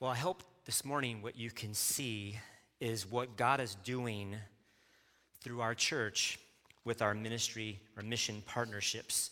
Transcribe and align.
Well, 0.00 0.10
I 0.10 0.16
hope 0.16 0.44
this 0.64 0.82
morning 0.82 1.20
what 1.20 1.36
you 1.36 1.50
can 1.50 1.74
see 1.74 2.38
is 2.80 3.04
what 3.04 3.36
God 3.36 3.60
is 3.60 3.74
doing 3.84 4.34
through 5.42 5.60
our 5.60 5.74
church 5.74 6.38
with 6.86 7.02
our 7.02 7.12
ministry 7.12 7.80
or 7.98 8.02
mission 8.02 8.42
partnerships. 8.46 9.30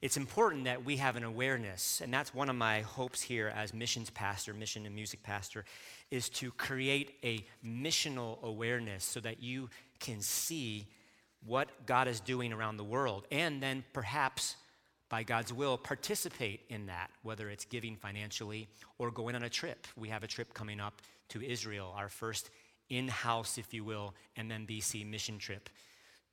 It's 0.00 0.16
important 0.16 0.62
that 0.66 0.84
we 0.84 0.98
have 0.98 1.16
an 1.16 1.24
awareness, 1.24 2.00
and 2.00 2.14
that's 2.14 2.32
one 2.32 2.48
of 2.48 2.54
my 2.54 2.82
hopes 2.82 3.20
here 3.20 3.52
as 3.56 3.74
missions 3.74 4.08
pastor, 4.08 4.54
mission 4.54 4.86
and 4.86 4.94
music 4.94 5.24
pastor, 5.24 5.64
is 6.12 6.28
to 6.28 6.52
create 6.52 7.14
a 7.24 7.44
missional 7.66 8.40
awareness 8.44 9.02
so 9.02 9.18
that 9.18 9.42
you 9.42 9.68
can 9.98 10.20
see 10.20 10.86
what 11.44 11.84
God 11.84 12.06
is 12.06 12.20
doing 12.20 12.52
around 12.52 12.76
the 12.76 12.84
world 12.84 13.26
and 13.32 13.60
then 13.60 13.82
perhaps 13.92 14.54
by 15.08 15.22
God's 15.22 15.52
will, 15.52 15.78
participate 15.78 16.60
in 16.68 16.86
that, 16.86 17.10
whether 17.22 17.48
it's 17.48 17.64
giving 17.64 17.96
financially 17.96 18.68
or 18.98 19.10
going 19.10 19.34
on 19.36 19.44
a 19.44 19.48
trip. 19.48 19.86
We 19.96 20.08
have 20.08 20.22
a 20.22 20.26
trip 20.26 20.52
coming 20.54 20.80
up 20.80 21.00
to 21.28 21.42
Israel, 21.42 21.94
our 21.96 22.08
first 22.08 22.50
in 22.88 23.08
house, 23.08 23.58
if 23.58 23.72
you 23.74 23.84
will, 23.84 24.14
MMBC 24.38 25.08
mission 25.08 25.38
trip 25.38 25.68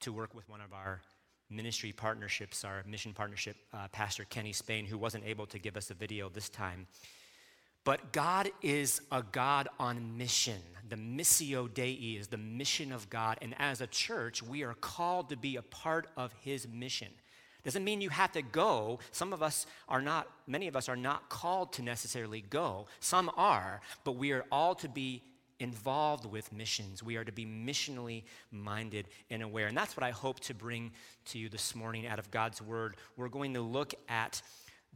to 0.02 0.12
work 0.12 0.36
with 0.36 0.48
one 0.50 0.62
of 0.62 0.74
our 0.74 1.02
ministry 1.50 1.92
partnerships, 1.92 2.64
our 2.64 2.84
mission 2.88 3.14
partnership, 3.14 3.56
uh, 3.74 3.88
Pastor 3.92 4.26
Kenny 4.26 4.54
Spain, 4.54 4.86
who 4.86 4.98
wasn't 4.98 5.24
able 5.26 5.46
to 5.48 5.60
give 5.60 5.78
us 5.78 5.90
a 5.92 5.94
video 5.94 6.30
this 6.30 6.50
time. 6.50 6.88
But 7.86 8.14
God 8.14 8.50
is 8.62 9.02
a 9.12 9.22
God 9.22 9.68
on 9.80 10.18
mission. 10.18 10.62
The 10.88 10.96
Missio 10.96 11.72
Dei 11.74 11.92
is 11.92 12.28
the 12.28 12.38
mission 12.38 12.94
of 12.94 13.10
God. 13.10 13.38
And 13.42 13.54
as 13.60 13.82
a 13.82 13.88
church, 13.88 14.42
we 14.42 14.64
are 14.64 14.74
called 14.74 15.30
to 15.30 15.38
be 15.38 15.58
a 15.58 15.62
part 15.62 16.08
of 16.16 16.32
His 16.42 16.68
mission. 16.68 17.10
Doesn't 17.64 17.84
mean 17.84 18.02
you 18.02 18.10
have 18.10 18.32
to 18.34 18.42
go. 18.42 19.00
Some 19.12 19.32
of 19.32 19.42
us 19.42 19.66
are 19.88 20.02
not, 20.02 20.28
many 20.48 20.68
of 20.68 20.76
us 20.76 20.90
are 20.90 20.98
not 20.98 21.30
called 21.30 21.72
to 21.74 21.82
necessarily 21.82 22.42
go. 22.42 22.88
Some 23.00 23.32
are, 23.38 23.80
but 24.04 24.14
we 24.14 24.34
are 24.34 24.44
all 24.52 24.76
to 24.76 24.90
be 24.90 25.24
involved 25.60 26.26
with 26.26 26.52
missions. 26.52 27.02
We 27.02 27.16
are 27.16 27.24
to 27.24 27.32
be 27.32 27.46
missionally 27.46 28.24
minded 28.52 29.08
and 29.30 29.42
aware. 29.42 29.68
And 29.68 29.78
that's 29.78 29.96
what 29.96 30.04
I 30.04 30.12
hope 30.12 30.42
to 30.42 30.54
bring 30.54 30.92
to 31.28 31.40
you 31.40 31.48
this 31.48 31.74
morning 31.74 32.06
out 32.06 32.20
of 32.20 32.30
God's 32.32 32.62
Word. 32.62 32.98
We're 33.16 33.30
going 33.30 33.54
to 33.54 33.62
look 33.62 33.94
at 34.10 34.42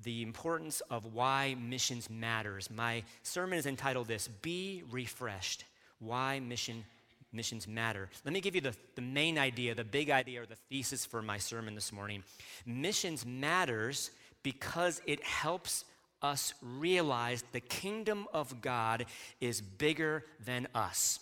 the 0.04 0.22
importance 0.22 0.82
of 0.92 1.14
why 1.14 1.56
missions 1.60 2.10
matters. 2.10 2.70
My 2.70 3.04
sermon 3.24 3.58
is 3.58 3.66
entitled 3.66 4.08
this 4.08 4.28
Be 4.28 4.84
Refreshed 4.92 5.64
Why 6.00 6.40
Mission 6.40 6.84
missions 7.32 7.68
matter. 7.68 8.10
Let 8.26 8.34
me 8.34 8.42
give 8.42 8.56
you 8.56 8.62
the, 8.62 8.76
the 8.96 9.02
main 9.02 9.38
idea, 9.38 9.76
the 9.76 9.84
big 9.84 10.10
idea, 10.10 10.42
or 10.42 10.46
the 10.46 10.56
thesis 10.70 11.06
for 11.06 11.22
my 11.22 11.38
sermon 11.38 11.76
this 11.76 11.92
morning. 11.92 12.24
Missions 12.66 13.26
matters 13.26 14.12
because 14.44 15.02
it 15.06 15.24
helps 15.24 15.86
us 16.22 16.54
realize 16.62 17.44
the 17.52 17.60
kingdom 17.60 18.28
of 18.34 18.62
God 18.62 19.06
is 19.40 19.62
bigger 19.62 20.24
than 20.44 20.68
us. 20.74 21.20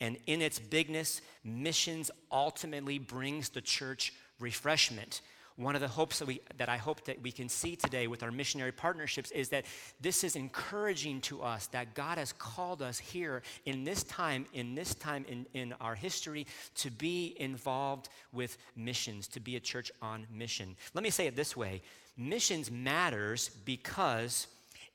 And 0.00 0.18
in 0.26 0.42
its 0.42 0.58
bigness, 0.58 1.22
missions 1.44 2.10
ultimately 2.30 2.98
brings 2.98 3.48
the 3.48 3.60
church 3.60 4.12
refreshment. 4.40 5.20
One 5.56 5.76
of 5.76 5.80
the 5.80 5.88
hopes 5.88 6.18
that, 6.18 6.26
we, 6.26 6.40
that 6.56 6.68
I 6.68 6.76
hope 6.78 7.04
that 7.04 7.22
we 7.22 7.30
can 7.30 7.48
see 7.48 7.76
today 7.76 8.08
with 8.08 8.24
our 8.24 8.32
missionary 8.32 8.72
partnerships 8.72 9.30
is 9.30 9.50
that 9.50 9.64
this 10.00 10.24
is 10.24 10.34
encouraging 10.34 11.20
to 11.22 11.42
us 11.42 11.68
that 11.68 11.94
God 11.94 12.18
has 12.18 12.32
called 12.32 12.82
us 12.82 12.98
here 12.98 13.42
in 13.64 13.84
this 13.84 14.02
time, 14.02 14.46
in 14.52 14.74
this 14.74 14.96
time 14.96 15.24
in, 15.28 15.46
in 15.54 15.72
our 15.80 15.94
history, 15.94 16.48
to 16.76 16.90
be 16.90 17.36
involved 17.38 18.08
with 18.32 18.58
missions, 18.74 19.28
to 19.28 19.40
be 19.40 19.54
a 19.54 19.60
church 19.60 19.92
on 20.02 20.26
mission. 20.32 20.74
Let 20.92 21.04
me 21.04 21.10
say 21.10 21.28
it 21.28 21.36
this 21.36 21.56
way 21.56 21.82
missions 22.16 22.70
matters 22.70 23.50
because 23.64 24.48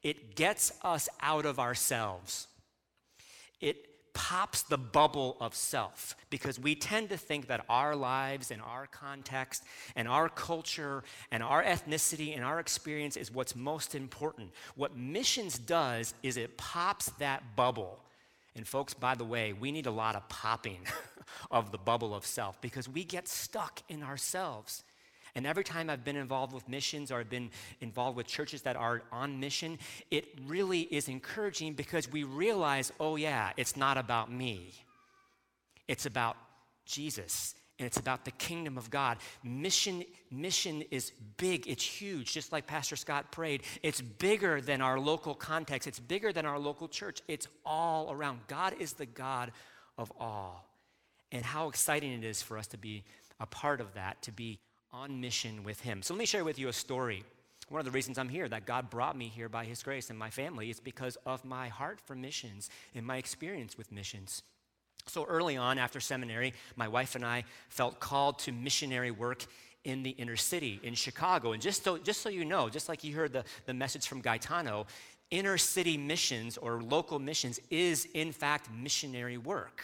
it 0.04 0.36
gets 0.36 0.74
us 0.84 1.08
out 1.22 1.46
of 1.46 1.60
ourselves. 1.60 2.48
It 3.62 3.89
pops 4.20 4.64
the 4.64 4.78
bubble 4.78 5.38
of 5.39 5.56
self 5.56 6.14
because 6.30 6.59
we 6.59 6.75
tend 6.75 7.08
to 7.08 7.16
think 7.16 7.48
that 7.48 7.64
our 7.70 7.95
lives 7.95 8.52
and 8.52 8.62
our 8.62 8.85
context 8.85 9.63
and 9.96 10.09
our 10.09 10.28
culture 10.28 11.06
and 11.31 11.41
our 11.41 11.63
ethnicity 11.63 12.35
and 12.35 12.44
our 12.44 12.59
experience 12.59 13.16
is 13.16 13.31
what's 13.31 13.56
most 13.56 13.96
important. 13.96 14.52
What 14.75 14.97
missions 14.97 15.57
does 15.57 16.13
is 16.22 16.35
it 16.35 16.57
pops 16.57 17.06
that 17.19 17.56
bubble. 17.56 17.97
And, 18.57 18.68
folks, 18.68 18.94
by 18.94 19.16
the 19.16 19.24
way, 19.24 19.53
we 19.53 19.72
need 19.72 19.85
a 19.85 19.91
lot 19.91 20.18
of 20.18 20.28
popping 20.28 20.81
of 21.50 21.72
the 21.72 21.78
bubble 21.78 22.13
of 22.13 22.25
self 22.25 22.59
because 22.59 22.90
we 22.90 23.06
get 23.06 23.25
stuck 23.25 23.81
in 23.88 24.03
ourselves. 24.03 24.84
And 25.35 25.45
every 25.45 25.63
time 25.63 25.90
I've 25.90 26.03
been 26.03 26.16
involved 26.16 26.53
with 26.53 26.67
missions 26.67 27.12
or 27.12 27.19
I've 27.19 27.29
been 27.29 27.50
involved 27.81 28.17
with 28.17 28.28
churches 28.28 28.62
that 28.63 28.75
are 28.75 29.03
on 29.12 29.40
mission, 29.40 29.79
it 30.12 30.25
really 30.47 30.81
is 30.81 31.07
encouraging 31.07 31.73
because 31.73 32.12
we 32.12 32.23
realize, 32.23 32.91
oh, 33.00 33.16
yeah, 33.16 33.51
it's 33.57 33.78
not 33.78 33.97
about 33.97 34.31
me. 34.31 34.73
It's 35.88 36.06
about 36.06 36.38
Jesus 36.85 37.56
and 37.79 37.85
it's 37.85 37.97
about 37.97 38.25
the 38.25 38.31
kingdom 38.31 38.78
of 38.78 38.89
God. 38.89 39.18
Mission, 39.44 40.03
mission 40.29 40.84
is 40.91 41.12
big, 41.38 41.66
it's 41.68 41.84
huge, 41.84 42.34
just 42.34 42.51
like 42.51 42.68
Pastor 42.68 42.97
Scott 42.97 43.31
prayed. 43.31 43.63
It's 43.81 44.01
bigger 44.01 44.59
than 44.59 44.81
our 44.81 45.00
local 45.00 45.34
context, 45.34 45.88
it's 45.88 46.00
bigger 46.00 46.34
than 46.34 46.45
our 46.45 46.59
local 46.59 46.89
church. 46.89 47.22
It's 47.28 47.47
all 47.66 48.12
around. 48.12 48.41
God 48.47 48.75
is 48.79 48.94
the 48.94 49.06
God 49.06 49.51
of 49.97 50.12
all. 50.19 50.66
And 51.31 51.45
how 51.45 51.69
exciting 51.69 52.12
it 52.12 52.23
is 52.23 52.41
for 52.41 52.57
us 52.57 52.68
to 52.68 52.78
be 52.78 53.03
a 53.39 53.45
part 53.45 53.79
of 53.79 53.94
that, 53.94 54.22
to 54.23 54.31
be 54.31 54.59
on 54.91 55.22
mission 55.22 55.63
with 55.63 55.81
Him. 55.81 56.01
So 56.01 56.13
let 56.13 56.19
me 56.19 56.25
share 56.25 56.44
with 56.44 56.59
you 56.59 56.67
a 56.67 56.73
story. 56.73 57.23
One 57.69 57.79
of 57.79 57.85
the 57.85 57.91
reasons 57.91 58.17
I'm 58.17 58.29
here, 58.29 58.47
that 58.50 58.66
God 58.66 58.89
brought 58.89 59.16
me 59.16 59.27
here 59.27 59.50
by 59.50 59.66
His 59.66 59.83
grace 59.83 60.09
and 60.09 60.17
my 60.17 60.29
family, 60.29 60.69
is 60.69 60.79
because 60.79 61.17
of 61.25 61.45
my 61.45 61.67
heart 61.67 62.00
for 62.01 62.16
missions 62.16 62.69
and 62.95 63.05
my 63.05 63.17
experience 63.17 63.77
with 63.77 63.91
missions. 63.91 64.44
So 65.05 65.25
early 65.25 65.57
on, 65.57 65.77
after 65.77 66.00
seminary, 66.00 66.53
my 66.75 66.88
wife 66.88 67.16
and 67.16 67.25
I 67.25 67.44
felt 67.69 68.00
called 68.00 68.39
to 68.39 68.51
missionary 68.51 69.11
work 69.11 69.45
in 69.83 70.03
the 70.03 70.11
inner 70.11 70.35
city 70.35 70.79
in 70.83 70.94
Chicago. 70.94 71.53
And 71.53 71.61
just 71.61 71.83
so, 71.83 71.97
just 71.97 72.21
so 72.21 72.29
you 72.29 72.45
know, 72.45 72.69
just 72.69 72.89
like 72.89 73.03
you 73.03 73.16
heard 73.16 73.33
the, 73.33 73.44
the 73.66 73.73
message 73.73 74.07
from 74.07 74.21
Gaetano, 74.21 74.88
inner 75.31 75.57
city 75.57 75.97
missions 75.97 76.57
or 76.57 76.81
local 76.81 77.19
missions 77.19 77.59
is, 77.69 78.07
in 78.13 78.31
fact, 78.31 78.69
missionary 78.71 79.38
work. 79.38 79.83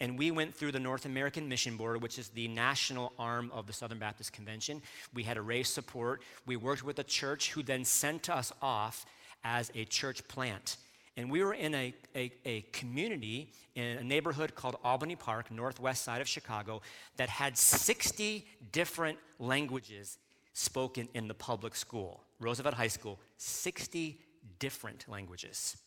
And 0.00 0.18
we 0.18 0.30
went 0.30 0.54
through 0.54 0.72
the 0.72 0.80
North 0.80 1.06
American 1.06 1.48
Mission 1.48 1.76
Board, 1.76 2.02
which 2.02 2.18
is 2.18 2.28
the 2.28 2.48
national 2.48 3.12
arm 3.18 3.50
of 3.54 3.66
the 3.66 3.72
Southern 3.72 3.98
Baptist 3.98 4.32
Convention. 4.32 4.82
We 5.14 5.22
had 5.22 5.34
to 5.34 5.42
raise 5.42 5.68
support. 5.68 6.22
We 6.44 6.56
worked 6.56 6.84
with 6.84 6.98
a 6.98 7.04
church 7.04 7.52
who 7.52 7.62
then 7.62 7.84
sent 7.84 8.28
us 8.28 8.52
off 8.60 9.06
as 9.42 9.70
a 9.74 9.84
church 9.84 10.26
plant. 10.28 10.76
And 11.16 11.30
we 11.30 11.42
were 11.42 11.54
in 11.54 11.74
a, 11.74 11.94
a, 12.14 12.30
a, 12.44 12.60
community 12.72 13.50
in 13.74 13.98
a 13.98 14.04
neighborhood 14.04 14.54
called 14.54 14.76
Albany 14.84 15.16
Park, 15.16 15.50
northwest 15.50 16.04
side 16.04 16.20
of 16.20 16.28
Chicago, 16.28 16.82
that 17.16 17.30
had 17.30 17.56
60 17.56 18.46
different 18.72 19.18
languages 19.38 20.18
spoken 20.52 21.08
in 21.14 21.26
the 21.26 21.34
public 21.34 21.74
school. 21.74 22.22
Roosevelt 22.38 22.74
High 22.74 22.88
School, 22.88 23.18
60 23.38 24.20
different 24.58 25.08
languages. 25.08 25.78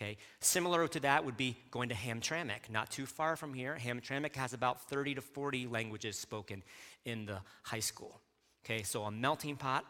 Okay, 0.00 0.16
similar 0.38 0.86
to 0.86 1.00
that 1.00 1.24
would 1.24 1.36
be 1.36 1.56
going 1.72 1.88
to 1.88 1.94
Hamtramck, 1.94 2.70
not 2.70 2.88
too 2.88 3.04
far 3.04 3.34
from 3.34 3.52
here. 3.52 3.76
Hamtramck 3.84 4.36
has 4.36 4.52
about 4.52 4.88
30 4.88 5.16
to 5.16 5.20
40 5.20 5.66
languages 5.66 6.16
spoken 6.16 6.62
in 7.04 7.26
the 7.26 7.38
high 7.64 7.80
school. 7.80 8.20
Okay, 8.64 8.84
so 8.84 9.02
a 9.02 9.10
melting 9.10 9.56
pot. 9.56 9.84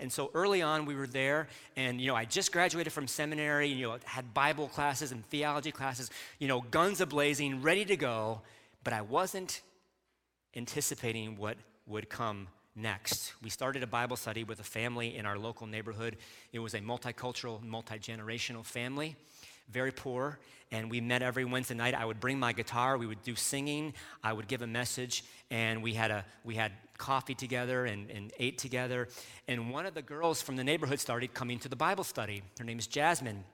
And 0.00 0.12
so 0.12 0.32
early 0.34 0.62
on, 0.62 0.84
we 0.84 0.96
were 0.96 1.06
there, 1.06 1.46
and 1.76 2.00
you 2.00 2.08
know, 2.08 2.16
I 2.16 2.24
just 2.24 2.50
graduated 2.50 2.92
from 2.92 3.06
seminary, 3.06 3.68
you 3.68 3.86
know, 3.86 3.98
had 4.04 4.34
Bible 4.34 4.66
classes 4.66 5.12
and 5.12 5.24
theology 5.26 5.70
classes, 5.70 6.10
you 6.40 6.48
know, 6.48 6.62
guns 6.62 7.00
a 7.00 7.06
blazing, 7.06 7.62
ready 7.62 7.84
to 7.84 7.96
go, 7.96 8.40
but 8.82 8.92
I 8.92 9.02
wasn't 9.02 9.60
anticipating 10.56 11.36
what 11.36 11.56
would 11.86 12.08
come 12.08 12.48
next. 12.74 13.34
We 13.44 13.50
started 13.50 13.84
a 13.84 13.86
Bible 13.86 14.16
study 14.16 14.42
with 14.42 14.58
a 14.58 14.64
family 14.64 15.16
in 15.16 15.24
our 15.24 15.38
local 15.38 15.68
neighborhood. 15.68 16.16
It 16.52 16.58
was 16.58 16.74
a 16.74 16.80
multicultural, 16.80 17.62
multi 17.62 18.00
generational 18.00 18.64
family 18.64 19.14
very 19.72 19.92
poor, 19.92 20.38
and 20.70 20.90
we 20.90 21.00
met 21.00 21.22
every 21.22 21.44
Wednesday 21.44 21.74
night. 21.74 21.94
I 21.94 22.04
would 22.04 22.20
bring 22.20 22.38
my 22.38 22.52
guitar, 22.52 22.96
we 22.98 23.06
would 23.06 23.22
do 23.22 23.34
singing, 23.34 23.94
I 24.22 24.32
would 24.32 24.48
give 24.48 24.62
a 24.62 24.66
message, 24.66 25.24
and 25.50 25.82
we 25.82 25.94
had, 25.94 26.10
a, 26.10 26.24
we 26.44 26.54
had 26.54 26.72
coffee 26.98 27.34
together 27.34 27.86
and, 27.86 28.10
and 28.10 28.32
ate 28.38 28.58
together. 28.58 29.08
And 29.48 29.72
one 29.72 29.86
of 29.86 29.94
the 29.94 30.02
girls 30.02 30.40
from 30.40 30.56
the 30.56 30.64
neighborhood 30.64 31.00
started 31.00 31.34
coming 31.34 31.58
to 31.60 31.68
the 31.68 31.76
Bible 31.76 32.04
study. 32.04 32.42
Her 32.58 32.64
name 32.64 32.78
is 32.78 32.86
Jasmine. 32.86 33.44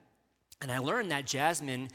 And 0.61 0.71
I 0.71 0.79
learned 0.79 1.11
that 1.13 1.25
Jasmine 1.25 1.89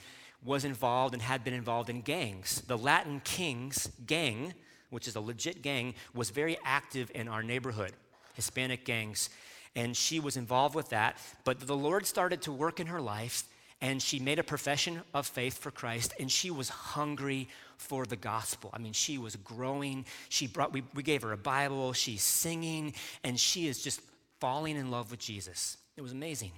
was 0.43 0.65
involved 0.65 1.13
and 1.13 1.21
had 1.21 1.43
been 1.43 1.53
involved 1.53 1.89
in 1.89 2.01
gangs. 2.01 2.61
The 2.61 2.77
Latin 2.77 3.21
Kings 3.23 3.89
gang, 4.05 4.53
which 4.89 5.07
is 5.07 5.15
a 5.15 5.21
legit 5.21 5.61
gang, 5.61 5.93
was 6.13 6.29
very 6.29 6.57
active 6.65 7.11
in 7.13 7.27
our 7.27 7.43
neighborhood, 7.43 7.93
Hispanic 8.33 8.83
gangs. 8.83 9.29
And 9.75 9.95
she 9.95 10.19
was 10.19 10.37
involved 10.37 10.75
with 10.75 10.89
that. 10.89 11.17
But 11.43 11.59
the 11.59 11.75
Lord 11.75 12.05
started 12.05 12.41
to 12.43 12.51
work 12.51 12.79
in 12.79 12.87
her 12.87 13.01
life 13.01 13.43
and 13.83 14.01
she 14.01 14.18
made 14.18 14.39
a 14.39 14.44
profession 14.44 15.01
of 15.13 15.27
faith 15.27 15.57
for 15.57 15.69
Christ, 15.69 16.13
and 16.18 16.31
she 16.31 16.50
was 16.50 16.69
hungry 16.69 17.50
for 17.75 18.06
the 18.06 18.15
gospel. 18.15 18.69
I 18.74 18.80
mean, 18.80 18.94
she 18.94 19.18
was 19.18 19.35
growing. 19.35 20.06
She 20.30 20.47
brought, 20.47 20.71
we, 20.71 20.83
we 20.94 21.03
gave 21.03 21.21
her 21.21 21.33
a 21.33 21.38
Bible, 21.38 21.91
she's 21.91 22.24
singing, 22.24 22.94
and 23.25 23.38
she 23.38 23.68
is 23.68 23.83
just 23.83 24.00
falling 24.39 24.77
in 24.77 24.89
love 24.89 25.12
with 25.12 25.19
Jesus. 25.19 25.77
It 25.97 26.01
was 26.01 26.13
amazing. 26.13 26.53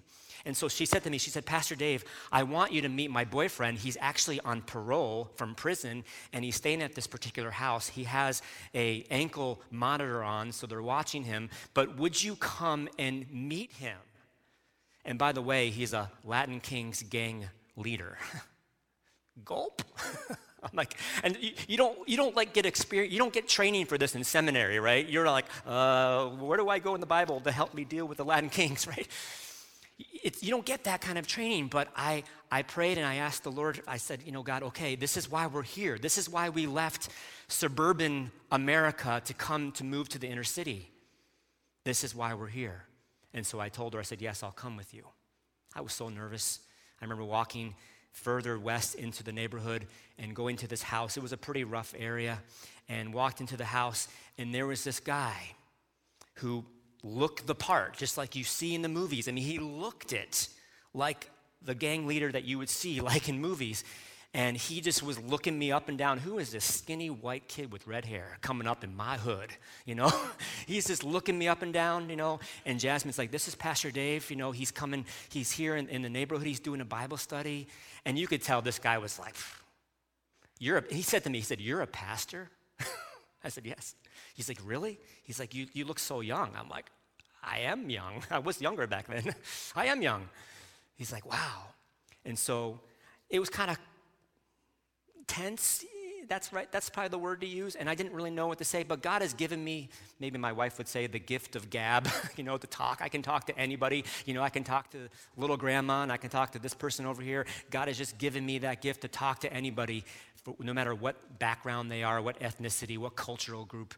And 0.46 0.56
so 0.56 0.68
she 0.68 0.86
said 0.86 1.04
to 1.04 1.10
me, 1.10 1.18
she 1.18 1.32
said, 1.32 1.48
Pastor 1.48 1.74
Dave, 1.74 2.06
I 2.32 2.44
want 2.44 2.72
you 2.72 2.84
to 2.84 2.90
meet 2.90 3.10
my 3.10 3.26
boyfriend. 3.26 3.80
He's 3.80 3.98
actually 4.00 4.40
on 4.42 4.62
parole 4.62 5.32
from 5.34 5.56
prison 5.56 6.04
and 6.32 6.46
he's 6.46 6.56
staying 6.56 6.84
at 6.84 6.94
this 6.94 7.08
particular 7.08 7.50
house. 7.50 7.88
He 7.88 8.04
has 8.04 8.44
a 8.76 9.04
ankle 9.10 9.60
monitor 9.72 10.24
on, 10.24 10.52
so 10.52 10.68
they're 10.68 10.84
watching 10.84 11.24
him. 11.24 11.50
But 11.74 11.98
would 11.98 12.24
you 12.24 12.36
come 12.36 12.88
and 13.00 13.26
meet 13.32 13.72
him? 13.72 13.98
And 15.06 15.20
by 15.20 15.32
the 15.32 15.42
way, 15.42 15.70
he's 15.70 15.94
a 15.94 16.10
Latin 16.24 16.60
Kings 16.60 17.04
gang 17.04 17.46
leader. 17.78 18.18
Gulp. 19.46 19.84
I'm 20.66 20.72
like, 20.74 20.98
and 21.24 21.38
you, 21.40 21.52
you, 21.68 21.78
don't 21.78 22.10
you 22.10 22.18
don't 22.18 22.36
like 22.36 22.54
get 22.54 22.66
experience, 22.66 23.14
you 23.14 23.20
don't 23.20 23.34
get 23.34 23.48
training 23.48 23.86
for 23.86 24.00
this 24.00 24.16
in 24.16 24.24
seminary, 24.24 24.80
right? 24.80 25.08
You're 25.08 25.28
like, 25.28 25.46
uh, 25.68 26.26
where 26.30 26.58
do 26.58 26.70
I 26.70 26.80
go 26.80 26.96
in 26.96 27.02
the 27.02 27.08
Bible 27.08 27.40
to 27.42 27.52
help 27.52 27.76
me 27.76 27.84
deal 27.86 28.08
with 28.08 28.18
the 28.18 28.26
Latin 28.26 28.50
kings, 28.50 28.88
right? 28.96 29.08
It's, 30.24 30.44
you 30.44 30.50
don't 30.50 30.66
get 30.66 30.86
that 30.86 31.02
kind 31.02 31.18
of 31.18 31.28
training, 31.28 31.68
but 31.68 31.88
I, 31.96 32.24
I 32.52 32.64
prayed 32.64 32.98
and 32.98 33.06
I 33.06 33.16
asked 33.16 33.44
the 33.44 33.52
Lord, 33.52 33.82
I 33.88 33.98
said, 33.98 34.22
you 34.26 34.32
know, 34.32 34.44
God, 34.44 34.64
okay, 34.64 34.96
this 34.96 35.16
is 35.16 35.30
why 35.30 35.48
we're 35.48 35.62
here. 35.62 35.98
This 35.98 36.18
is 36.18 36.28
why 36.28 36.50
we 36.50 36.66
left 36.66 37.10
suburban 37.48 38.32
America 38.52 39.22
to 39.24 39.34
come 39.34 39.72
to 39.74 39.84
move 39.84 40.10
to 40.10 40.20
the 40.20 40.28
inner 40.28 40.44
city. 40.44 40.90
This 41.86 42.04
is 42.04 42.16
why 42.16 42.34
we're 42.34 42.48
here. 42.48 42.86
And 43.36 43.46
so 43.46 43.60
I 43.60 43.68
told 43.68 43.94
her, 43.94 44.00
I 44.00 44.04
said, 44.04 44.22
yes, 44.22 44.42
I'll 44.44 44.52
come 44.52 44.78
with 44.78 44.94
you. 44.94 45.04
I 45.76 45.82
was 45.82 45.92
so 45.92 46.08
nervous. 46.08 46.62
I 47.02 47.04
remember 47.04 47.26
walking 47.26 47.76
further 48.14 48.58
west 48.58 48.96
into 48.96 49.24
the 49.24 49.34
neighborhood 49.34 49.86
and 50.18 50.34
going 50.34 50.56
to 50.56 50.68
this 50.68 50.82
house. 50.82 51.18
It 51.18 51.22
was 51.22 51.34
a 51.34 51.38
pretty 51.38 51.66
rough 51.66 51.94
area. 52.00 52.42
And 52.88 53.14
walked 53.14 53.42
into 53.42 53.58
the 53.58 53.66
house, 53.66 54.08
and 54.38 54.56
there 54.56 54.66
was 54.66 54.84
this 54.84 55.02
guy 55.02 55.36
who 56.36 56.64
looked 57.04 57.46
the 57.46 57.56
part, 57.56 57.98
just 57.98 58.18
like 58.18 58.36
you 58.36 58.44
see 58.46 58.74
in 58.74 58.82
the 58.82 58.90
movies. 58.90 59.28
I 59.28 59.32
mean, 59.32 59.44
he 59.44 59.60
looked 59.60 60.14
it 60.14 60.48
like 60.94 61.30
the 61.62 61.76
gang 61.76 62.08
leader 62.08 62.32
that 62.32 62.46
you 62.46 62.58
would 62.58 62.70
see, 62.70 63.02
like 63.12 63.28
in 63.28 63.42
movies. 63.42 63.84
And 64.36 64.58
he 64.58 64.82
just 64.82 65.02
was 65.02 65.18
looking 65.18 65.58
me 65.58 65.72
up 65.72 65.88
and 65.88 65.98
down. 65.98 66.18
Who 66.18 66.40
is 66.40 66.52
this 66.52 66.66
skinny 66.66 67.10
white 67.10 67.48
kid 67.48 67.72
with 67.72 67.88
red 67.88 68.04
hair 68.04 68.38
coming 68.42 68.68
up 68.68 68.84
in 68.84 68.94
my 68.94 69.18
hood? 69.18 69.50
You 69.86 69.94
know, 69.94 70.12
he's 70.68 70.88
just 70.88 71.04
looking 71.04 71.38
me 71.38 71.48
up 71.48 71.62
and 71.62 71.72
down, 71.72 72.10
you 72.10 72.16
know. 72.16 72.40
And 72.66 72.80
Jasmine's 72.80 73.20
like, 73.20 73.30
This 73.30 73.48
is 73.48 73.54
Pastor 73.54 73.92
Dave. 73.92 74.30
You 74.32 74.36
know, 74.36 74.52
he's 74.52 74.72
coming, 74.72 75.06
he's 75.30 75.52
here 75.52 75.76
in, 75.76 75.88
in 75.90 76.02
the 76.02 76.10
neighborhood. 76.10 76.48
He's 76.48 76.60
doing 76.60 76.82
a 76.82 76.86
Bible 76.86 77.18
study. 77.18 77.68
And 78.04 78.18
you 78.18 78.26
could 78.26 78.42
tell 78.42 78.64
this 78.64 78.80
guy 78.80 78.98
was 78.98 79.20
like, 79.20 79.36
You're 80.58 80.80
a, 80.80 80.84
he 80.94 81.04
said 81.04 81.24
to 81.26 81.30
me, 81.30 81.38
He 81.38 81.44
said, 81.44 81.62
You're 81.62 81.82
a 81.82 81.88
pastor? 81.88 82.50
I 83.44 83.50
said, 83.50 83.68
Yes. 83.68 83.94
He's 84.34 84.50
like, 84.50 84.58
Really? 84.66 85.00
He's 85.24 85.40
like, 85.40 85.54
you, 85.54 85.68
you 85.74 85.86
look 85.86 86.00
so 86.00 86.22
young. 86.22 86.50
I'm 86.58 86.68
like, 86.68 86.90
I 87.44 87.60
am 87.60 87.92
young. 87.92 88.24
I 88.32 88.40
was 88.40 88.60
younger 88.60 88.88
back 88.88 89.08
then. 89.08 89.36
I 89.76 89.86
am 89.86 90.02
young. 90.02 90.28
He's 90.96 91.12
like, 91.12 91.30
Wow. 91.32 91.68
And 92.26 92.40
so 92.40 92.80
it 93.30 93.40
was 93.40 93.50
kind 93.50 93.70
of 93.70 93.78
tense. 95.28 95.86
That's 96.28 96.52
right. 96.52 96.72
That's 96.72 96.90
probably 96.90 97.10
the 97.10 97.20
word 97.20 97.42
to 97.42 97.48
use. 97.48 97.76
And 97.76 97.90
I 97.90 97.96
didn't 97.96 98.14
really 98.14 98.32
know 98.32 98.48
what 98.48 98.58
to 98.58 98.66
say, 98.66 98.84
but 98.84 99.02
God 99.02 99.22
has 99.22 99.34
given 99.34 99.64
me, 99.64 99.90
maybe 100.20 100.40
my 100.40 100.52
wife 100.52 100.78
would 100.80 100.88
say, 100.88 101.06
the 101.06 101.20
gift 101.20 101.56
of 101.56 101.70
gab, 101.70 102.08
you 102.36 102.44
know, 102.44 102.58
to 102.58 102.68
talk. 102.68 103.00
I 103.02 103.10
can 103.10 103.22
talk 103.22 103.46
to 103.48 103.58
anybody. 103.58 104.06
You 104.26 104.34
know, 104.34 104.42
I 104.42 104.50
can 104.50 104.64
talk 104.64 104.90
to 104.92 105.08
little 105.38 105.58
grandma 105.58 106.04
and 106.04 106.12
I 106.12 106.18
can 106.18 106.30
talk 106.30 106.52
to 106.54 106.60
this 106.60 106.74
person 106.74 107.06
over 107.06 107.22
here. 107.22 107.46
God 107.70 107.88
has 107.88 107.98
just 107.98 108.18
given 108.18 108.46
me 108.46 108.60
that 108.60 108.82
gift 108.82 109.02
to 109.02 109.08
talk 109.08 109.42
to 109.42 109.54
anybody, 109.54 110.04
no 110.60 110.74
matter 110.74 110.96
what 110.96 111.38
background 111.38 111.92
they 111.92 112.04
are, 112.04 112.22
what 112.22 112.40
ethnicity, 112.40 112.98
what 112.98 113.16
cultural 113.16 113.66
group. 113.66 113.94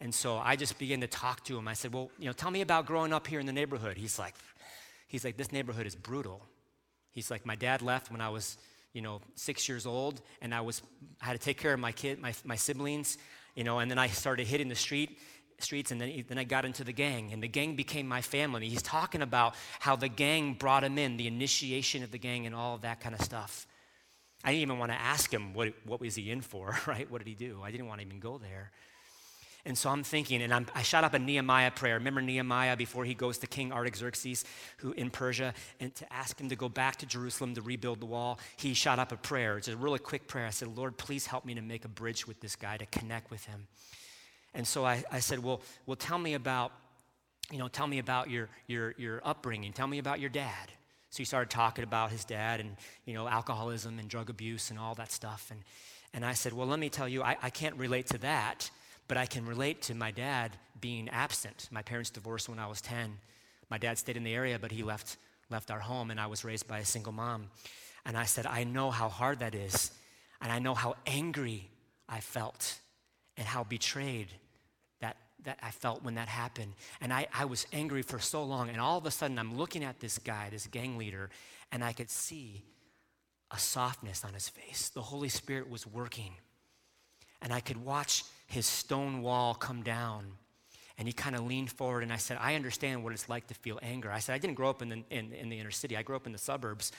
And 0.00 0.14
so 0.14 0.36
I 0.36 0.56
just 0.56 0.78
began 0.78 1.00
to 1.00 1.06
talk 1.06 1.44
to 1.44 1.56
him. 1.56 1.68
I 1.68 1.74
said, 1.74 1.92
Well, 1.92 2.10
you 2.18 2.26
know, 2.26 2.32
tell 2.32 2.50
me 2.50 2.60
about 2.60 2.86
growing 2.86 3.12
up 3.12 3.26
here 3.26 3.40
in 3.40 3.46
the 3.46 3.52
neighborhood. 3.52 3.96
He's 3.96 4.18
like, 4.18 4.34
He's 5.08 5.24
like, 5.24 5.36
This 5.36 5.52
neighborhood 5.52 5.86
is 5.86 5.94
brutal. 5.94 6.42
He's 7.12 7.30
like, 7.30 7.46
My 7.46 7.56
dad 7.56 7.80
left 7.82 8.10
when 8.10 8.20
I 8.20 8.28
was 8.28 8.58
you 8.94 9.02
know, 9.02 9.20
six 9.34 9.68
years 9.68 9.84
old, 9.84 10.22
and 10.40 10.54
I 10.54 10.62
was 10.62 10.80
I 11.20 11.26
had 11.26 11.32
to 11.32 11.38
take 11.38 11.58
care 11.58 11.74
of 11.74 11.80
my 11.80 11.92
kid, 11.92 12.18
my, 12.20 12.32
my 12.44 12.56
siblings, 12.56 13.18
you 13.54 13.64
know, 13.64 13.80
and 13.80 13.90
then 13.90 13.98
I 13.98 14.06
started 14.06 14.46
hitting 14.46 14.68
the 14.68 14.74
street 14.74 15.18
streets 15.58 15.90
and 15.90 16.00
then, 16.00 16.24
then 16.28 16.38
I 16.38 16.44
got 16.44 16.64
into 16.64 16.84
the 16.84 16.92
gang 16.92 17.32
and 17.32 17.42
the 17.42 17.48
gang 17.48 17.76
became 17.76 18.06
my 18.06 18.20
family. 18.22 18.68
He's 18.68 18.82
talking 18.82 19.22
about 19.22 19.54
how 19.80 19.96
the 19.96 20.08
gang 20.08 20.54
brought 20.54 20.84
him 20.84 20.98
in, 20.98 21.16
the 21.16 21.26
initiation 21.26 22.02
of 22.02 22.10
the 22.10 22.18
gang 22.18 22.46
and 22.46 22.54
all 22.54 22.78
that 22.78 23.00
kind 23.00 23.14
of 23.14 23.20
stuff. 23.20 23.66
I 24.44 24.50
didn't 24.50 24.62
even 24.62 24.78
want 24.78 24.92
to 24.92 25.00
ask 25.00 25.32
him 25.32 25.54
what, 25.54 25.72
what 25.84 26.00
was 26.00 26.14
he 26.14 26.30
in 26.30 26.40
for, 26.40 26.76
right? 26.86 27.10
What 27.10 27.18
did 27.18 27.28
he 27.28 27.34
do? 27.34 27.60
I 27.62 27.70
didn't 27.70 27.86
want 27.86 28.00
to 28.00 28.06
even 28.06 28.20
go 28.20 28.38
there. 28.38 28.72
And 29.66 29.78
so 29.78 29.88
I'm 29.88 30.02
thinking, 30.02 30.42
and 30.42 30.52
I'm, 30.52 30.66
i 30.74 30.82
shot 30.82 31.04
up 31.04 31.14
a 31.14 31.18
Nehemiah 31.18 31.70
prayer. 31.70 31.94
Remember 31.94 32.20
Nehemiah 32.20 32.76
before 32.76 33.06
he 33.06 33.14
goes 33.14 33.38
to 33.38 33.46
King 33.46 33.72
Artaxerxes, 33.72 34.44
who 34.78 34.92
in 34.92 35.08
Persia, 35.08 35.54
and 35.80 35.94
to 35.94 36.12
ask 36.12 36.38
him 36.38 36.50
to 36.50 36.56
go 36.56 36.68
back 36.68 36.96
to 36.96 37.06
Jerusalem 37.06 37.54
to 37.54 37.62
rebuild 37.62 38.00
the 38.00 38.06
wall. 38.06 38.38
He 38.58 38.74
shot 38.74 38.98
up 38.98 39.10
a 39.10 39.16
prayer. 39.16 39.56
It's 39.56 39.68
a 39.68 39.76
really 39.76 39.98
quick 39.98 40.28
prayer. 40.28 40.46
I 40.46 40.50
said, 40.50 40.76
Lord, 40.76 40.98
please 40.98 41.26
help 41.26 41.46
me 41.46 41.54
to 41.54 41.62
make 41.62 41.86
a 41.86 41.88
bridge 41.88 42.26
with 42.26 42.40
this 42.40 42.56
guy 42.56 42.76
to 42.76 42.84
connect 42.86 43.30
with 43.30 43.46
him. 43.46 43.66
And 44.52 44.66
so 44.66 44.84
I, 44.84 45.02
I 45.10 45.20
said, 45.20 45.38
well, 45.42 45.62
well, 45.86 45.96
tell 45.96 46.18
me 46.18 46.34
about, 46.34 46.72
you 47.50 47.58
know, 47.58 47.68
tell 47.68 47.86
me 47.86 47.98
about 47.98 48.28
your 48.28 48.50
your 48.66 48.94
your 48.98 49.22
upbringing. 49.24 49.72
Tell 49.72 49.86
me 49.86 49.98
about 49.98 50.20
your 50.20 50.30
dad. 50.30 50.72
So 51.08 51.18
he 51.18 51.24
started 51.24 51.48
talking 51.50 51.84
about 51.84 52.10
his 52.10 52.24
dad 52.24 52.60
and 52.60 52.76
you 53.04 53.14
know 53.14 53.28
alcoholism 53.28 53.98
and 53.98 54.08
drug 54.08 54.30
abuse 54.30 54.70
and 54.70 54.78
all 54.78 54.94
that 54.96 55.10
stuff. 55.10 55.48
And 55.50 55.60
and 56.12 56.24
I 56.24 56.34
said, 56.34 56.52
well, 56.52 56.66
let 56.66 56.78
me 56.78 56.90
tell 56.90 57.08
you, 57.08 57.22
I, 57.22 57.36
I 57.42 57.50
can't 57.50 57.76
relate 57.76 58.06
to 58.08 58.18
that 58.18 58.70
but 59.08 59.16
I 59.16 59.26
can 59.26 59.46
relate 59.46 59.82
to 59.82 59.94
my 59.94 60.10
dad 60.10 60.56
being 60.80 61.08
absent. 61.08 61.68
My 61.70 61.82
parents 61.82 62.10
divorced 62.10 62.48
when 62.48 62.58
I 62.58 62.66
was 62.66 62.80
10. 62.80 63.18
My 63.70 63.78
dad 63.78 63.98
stayed 63.98 64.16
in 64.16 64.24
the 64.24 64.34
area, 64.34 64.58
but 64.58 64.72
he 64.72 64.82
left, 64.82 65.16
left 65.50 65.70
our 65.70 65.80
home, 65.80 66.10
and 66.10 66.20
I 66.20 66.26
was 66.26 66.44
raised 66.44 66.68
by 66.68 66.78
a 66.78 66.84
single 66.84 67.12
mom. 67.12 67.50
And 68.04 68.16
I 68.16 68.24
said, 68.24 68.46
I 68.46 68.64
know 68.64 68.90
how 68.90 69.08
hard 69.08 69.38
that 69.40 69.54
is, 69.54 69.90
and 70.40 70.52
I 70.52 70.58
know 70.58 70.74
how 70.74 70.96
angry 71.06 71.70
I 72.08 72.20
felt, 72.20 72.80
and 73.36 73.46
how 73.46 73.64
betrayed 73.64 74.28
that, 75.00 75.16
that 75.44 75.58
I 75.62 75.70
felt 75.70 76.02
when 76.02 76.16
that 76.16 76.28
happened. 76.28 76.74
And 77.00 77.12
I, 77.12 77.26
I 77.32 77.46
was 77.46 77.66
angry 77.72 78.02
for 78.02 78.18
so 78.18 78.44
long, 78.44 78.68
and 78.68 78.80
all 78.80 78.98
of 78.98 79.06
a 79.06 79.10
sudden 79.10 79.38
I'm 79.38 79.56
looking 79.56 79.84
at 79.84 80.00
this 80.00 80.18
guy, 80.18 80.48
this 80.50 80.66
gang 80.66 80.98
leader, 80.98 81.30
and 81.72 81.82
I 81.82 81.92
could 81.92 82.10
see 82.10 82.62
a 83.50 83.58
softness 83.58 84.24
on 84.24 84.34
his 84.34 84.48
face. 84.48 84.88
The 84.88 85.02
Holy 85.02 85.28
Spirit 85.28 85.70
was 85.70 85.86
working. 85.86 86.34
And 87.40 87.52
I 87.52 87.60
could 87.60 87.76
watch 87.76 88.24
his 88.46 88.66
stone 88.66 89.22
wall 89.22 89.54
come 89.54 89.82
down. 89.82 90.32
And 90.96 91.08
he 91.08 91.12
kind 91.12 91.34
of 91.34 91.44
leaned 91.44 91.72
forward, 91.72 92.04
and 92.04 92.12
I 92.12 92.18
said, 92.18 92.38
I 92.40 92.54
understand 92.54 93.02
what 93.02 93.12
it's 93.12 93.28
like 93.28 93.48
to 93.48 93.54
feel 93.54 93.80
anger. 93.82 94.12
I 94.12 94.20
said, 94.20 94.34
I 94.34 94.38
didn't 94.38 94.54
grow 94.54 94.70
up 94.70 94.80
in 94.80 94.88
the, 94.90 95.04
in, 95.10 95.32
in 95.32 95.48
the 95.48 95.58
inner 95.58 95.72
city, 95.72 95.96
I 95.96 96.02
grew 96.02 96.14
up 96.14 96.26
in 96.26 96.32
the 96.32 96.38
suburbs, 96.38 96.92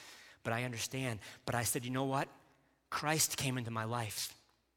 but 0.43 0.51
I 0.51 0.63
understand. 0.63 1.19
But 1.45 1.55
I 1.55 1.63
said, 1.63 1.85
you 1.85 1.91
know 1.91 2.03
what? 2.03 2.27
Christ 2.89 3.37
came 3.37 3.57
into 3.57 3.71
my 3.71 3.85
life. 3.85 4.33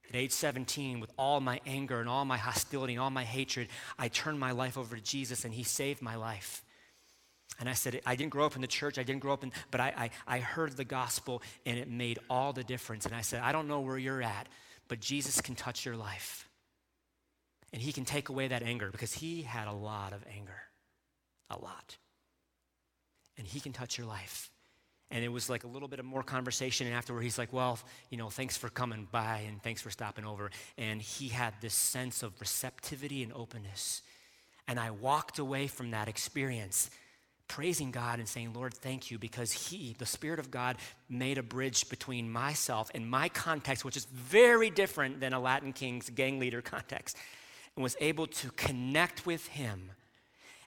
At 0.09 0.17
age 0.17 0.33
17, 0.33 1.01
with 1.01 1.11
all 1.19 1.41
my 1.41 1.61
anger 1.67 2.01
and 2.01 2.09
all 2.09 2.25
my 2.25 2.39
hostility 2.39 2.95
and 2.95 3.03
all 3.03 3.11
my 3.11 3.25
hatred, 3.25 3.69
I 3.99 4.09
turned 4.09 4.39
my 4.39 4.53
life 4.53 4.79
over 4.79 4.97
to 4.97 5.03
Jesus, 5.03 5.45
and 5.45 5.53
he 5.53 5.65
saved 5.65 6.01
my 6.01 6.15
life. 6.15 6.63
And 7.61 7.69
I 7.69 7.73
said, 7.73 8.01
I 8.07 8.15
didn't 8.15 8.31
grow 8.31 8.47
up 8.47 8.55
in 8.55 8.63
the 8.63 8.69
church, 8.69 8.99
I 8.99 9.03
didn't 9.03 9.21
grow 9.21 9.33
up 9.33 9.43
in, 9.43 9.53
but 9.71 9.81
I, 9.81 10.11
I, 10.27 10.37
I 10.37 10.39
heard 10.39 10.77
the 10.77 10.85
gospel, 10.85 11.43
and 11.67 11.77
it 11.77 11.91
made 11.91 12.21
all 12.31 12.53
the 12.53 12.65
difference. 12.65 13.05
And 13.05 13.15
I 13.15 13.21
said, 13.21 13.43
I 13.43 13.53
don't 13.53 13.69
know 13.69 13.81
where 13.81 13.99
you're 13.99 14.23
at, 14.23 14.49
but 14.87 15.01
Jesus 15.01 15.41
can 15.41 15.55
touch 15.55 15.85
your 15.85 15.97
life. 15.97 16.48
And 17.73 17.83
he 17.83 17.93
can 17.93 18.05
take 18.05 18.29
away 18.29 18.49
that 18.49 18.63
anger 18.63 18.91
because 18.91 19.13
he 19.13 19.43
had 19.43 19.69
a 19.69 19.73
lot 19.73 20.13
of 20.13 20.25
anger. 20.35 20.63
A 21.51 21.59
lot. 21.59 21.97
And 23.37 23.47
he 23.47 23.61
can 23.61 23.73
touch 23.73 23.99
your 23.99 24.07
life. 24.07 24.51
And 25.11 25.25
it 25.25 25.29
was 25.29 25.49
like 25.49 25.65
a 25.65 25.67
little 25.67 25.89
bit 25.89 25.99
of 25.99 26.05
more 26.05 26.23
conversation. 26.23 26.87
And 26.87 26.95
afterward, 26.95 27.23
he's 27.23 27.39
like, 27.39 27.53
Well, 27.53 27.79
you 28.11 28.19
know, 28.19 28.29
thanks 28.29 28.57
for 28.57 28.69
coming 28.69 29.09
by 29.11 29.45
and 29.49 29.63
thanks 29.63 29.81
for 29.81 29.91
stopping 29.91 30.25
over. 30.25 30.51
And 30.77 31.01
he 31.01 31.29
had 31.29 31.55
this 31.61 31.75
sense 31.75 32.23
of 32.23 32.39
receptivity 32.41 33.23
and 33.23 33.33
openness. 33.33 34.03
And 34.67 34.79
I 34.79 34.91
walked 34.91 35.39
away 35.39 35.67
from 35.67 35.93
that 35.93 36.09
experience 36.09 36.91
praising 37.49 37.91
God 37.91 38.19
and 38.19 38.29
saying, 38.29 38.53
Lord, 38.53 38.75
thank 38.75 39.11
you, 39.11 39.19
because 39.19 39.51
He, 39.51 39.97
the 39.99 40.07
Spirit 40.07 40.39
of 40.39 40.51
God, 40.51 40.77
made 41.09 41.39
a 41.39 41.43
bridge 41.43 41.89
between 41.89 42.31
myself 42.31 42.91
and 42.95 43.11
my 43.11 43.31
context, 43.31 43.85
which 43.85 43.97
is 43.97 44.05
very 44.05 44.69
different 44.71 45.21
than 45.21 45.33
a 45.33 45.41
Latin 45.41 45.73
King's 45.73 46.11
gang 46.11 46.39
leader 46.39 46.61
context 46.63 47.17
and 47.79 47.83
was 47.85 47.97
able 48.01 48.27
to 48.27 48.51
connect 48.57 49.25
with 49.25 49.47
him. 49.47 49.93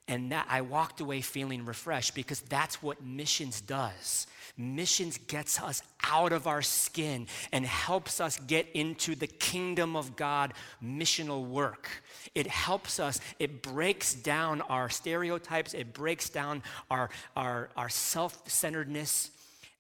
And 0.08 0.32
that 0.32 0.48
I 0.50 0.62
walked 0.62 1.02
away 1.02 1.20
feeling 1.20 1.66
refreshed 1.66 2.16
because 2.16 2.40
that's 2.40 2.82
what 2.82 3.04
missions 3.04 3.60
does. 3.60 4.28
Missions 4.56 5.18
gets 5.18 5.62
us 5.62 5.84
out 6.06 6.32
of 6.32 6.48
our 6.48 6.62
skin 6.62 7.28
and 7.52 7.66
helps 7.66 8.22
us 8.22 8.40
get 8.40 8.66
into 8.74 9.16
the 9.16 9.28
kingdom 9.28 9.98
of 9.98 10.16
God 10.16 10.54
missional 10.82 11.46
work. 11.46 11.90
It 12.34 12.48
helps 12.48 12.98
us, 12.98 13.20
it 13.40 13.62
breaks 13.62 14.14
down 14.14 14.62
our 14.62 14.90
stereotypes, 14.90 15.74
it 15.74 15.94
breaks 15.94 16.30
down 16.30 16.64
our, 16.90 17.10
our, 17.36 17.72
our 17.76 17.90
self 17.90 18.50
centeredness, 18.50 19.32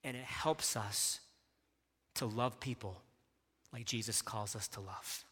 and 0.03 0.17
it 0.17 0.25
helps 0.25 0.75
us 0.75 1.21
to 2.15 2.25
love 2.25 2.59
people 2.59 3.01
like 3.71 3.85
Jesus 3.85 4.21
calls 4.21 4.53
us 4.53 4.67
to 4.67 4.81
love. 4.81 5.23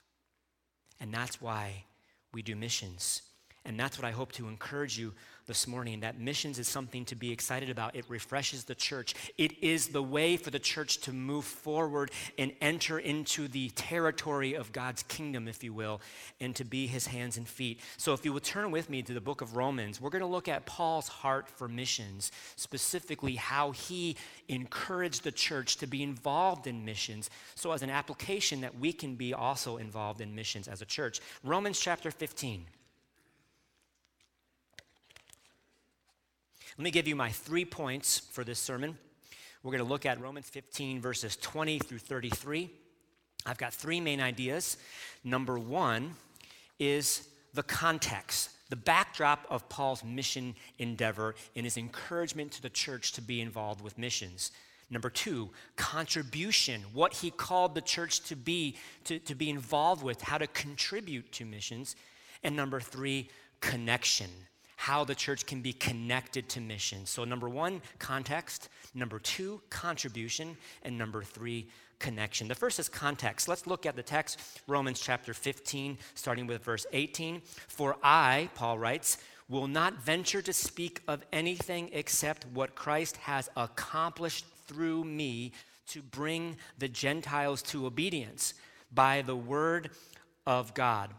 And 1.02 1.14
that's 1.14 1.42
why 1.42 1.84
we 2.34 2.42
do 2.42 2.56
missions. 2.56 3.22
And 3.66 3.80
that's 3.80 3.98
what 3.98 4.06
I 4.06 4.12
hope 4.12 4.32
to 4.34 4.48
encourage 4.48 4.98
you 4.98 5.14
this 5.50 5.68
morning 5.68 6.02
that 6.02 6.20
missions 6.20 6.60
is 6.60 6.68
something 6.68 7.04
to 7.06 7.16
be 7.16 7.32
excited 7.32 7.72
about. 7.72 7.96
It 7.96 8.06
refreshes 8.08 8.66
the 8.66 8.76
church. 8.76 9.16
It 9.36 9.62
is 9.64 9.88
the 9.88 10.02
way 10.02 10.38
for 10.38 10.52
the 10.52 10.60
church 10.60 11.00
to 11.00 11.12
move 11.12 11.44
forward 11.44 12.12
and 12.38 12.54
enter 12.62 13.00
into 13.00 13.48
the 13.48 13.70
territory 13.70 14.54
of 14.54 14.72
God's 14.72 15.02
kingdom, 15.04 15.48
if 15.48 15.64
you 15.64 15.74
will, 15.74 16.02
and 16.40 16.56
to 16.56 16.64
be 16.64 16.86
his 16.86 17.08
hands 17.08 17.36
and 17.36 17.48
feet. 17.48 17.80
So, 17.98 18.14
if 18.14 18.24
you 18.24 18.32
will 18.32 18.40
turn 18.40 18.70
with 18.70 18.92
me 18.92 19.02
to 19.02 19.14
the 19.14 19.20
book 19.20 19.42
of 19.42 19.56
Romans, 19.56 20.00
we're 20.00 20.12
going 20.12 20.22
to 20.22 20.28
look 20.28 20.48
at 20.48 20.68
Paul's 20.68 21.08
heart 21.08 21.50
for 21.50 21.68
missions, 21.68 22.32
specifically 22.56 23.36
how 23.36 23.72
he 23.72 24.16
encouraged 24.50 25.24
the 25.24 25.32
church 25.32 25.78
to 25.78 25.88
be 25.88 26.04
involved 26.04 26.68
in 26.68 26.86
missions. 26.86 27.32
So, 27.56 27.72
as 27.72 27.82
an 27.82 27.90
application, 27.90 28.62
that 28.62 28.78
we 28.78 28.94
can 28.94 29.16
be 29.16 29.34
also 29.34 29.78
involved 29.78 30.22
in 30.22 30.36
missions 30.36 30.68
as 30.68 30.84
a 30.84 30.86
church. 30.86 31.22
Romans 31.44 31.80
chapter 31.80 32.12
15. 32.12 32.66
Let 36.80 36.84
me 36.86 36.92
give 36.92 37.10
you 37.10 37.16
my 37.18 37.30
three 37.30 37.66
points 37.66 38.20
for 38.20 38.46
this 38.46 38.58
sermon. 38.58 38.98
We're 39.64 39.74
going 39.74 39.84
to 39.84 39.90
look 39.90 40.06
at 40.06 40.22
Romans 40.22 40.48
15, 40.48 41.02
verses 41.02 41.36
20 41.36 41.78
through 41.80 41.98
33. 41.98 42.70
I've 43.46 43.58
got 43.58 43.74
three 43.74 44.00
main 44.00 44.22
ideas. 44.22 44.78
Number 45.26 45.60
one 45.60 46.16
is 46.80 47.28
the 47.54 47.64
context, 47.64 48.52
the 48.70 48.78
backdrop 48.78 49.46
of 49.50 49.68
Paul's 49.68 50.06
mission 50.06 50.56
endeavor 50.78 51.36
and 51.54 51.66
his 51.66 51.76
encouragement 51.76 52.54
to 52.54 52.62
the 52.62 52.70
church 52.70 53.12
to 53.12 53.22
be 53.22 53.42
involved 53.42 53.82
with 53.82 53.98
missions. 53.98 54.52
Number 54.90 55.10
two, 55.10 55.50
contribution, 55.76 56.84
what 56.94 57.12
he 57.16 57.30
called 57.30 57.76
the 57.76 57.82
church 57.82 58.22
to 58.22 58.38
be, 58.38 58.78
to, 59.04 59.20
to 59.20 59.36
be 59.36 59.50
involved 59.50 60.02
with, 60.02 60.22
how 60.22 60.38
to 60.38 60.48
contribute 60.48 61.30
to 61.34 61.46
missions. 61.46 61.98
And 62.42 62.56
number 62.56 62.80
three, 62.80 63.30
connection, 63.60 64.30
how 64.80 65.04
the 65.04 65.14
church 65.14 65.46
can 65.46 65.62
be 65.62 65.74
connected 65.74 66.48
to 66.48 66.62
mission. 66.62 67.06
So, 67.06 67.26
number 67.26 67.50
one, 67.50 67.82
context. 68.00 68.70
Number 68.96 69.20
two, 69.20 69.60
contribution. 69.70 70.56
And 70.84 70.98
number 70.98 71.22
three, 71.22 71.68
connection. 72.00 72.48
The 72.48 72.56
first 72.56 72.80
is 72.80 72.88
context. 72.88 73.50
Let's 73.50 73.68
look 73.68 73.86
at 73.86 73.98
the 73.98 74.04
text, 74.04 74.40
Romans 74.68 75.02
chapter 75.02 75.34
15, 75.34 75.98
starting 76.16 76.48
with 76.48 76.64
verse 76.64 76.86
18. 76.94 77.42
For 77.68 77.98
I, 78.02 78.50
Paul 78.56 78.80
writes, 78.80 79.18
will 79.50 79.68
not 79.68 80.02
venture 80.02 80.42
to 80.42 80.54
speak 80.54 81.02
of 81.10 81.26
anything 81.34 81.90
except 81.92 82.46
what 82.54 82.76
Christ 82.76 83.18
has 83.18 83.50
accomplished 83.58 84.46
through 84.66 85.04
me 85.04 85.52
to 85.88 86.02
bring 86.02 86.56
the 86.78 86.88
Gentiles 86.88 87.62
to 87.64 87.86
obedience 87.86 88.54
by 88.94 89.24
the 89.24 89.36
word 89.36 89.90
of 90.48 90.74
God 90.74 91.10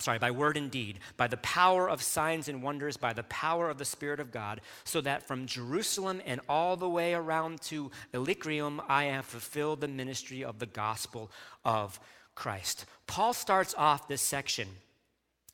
sorry, 0.00 0.18
by 0.18 0.30
word 0.30 0.56
and 0.56 0.70
deed, 0.70 0.98
by 1.16 1.26
the 1.26 1.36
power 1.38 1.88
of 1.88 2.02
signs 2.02 2.48
and 2.48 2.62
wonders, 2.62 2.96
by 2.96 3.12
the 3.12 3.22
power 3.24 3.70
of 3.70 3.78
the 3.78 3.84
Spirit 3.84 4.20
of 4.20 4.30
God, 4.30 4.60
so 4.84 5.00
that 5.00 5.26
from 5.26 5.46
Jerusalem 5.46 6.20
and 6.26 6.40
all 6.48 6.76
the 6.76 6.88
way 6.88 7.14
around 7.14 7.60
to 7.62 7.90
Illyricum, 8.12 8.80
I 8.88 9.04
have 9.04 9.24
fulfilled 9.24 9.80
the 9.80 9.88
ministry 9.88 10.44
of 10.44 10.58
the 10.58 10.66
gospel 10.66 11.30
of 11.64 11.98
Christ. 12.34 12.84
Paul 13.06 13.32
starts 13.32 13.74
off 13.76 14.08
this 14.08 14.22
section 14.22 14.68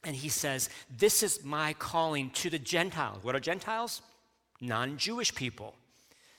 and 0.04 0.14
he 0.14 0.28
says, 0.28 0.68
This 0.94 1.22
is 1.22 1.44
my 1.44 1.72
calling 1.74 2.30
to 2.30 2.50
the 2.50 2.58
Gentiles. 2.58 3.24
What 3.24 3.34
are 3.34 3.40
Gentiles? 3.40 4.02
Non 4.60 4.96
Jewish 4.96 5.34
people. 5.34 5.74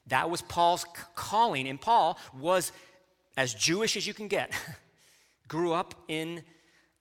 That 0.08 0.30
was 0.30 0.42
Paul's 0.44 0.86
calling, 1.16 1.68
and 1.68 1.82
Paul 1.82 2.20
was 2.38 2.72
as 3.38 3.54
Jewish 3.54 3.98
as 3.98 4.06
you 4.06 4.14
can 4.14 4.28
get. 4.28 4.54
Grew 5.48 5.74
up 5.74 5.96
in 6.08 6.44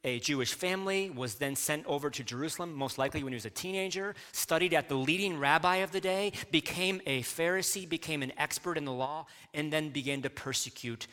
a 0.05 0.21
Jewish 0.21 0.53
family, 0.53 1.11
was 1.11 1.37
then 1.37 1.57
sent 1.57 1.87
over 1.87 2.11
to 2.11 2.23
Jerusalem, 2.23 2.75
most 2.75 2.99
likely 2.99 3.25
when 3.25 3.33
he 3.33 3.37
was 3.37 3.47
a 3.47 3.51
teenager, 3.51 4.15
studied 4.33 4.75
at 4.75 4.89
the 4.89 4.95
leading 4.95 5.39
rabbi 5.39 5.77
of 5.77 5.93
the 5.93 6.01
day, 6.01 6.33
became 6.53 7.01
a 7.07 7.23
Pharisee, 7.23 7.89
became 7.89 8.23
an 8.23 8.33
expert 8.37 8.77
in 8.77 8.85
the 8.85 8.93
law, 8.93 9.27
and 9.55 9.73
then 9.73 9.89
began 9.89 10.23
to 10.23 10.31
persecute 10.31 11.07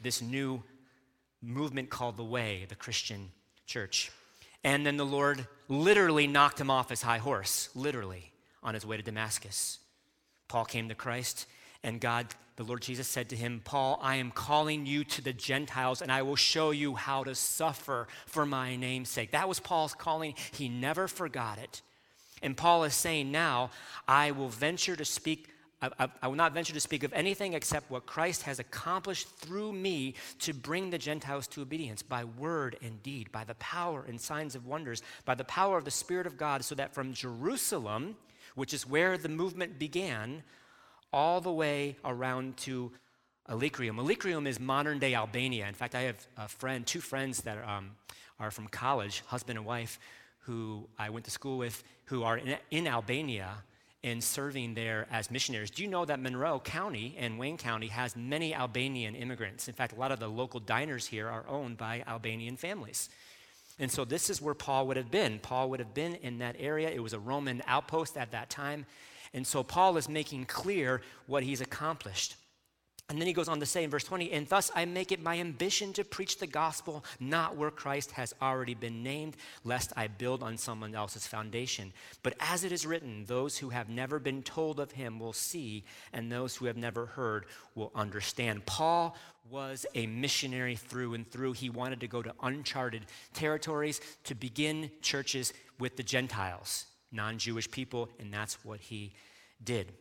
this 0.00 0.22
new 0.22 0.62
movement 1.42 1.90
called 1.90 2.16
the 2.16 2.24
Way, 2.24 2.66
the 2.68 2.76
Christian 2.76 3.30
church. 3.66 4.10
And 4.62 4.86
then 4.86 4.96
the 4.96 5.04
Lord 5.04 5.46
literally 5.68 6.26
knocked 6.26 6.60
him 6.60 6.70
off 6.70 6.90
his 6.90 7.02
high 7.02 7.18
horse, 7.18 7.68
literally, 7.74 8.32
on 8.62 8.74
his 8.74 8.86
way 8.86 8.96
to 8.96 9.02
Damascus. 9.02 9.78
Paul 10.48 10.64
came 10.64 10.88
to 10.88 10.94
Christ, 10.94 11.46
and 11.82 12.00
God 12.00 12.26
the 12.56 12.64
Lord 12.64 12.80
Jesus 12.80 13.06
said 13.06 13.28
to 13.28 13.36
him, 13.36 13.60
Paul, 13.64 13.98
I 14.02 14.16
am 14.16 14.30
calling 14.30 14.86
you 14.86 15.04
to 15.04 15.22
the 15.22 15.34
Gentiles, 15.34 16.00
and 16.00 16.10
I 16.10 16.22
will 16.22 16.36
show 16.36 16.70
you 16.70 16.94
how 16.94 17.22
to 17.24 17.34
suffer 17.34 18.08
for 18.24 18.46
my 18.46 18.76
name's 18.76 19.10
sake. 19.10 19.32
That 19.32 19.48
was 19.48 19.60
Paul's 19.60 19.92
calling. 19.92 20.34
He 20.52 20.70
never 20.70 21.06
forgot 21.06 21.58
it. 21.58 21.82
And 22.42 22.56
Paul 22.56 22.84
is 22.84 22.94
saying 22.94 23.30
now, 23.30 23.70
I 24.08 24.30
will 24.30 24.48
venture 24.48 24.96
to 24.96 25.04
speak. 25.04 25.50
I, 25.82 26.08
I, 26.22 26.28
will 26.28 26.36
not 26.36 26.54
venture 26.54 26.72
to 26.72 26.80
speak 26.80 27.04
of 27.04 27.12
anything 27.12 27.52
except 27.52 27.90
what 27.90 28.06
Christ 28.06 28.42
has 28.42 28.58
accomplished 28.58 29.28
through 29.28 29.74
me 29.74 30.14
to 30.38 30.54
bring 30.54 30.88
the 30.88 30.96
Gentiles 30.96 31.46
to 31.48 31.60
obedience 31.60 32.00
by 32.00 32.24
word 32.24 32.78
and 32.82 33.02
deed, 33.02 33.30
by 33.30 33.44
the 33.44 33.54
power 33.56 34.06
and 34.08 34.18
signs 34.18 34.54
of 34.54 34.64
wonders, 34.64 35.02
by 35.26 35.34
the 35.34 35.44
power 35.44 35.76
of 35.76 35.84
the 35.84 35.90
Spirit 35.90 36.26
of 36.26 36.38
God, 36.38 36.64
so 36.64 36.74
that 36.74 36.94
from 36.94 37.12
Jerusalem, 37.12 38.16
which 38.54 38.72
is 38.72 38.86
where 38.86 39.18
the 39.18 39.28
movement 39.28 39.78
began, 39.78 40.42
all 41.16 41.40
the 41.40 41.50
way 41.50 41.96
around 42.04 42.58
to 42.58 42.92
Illyricum. 43.48 43.98
Illyricum 43.98 44.46
is 44.46 44.60
modern 44.60 44.98
day 44.98 45.14
Albania. 45.14 45.66
In 45.66 45.72
fact, 45.72 45.94
I 45.94 46.02
have 46.02 46.26
a 46.36 46.46
friend, 46.46 46.86
two 46.86 47.00
friends 47.00 47.40
that 47.44 47.56
um, 47.66 47.92
are 48.38 48.50
from 48.50 48.68
college, 48.68 49.22
husband 49.26 49.56
and 49.56 49.66
wife, 49.66 49.98
who 50.40 50.86
I 50.98 51.08
went 51.08 51.24
to 51.24 51.30
school 51.30 51.56
with, 51.56 51.82
who 52.04 52.22
are 52.22 52.36
in, 52.36 52.58
in 52.70 52.86
Albania 52.86 53.48
and 54.04 54.22
serving 54.22 54.74
there 54.74 55.06
as 55.10 55.30
missionaries. 55.30 55.70
Do 55.70 55.82
you 55.82 55.88
know 55.88 56.04
that 56.04 56.20
Monroe 56.20 56.60
County 56.60 57.16
and 57.18 57.38
Wayne 57.38 57.56
County 57.56 57.86
has 57.86 58.14
many 58.14 58.54
Albanian 58.54 59.14
immigrants? 59.14 59.68
In 59.68 59.74
fact, 59.74 59.94
a 59.94 59.98
lot 59.98 60.12
of 60.12 60.20
the 60.20 60.28
local 60.28 60.60
diners 60.60 61.06
here 61.06 61.30
are 61.30 61.46
owned 61.48 61.78
by 61.78 62.04
Albanian 62.06 62.58
families. 62.58 63.08
And 63.78 63.90
so 63.90 64.04
this 64.04 64.28
is 64.28 64.42
where 64.42 64.54
Paul 64.54 64.86
would 64.88 64.98
have 64.98 65.10
been. 65.10 65.38
Paul 65.38 65.70
would 65.70 65.80
have 65.80 65.94
been 65.94 66.16
in 66.16 66.38
that 66.38 66.56
area. 66.58 66.90
It 66.90 67.02
was 67.02 67.14
a 67.14 67.18
Roman 67.18 67.62
outpost 67.66 68.18
at 68.18 68.32
that 68.32 68.50
time. 68.50 68.84
And 69.34 69.46
so 69.46 69.62
Paul 69.62 69.96
is 69.96 70.08
making 70.08 70.46
clear 70.46 71.00
what 71.26 71.42
he's 71.42 71.60
accomplished. 71.60 72.36
And 73.08 73.20
then 73.20 73.28
he 73.28 73.32
goes 73.32 73.46
on 73.46 73.60
to 73.60 73.66
say 73.66 73.84
in 73.84 73.90
verse 73.90 74.02
20, 74.02 74.32
and 74.32 74.48
thus 74.48 74.72
I 74.74 74.84
make 74.84 75.12
it 75.12 75.22
my 75.22 75.38
ambition 75.38 75.92
to 75.92 76.02
preach 76.02 76.38
the 76.38 76.46
gospel 76.46 77.04
not 77.20 77.56
where 77.56 77.70
Christ 77.70 78.10
has 78.12 78.34
already 78.42 78.74
been 78.74 79.04
named, 79.04 79.36
lest 79.62 79.92
I 79.96 80.08
build 80.08 80.42
on 80.42 80.58
someone 80.58 80.92
else's 80.92 81.24
foundation. 81.24 81.92
But 82.24 82.34
as 82.40 82.64
it 82.64 82.72
is 82.72 82.84
written, 82.84 83.24
those 83.26 83.58
who 83.58 83.68
have 83.68 83.88
never 83.88 84.18
been 84.18 84.42
told 84.42 84.80
of 84.80 84.90
him 84.90 85.20
will 85.20 85.32
see, 85.32 85.84
and 86.12 86.32
those 86.32 86.56
who 86.56 86.66
have 86.66 86.76
never 86.76 87.06
heard 87.06 87.46
will 87.76 87.92
understand. 87.94 88.66
Paul 88.66 89.16
was 89.48 89.86
a 89.94 90.08
missionary 90.08 90.74
through 90.74 91.14
and 91.14 91.30
through. 91.30 91.52
He 91.52 91.70
wanted 91.70 92.00
to 92.00 92.08
go 92.08 92.22
to 92.22 92.34
uncharted 92.42 93.06
territories 93.34 94.00
to 94.24 94.34
begin 94.34 94.90
churches 95.00 95.52
with 95.78 95.96
the 95.96 96.02
Gentiles 96.02 96.86
non 97.16 97.38
Jewish 97.38 97.68
people, 97.70 98.10
and 98.20 98.32
that's 98.32 98.64
what 98.64 98.80
he 98.80 99.12
did. 99.64 99.92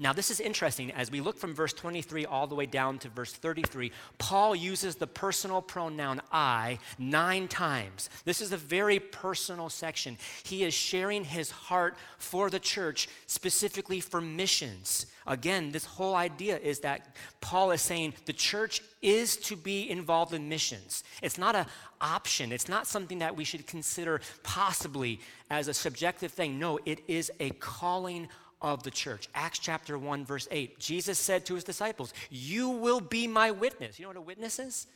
Now, 0.00 0.14
this 0.14 0.30
is 0.30 0.40
interesting. 0.40 0.90
As 0.92 1.10
we 1.10 1.20
look 1.20 1.36
from 1.36 1.54
verse 1.54 1.74
23 1.74 2.24
all 2.24 2.46
the 2.46 2.54
way 2.54 2.64
down 2.64 2.98
to 3.00 3.10
verse 3.10 3.34
33, 3.34 3.92
Paul 4.16 4.56
uses 4.56 4.96
the 4.96 5.06
personal 5.06 5.60
pronoun 5.60 6.22
I 6.32 6.78
nine 6.98 7.48
times. 7.48 8.08
This 8.24 8.40
is 8.40 8.50
a 8.50 8.56
very 8.56 8.98
personal 8.98 9.68
section. 9.68 10.16
He 10.42 10.64
is 10.64 10.72
sharing 10.72 11.22
his 11.22 11.50
heart 11.50 11.96
for 12.16 12.48
the 12.48 12.58
church, 12.58 13.10
specifically 13.26 14.00
for 14.00 14.22
missions. 14.22 15.04
Again, 15.26 15.70
this 15.70 15.84
whole 15.84 16.14
idea 16.14 16.56
is 16.56 16.80
that 16.80 17.14
Paul 17.42 17.70
is 17.70 17.82
saying 17.82 18.14
the 18.24 18.32
church 18.32 18.80
is 19.02 19.36
to 19.36 19.54
be 19.54 19.90
involved 19.90 20.32
in 20.32 20.48
missions. 20.48 21.04
It's 21.20 21.36
not 21.36 21.54
an 21.54 21.66
option, 22.00 22.52
it's 22.52 22.70
not 22.70 22.86
something 22.86 23.18
that 23.18 23.36
we 23.36 23.44
should 23.44 23.66
consider 23.66 24.22
possibly 24.42 25.20
as 25.50 25.68
a 25.68 25.74
subjective 25.74 26.32
thing. 26.32 26.58
No, 26.58 26.78
it 26.86 27.00
is 27.06 27.30
a 27.38 27.50
calling 27.50 28.28
of 28.62 28.82
the 28.82 28.90
church. 28.90 29.28
Acts 29.34 29.58
chapter 29.58 29.98
1, 29.98 30.24
verse 30.24 30.48
8. 30.50 30.78
Jesus 30.78 31.18
said 31.18 31.46
to 31.46 31.54
his 31.54 31.64
disciples, 31.64 32.12
You 32.30 32.68
will 32.68 33.00
be 33.00 33.26
my 33.26 33.50
witness. 33.50 33.98
You 33.98 34.04
know 34.04 34.10
what 34.10 34.16
a 34.16 34.22
witness 34.22 34.58
is? 34.58 34.86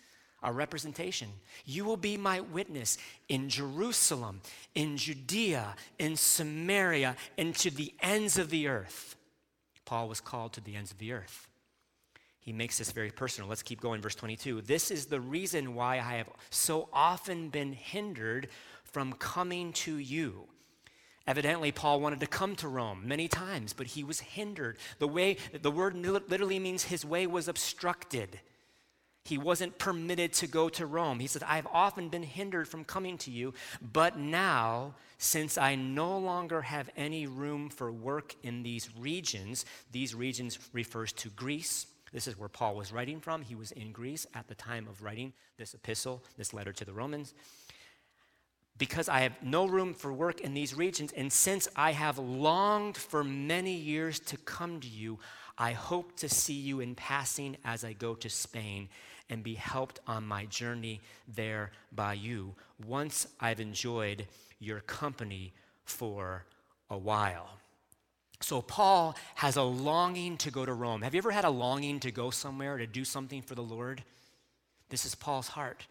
A 0.42 0.52
representation. 0.52 1.28
You 1.64 1.84
will 1.84 1.96
be 1.96 2.16
my 2.16 2.40
witness 2.40 2.98
in 3.28 3.48
Jerusalem, 3.48 4.42
in 4.74 4.96
Judea, 4.96 5.74
in 5.98 6.16
Samaria, 6.16 7.16
and 7.38 7.54
to 7.56 7.70
the 7.70 7.94
ends 8.00 8.38
of 8.38 8.50
the 8.50 8.68
earth. 8.68 9.16
Paul 9.86 10.08
was 10.08 10.20
called 10.20 10.52
to 10.54 10.60
the 10.60 10.76
ends 10.76 10.90
of 10.90 10.98
the 10.98 11.12
earth. 11.12 11.48
He 12.40 12.52
makes 12.52 12.76
this 12.76 12.92
very 12.92 13.10
personal. 13.10 13.48
Let's 13.48 13.62
keep 13.62 13.80
going. 13.80 14.02
Verse 14.02 14.14
22. 14.14 14.60
This 14.60 14.90
is 14.90 15.06
the 15.06 15.20
reason 15.20 15.74
why 15.74 15.94
I 15.94 16.16
have 16.16 16.28
so 16.50 16.90
often 16.92 17.48
been 17.48 17.72
hindered 17.72 18.48
from 18.84 19.14
coming 19.14 19.72
to 19.72 19.96
you. 19.96 20.46
Evidently, 21.26 21.72
Paul 21.72 22.00
wanted 22.00 22.20
to 22.20 22.26
come 22.26 22.54
to 22.56 22.68
Rome 22.68 23.02
many 23.06 23.28
times, 23.28 23.72
but 23.72 23.86
he 23.86 24.04
was 24.04 24.20
hindered. 24.20 24.76
The 24.98 25.08
way, 25.08 25.38
the 25.58 25.70
word 25.70 25.96
literally 25.96 26.58
means 26.58 26.84
his 26.84 27.04
way 27.04 27.26
was 27.26 27.48
obstructed. 27.48 28.40
He 29.24 29.38
wasn't 29.38 29.78
permitted 29.78 30.34
to 30.34 30.46
go 30.46 30.68
to 30.68 30.84
Rome. 30.84 31.18
He 31.18 31.26
said, 31.26 31.42
I 31.42 31.56
have 31.56 31.66
often 31.72 32.10
been 32.10 32.22
hindered 32.22 32.68
from 32.68 32.84
coming 32.84 33.16
to 33.18 33.30
you, 33.30 33.54
but 33.80 34.18
now, 34.18 34.96
since 35.16 35.56
I 35.56 35.76
no 35.76 36.18
longer 36.18 36.60
have 36.60 36.90
any 36.94 37.26
room 37.26 37.70
for 37.70 37.90
work 37.90 38.34
in 38.42 38.62
these 38.62 38.90
regions, 38.98 39.64
these 39.92 40.14
regions 40.14 40.58
refers 40.74 41.10
to 41.14 41.30
Greece. 41.30 41.86
This 42.12 42.26
is 42.26 42.38
where 42.38 42.50
Paul 42.50 42.76
was 42.76 42.92
writing 42.92 43.18
from. 43.18 43.40
He 43.40 43.54
was 43.54 43.72
in 43.72 43.92
Greece 43.92 44.26
at 44.34 44.46
the 44.46 44.54
time 44.54 44.86
of 44.88 45.02
writing 45.02 45.32
this 45.56 45.72
epistle, 45.72 46.22
this 46.36 46.52
letter 46.52 46.74
to 46.74 46.84
the 46.84 46.92
Romans. 46.92 47.32
Because 48.76 49.08
I 49.08 49.20
have 49.20 49.40
no 49.42 49.66
room 49.66 49.94
for 49.94 50.12
work 50.12 50.40
in 50.40 50.54
these 50.54 50.74
regions, 50.74 51.12
and 51.12 51.32
since 51.32 51.68
I 51.76 51.92
have 51.92 52.18
longed 52.18 52.96
for 52.96 53.22
many 53.22 53.74
years 53.74 54.18
to 54.20 54.36
come 54.36 54.80
to 54.80 54.88
you, 54.88 55.18
I 55.56 55.72
hope 55.72 56.16
to 56.16 56.28
see 56.28 56.54
you 56.54 56.80
in 56.80 56.96
passing 56.96 57.56
as 57.64 57.84
I 57.84 57.92
go 57.92 58.14
to 58.16 58.28
Spain 58.28 58.88
and 59.30 59.42
be 59.42 59.54
helped 59.54 60.00
on 60.06 60.26
my 60.26 60.46
journey 60.46 61.00
there 61.28 61.70
by 61.92 62.14
you 62.14 62.54
once 62.84 63.26
I've 63.40 63.60
enjoyed 63.60 64.26
your 64.58 64.80
company 64.80 65.52
for 65.84 66.44
a 66.90 66.98
while. 66.98 67.48
So, 68.40 68.60
Paul 68.60 69.16
has 69.36 69.56
a 69.56 69.62
longing 69.62 70.36
to 70.38 70.50
go 70.50 70.66
to 70.66 70.74
Rome. 70.74 71.02
Have 71.02 71.14
you 71.14 71.18
ever 71.18 71.30
had 71.30 71.44
a 71.44 71.50
longing 71.50 72.00
to 72.00 72.10
go 72.10 72.30
somewhere 72.30 72.76
to 72.76 72.86
do 72.86 73.04
something 73.04 73.40
for 73.40 73.54
the 73.54 73.62
Lord? 73.62 74.02
This 74.90 75.06
is 75.06 75.14
Paul's 75.14 75.48
heart. 75.48 75.86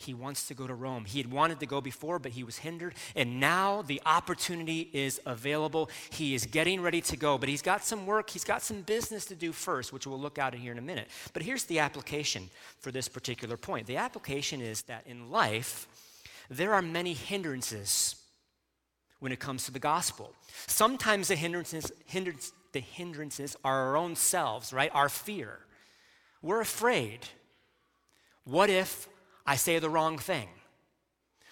He 0.00 0.14
wants 0.14 0.48
to 0.48 0.54
go 0.54 0.66
to 0.66 0.72
Rome. 0.72 1.04
He 1.04 1.18
had 1.18 1.30
wanted 1.30 1.60
to 1.60 1.66
go 1.66 1.82
before, 1.82 2.18
but 2.18 2.32
he 2.32 2.42
was 2.42 2.56
hindered. 2.56 2.94
And 3.14 3.38
now 3.38 3.82
the 3.82 4.00
opportunity 4.06 4.88
is 4.94 5.20
available. 5.26 5.90
He 6.08 6.34
is 6.34 6.46
getting 6.46 6.80
ready 6.80 7.02
to 7.02 7.18
go, 7.18 7.36
but 7.36 7.50
he's 7.50 7.60
got 7.60 7.84
some 7.84 8.06
work, 8.06 8.30
he's 8.30 8.42
got 8.42 8.62
some 8.62 8.80
business 8.80 9.26
to 9.26 9.34
do 9.34 9.52
first, 9.52 9.92
which 9.92 10.06
we'll 10.06 10.18
look 10.18 10.38
at 10.38 10.54
here 10.54 10.72
in 10.72 10.78
a 10.78 10.82
minute. 10.82 11.08
But 11.34 11.42
here's 11.42 11.64
the 11.64 11.80
application 11.80 12.48
for 12.78 12.90
this 12.90 13.08
particular 13.08 13.58
point 13.58 13.86
the 13.86 13.98
application 13.98 14.62
is 14.62 14.82
that 14.82 15.06
in 15.06 15.30
life, 15.30 15.86
there 16.48 16.72
are 16.72 16.82
many 16.82 17.12
hindrances 17.12 18.16
when 19.18 19.32
it 19.32 19.38
comes 19.38 19.66
to 19.66 19.70
the 19.70 19.78
gospel. 19.78 20.32
Sometimes 20.66 21.28
the 21.28 21.36
hindrances, 21.36 21.92
hindrance, 22.06 22.54
the 22.72 22.80
hindrances 22.80 23.54
are 23.64 23.88
our 23.88 23.96
own 23.98 24.16
selves, 24.16 24.72
right? 24.72 24.90
Our 24.94 25.10
fear. 25.10 25.58
We're 26.40 26.62
afraid. 26.62 27.20
What 28.44 28.70
if 28.70 29.06
I 29.50 29.56
say 29.56 29.80
the 29.80 29.90
wrong 29.90 30.16
thing? 30.16 30.46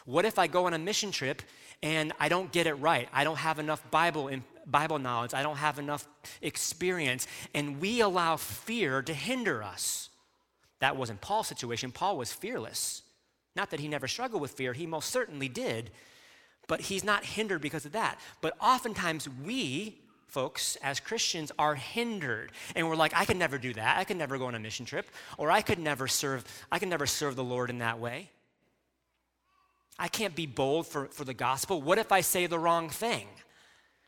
What 0.05 0.25
if 0.25 0.39
I 0.39 0.47
go 0.47 0.67
on 0.67 0.73
a 0.73 0.79
mission 0.79 1.11
trip 1.11 1.43
and 1.83 2.13
I 2.21 2.29
don't 2.29 2.53
get 2.53 2.69
it 2.69 2.75
right? 2.75 3.09
I 3.13 3.25
don't 3.25 3.39
have 3.39 3.59
enough 3.59 3.91
Bible 3.91 4.29
in, 4.29 4.45
Bible 4.67 5.01
knowledge. 5.01 5.35
I 5.35 5.43
don't 5.43 5.57
have 5.57 5.81
enough 5.81 6.07
experience, 6.41 7.27
and 7.55 7.81
we 7.81 8.01
allow 8.01 8.37
fear 8.37 9.03
to 9.03 9.13
hinder 9.13 9.65
us. 9.65 10.11
That 10.79 10.97
wasn't 10.97 11.21
Paul's 11.21 11.49
situation. 11.49 11.91
Paul 11.91 12.17
was 12.17 12.31
fearless. 12.33 13.03
Not 13.57 13.71
that 13.71 13.81
he 13.81 13.89
never 13.89 14.07
struggled 14.07 14.43
with 14.43 14.53
fear, 14.53 14.75
he 14.75 14.87
most 14.87 15.11
certainly 15.11 15.49
did, 15.49 15.91
but 16.69 16.83
he's 16.83 17.03
not 17.03 17.25
hindered 17.25 17.63
because 17.63 17.85
of 17.85 17.91
that. 17.93 18.21
But 18.41 18.55
oftentimes 18.61 19.29
we 19.45 19.99
folks, 20.29 20.77
as 20.83 21.01
Christians, 21.01 21.51
are 21.59 21.75
hindered. 21.75 22.53
And 22.77 22.89
we're 22.89 22.97
like, 22.97 23.13
I 23.15 23.25
could 23.25 23.37
never 23.37 23.59
do 23.59 23.73
that. 23.75 23.99
I 23.99 24.05
could 24.05 24.17
never 24.17 24.39
go 24.39 24.47
on 24.47 24.55
a 24.55 24.61
mission 24.61 24.87
trip. 24.87 25.09
Or 25.37 25.51
I 25.51 25.63
could 25.63 25.79
never 25.79 26.07
serve, 26.07 26.45
I 26.71 26.79
could 26.79 26.89
never 26.89 27.07
serve 27.07 27.37
the 27.37 27.45
Lord 27.45 27.71
in 27.71 27.79
that 27.79 27.99
way. 27.99 28.31
I 29.99 30.09
can't 30.09 30.37
be 30.37 30.47
bold 30.47 30.87
for, 30.87 31.07
for 31.07 31.25
the 31.25 31.35
gospel. 31.35 31.83
What 31.83 31.99
if 31.99 32.13
I 32.13 32.21
say 32.21 32.47
the 32.47 32.59
wrong 32.59 32.89
thing? 32.89 33.27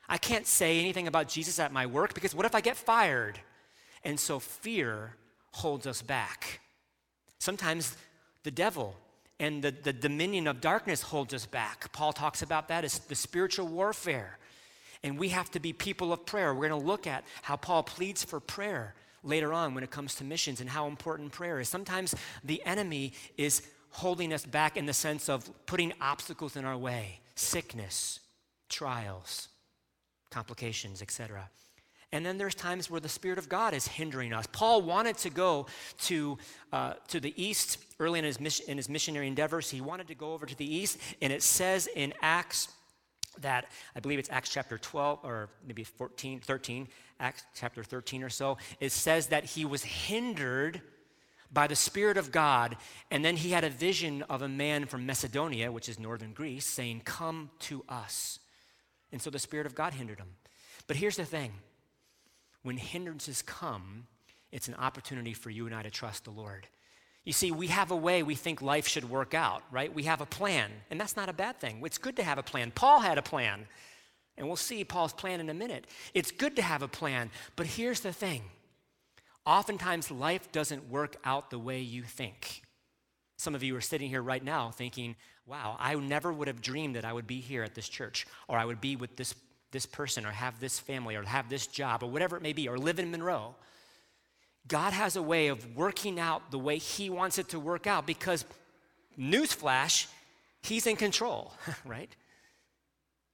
I 0.09 0.19
can't 0.19 0.47
say 0.47 0.79
anything 0.79 1.09
about 1.09 1.29
Jesus 1.29 1.59
at 1.59 1.73
my 1.73 1.87
work 1.87 2.15
because 2.15 2.35
what 2.35 2.47
if 2.47 2.55
I 2.55 2.61
get 2.61 2.77
fired? 2.77 3.41
And 4.05 4.19
so 4.19 4.39
fear 4.39 5.17
holds 5.53 5.87
us 5.87 6.03
back. 6.03 6.61
Sometimes 7.39 7.97
the 8.43 8.51
devil 8.51 8.97
and 9.39 9.63
the, 9.63 9.71
the 9.71 9.93
dominion 9.93 10.47
of 10.47 10.61
darkness 10.61 11.01
holds 11.03 11.33
us 11.33 11.47
back. 11.47 11.93
Paul 11.93 12.13
talks 12.13 12.43
about 12.43 12.69
that 12.69 12.85
as 12.85 12.99
the 12.99 13.15
spiritual 13.15 13.67
warfare. 13.67 14.39
And 15.03 15.19
we 15.19 15.31
have 15.31 15.51
to 15.53 15.61
be 15.61 15.73
people 15.73 16.13
of 16.13 16.27
prayer. 16.27 16.55
We're 16.55 16.69
going 16.69 16.81
to 16.81 16.87
look 16.87 17.07
at 17.07 17.25
how 17.43 17.57
Paul 17.57 17.83
pleads 17.83 18.25
for 18.25 18.39
prayer 18.39 18.95
later 19.23 19.53
on 19.53 19.75
when 19.75 19.85
it 19.85 19.91
comes 19.91 20.15
to 20.17 20.25
missions 20.25 20.61
and 20.61 20.69
how 20.69 20.87
important 20.87 21.33
prayer 21.33 21.61
is. 21.61 21.69
Sometimes 21.69 22.15
the 22.45 22.63
enemy 22.65 23.13
is 23.37 23.63
holding 23.91 24.33
us 24.33 24.45
back 24.45 24.77
in 24.77 24.87
the 24.87 24.93
sense 24.93 25.29
of 25.29 25.51
putting 25.67 25.93
obstacles 26.01 26.57
in 26.57 26.65
our 26.65 26.77
way 26.77 27.21
sickness, 27.35 28.21
trials, 28.69 29.49
complications, 30.31 31.01
etc. 31.01 31.49
And 32.13 32.27
then 32.27 32.39
there's 32.39 32.55
times 32.55 32.91
where 32.91 33.01
the 33.01 33.09
Spirit 33.09 33.39
of 33.39 33.49
God 33.49 33.73
is 33.73 33.87
hindering 33.87 34.33
us. 34.33 34.47
Paul 34.51 34.83
wanted 34.83 35.17
to 35.19 35.31
go 35.31 35.67
to, 36.03 36.39
uh, 36.73 36.95
to 37.09 37.21
the 37.21 37.33
east 37.43 37.79
early 38.01 38.19
in 38.19 38.25
his, 38.25 38.41
mission, 38.41 38.67
in 38.69 38.77
his 38.77 38.89
missionary 38.89 39.29
endeavors. 39.29 39.71
He 39.71 39.81
wanted 39.81 40.09
to 40.09 40.15
go 40.15 40.33
over 40.33 40.45
to 40.45 40.57
the 40.57 40.75
east, 40.75 40.99
and 41.23 41.33
it 41.33 41.43
says 41.43 41.89
in 41.95 42.13
Acts 42.21 42.69
that 43.41 43.67
I 43.95 44.01
believe 44.01 44.19
it's 44.19 44.31
Acts 44.31 44.51
chapter 44.51 44.79
12 44.79 45.21
or 45.23 45.49
maybe 45.67 45.85
14, 45.85 46.41
13, 46.41 46.89
Acts 47.19 47.45
chapter 47.55 47.85
13 47.85 48.23
or 48.23 48.29
so. 48.29 48.59
It 48.81 48.93
says 48.93 49.29
that 49.29 49.45
he 49.45 49.65
was 49.65 49.85
hindered 49.85 50.83
by 51.53 51.67
the 51.67 51.77
Spirit 51.77 52.17
of 52.17 52.31
God, 52.31 52.77
and 53.11 53.25
then 53.25 53.37
he 53.37 53.51
had 53.51 53.65
a 53.65 53.71
vision 53.71 54.23
of 54.23 54.43
a 54.43 54.49
man 54.49 54.87
from 54.87 55.05
Macedonia, 55.05 55.73
which 55.73 55.89
is 55.89 55.99
northern 55.99 56.33
Greece, 56.33 56.67
saying, 56.67 57.03
Come 57.05 57.51
to 57.61 57.85
us. 57.89 58.39
And 59.13 59.21
so 59.21 59.31
the 59.31 59.39
Spirit 59.39 59.67
of 59.67 59.75
God 59.75 59.95
hindered 59.95 60.19
him. 60.19 60.37
But 60.87 60.97
here's 60.97 61.17
the 61.17 61.25
thing 61.25 61.53
when 62.63 62.77
hindrances 62.77 63.43
come, 63.43 64.07
it's 64.53 64.69
an 64.69 64.75
opportunity 64.75 65.33
for 65.33 65.51
you 65.51 65.67
and 65.67 65.75
I 65.75 65.83
to 65.83 65.91
trust 65.91 66.25
the 66.25 66.31
Lord. 66.31 66.67
You 67.31 67.35
see, 67.35 67.53
we 67.53 67.69
have 67.69 67.93
a 67.93 67.97
way 67.97 68.25
we 68.25 68.35
think 68.35 68.61
life 68.61 68.89
should 68.89 69.09
work 69.09 69.35
out, 69.35 69.63
right? 69.71 69.95
We 69.95 70.03
have 70.03 70.21
a 70.21 70.27
plan, 70.27 70.69
and 70.91 71.01
that's 71.01 71.15
not 71.15 71.29
a 71.29 71.33
bad 71.33 71.61
thing. 71.61 71.81
It's 71.85 71.97
good 71.97 72.17
to 72.17 72.25
have 72.25 72.39
a 72.39 72.43
plan. 72.43 72.73
Paul 72.73 72.99
had 72.99 73.19
a 73.19 73.23
plan, 73.23 73.69
and 74.37 74.49
we'll 74.49 74.57
see 74.57 74.83
Paul's 74.83 75.13
plan 75.13 75.39
in 75.39 75.49
a 75.49 75.55
minute. 75.55 75.87
It's 76.13 76.33
good 76.33 76.57
to 76.57 76.63
have 76.63 76.83
a 76.83 76.89
plan, 76.89 77.31
but 77.55 77.67
here's 77.67 78.01
the 78.01 78.13
thing 78.13 78.43
oftentimes 79.47 80.11
life 80.11 80.51
doesn't 80.51 80.91
work 80.91 81.19
out 81.25 81.51
the 81.51 81.59
way 81.61 81.79
you 81.81 82.03
think. 82.03 82.63
Some 83.37 83.55
of 83.55 83.63
you 83.63 83.77
are 83.77 83.81
sitting 83.81 84.09
here 84.09 84.23
right 84.23 84.43
now 84.43 84.73
thinking, 84.73 85.15
wow, 85.47 85.77
I 85.79 85.95
never 85.95 86.33
would 86.33 86.49
have 86.49 86.61
dreamed 86.61 86.97
that 86.97 87.05
I 87.05 87.13
would 87.13 87.29
be 87.29 87.39
here 87.39 87.63
at 87.63 87.77
this 87.77 87.89
church, 87.89 88.27
or 88.49 88.59
I 88.59 88.65
would 88.65 88.81
be 88.81 88.97
with 88.97 89.15
this, 89.15 89.37
this 89.71 89.87
person, 89.87 90.27
or 90.27 90.33
have 90.33 90.59
this 90.59 90.81
family, 90.81 91.15
or 91.15 91.23
have 91.23 91.49
this 91.49 91.69
job, 91.69 92.03
or 92.03 92.11
whatever 92.11 92.37
it 92.37 92.43
may 92.43 92.55
be, 92.55 92.67
or 92.67 92.77
live 92.77 92.99
in 92.99 93.13
Monroe. 93.13 93.55
God 94.69 94.93
has 94.93 95.17
a 95.17 95.23
way 95.23 95.49
of 95.49 95.77
working 95.77 96.21
out 96.21 96.51
the 96.51 96.59
way 96.59 96.79
He 96.79 97.11
wants 97.11 97.39
it 97.39 97.49
to 97.51 97.61
work 97.61 97.87
out 97.87 98.07
because, 98.07 98.45
newsflash, 99.19 100.07
He's 100.63 100.87
in 100.87 100.97
control, 100.97 101.53
right? 101.85 102.15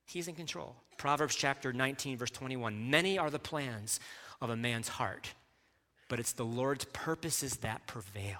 He's 0.06 0.28
in 0.28 0.34
control. 0.34 0.76
Proverbs 0.96 1.34
chapter 1.34 1.72
19, 1.72 2.16
verse 2.18 2.30
21 2.30 2.90
Many 2.90 3.18
are 3.18 3.30
the 3.30 3.38
plans 3.38 4.00
of 4.40 4.50
a 4.50 4.56
man's 4.56 4.88
heart, 4.88 5.32
but 6.08 6.20
it's 6.20 6.32
the 6.32 6.44
Lord's 6.44 6.84
purposes 6.86 7.56
that 7.56 7.86
prevail. 7.86 8.38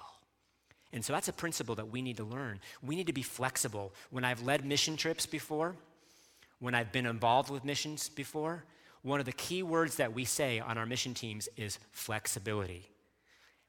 And 0.93 1.03
so 1.03 1.13
that's 1.13 1.27
a 1.27 1.33
principle 1.33 1.75
that 1.75 1.89
we 1.89 2.01
need 2.01 2.17
to 2.17 2.23
learn. 2.23 2.59
We 2.81 2.95
need 2.95 3.07
to 3.07 3.13
be 3.13 3.21
flexible. 3.21 3.93
When 4.09 4.23
I've 4.23 4.41
led 4.41 4.65
mission 4.65 4.95
trips 4.95 5.25
before, 5.25 5.75
when 6.59 6.73
I've 6.73 6.91
been 6.91 7.05
involved 7.05 7.49
with 7.49 7.65
missions 7.65 8.09
before, 8.09 8.63
one 9.07 9.19
of 9.19 9.25
the 9.25 9.31
key 9.31 9.63
words 9.63 9.95
that 9.95 10.13
we 10.13 10.25
say 10.25 10.59
on 10.59 10.77
our 10.77 10.85
mission 10.85 11.13
teams 11.13 11.47
is 11.55 11.79
flexibility. 11.91 12.89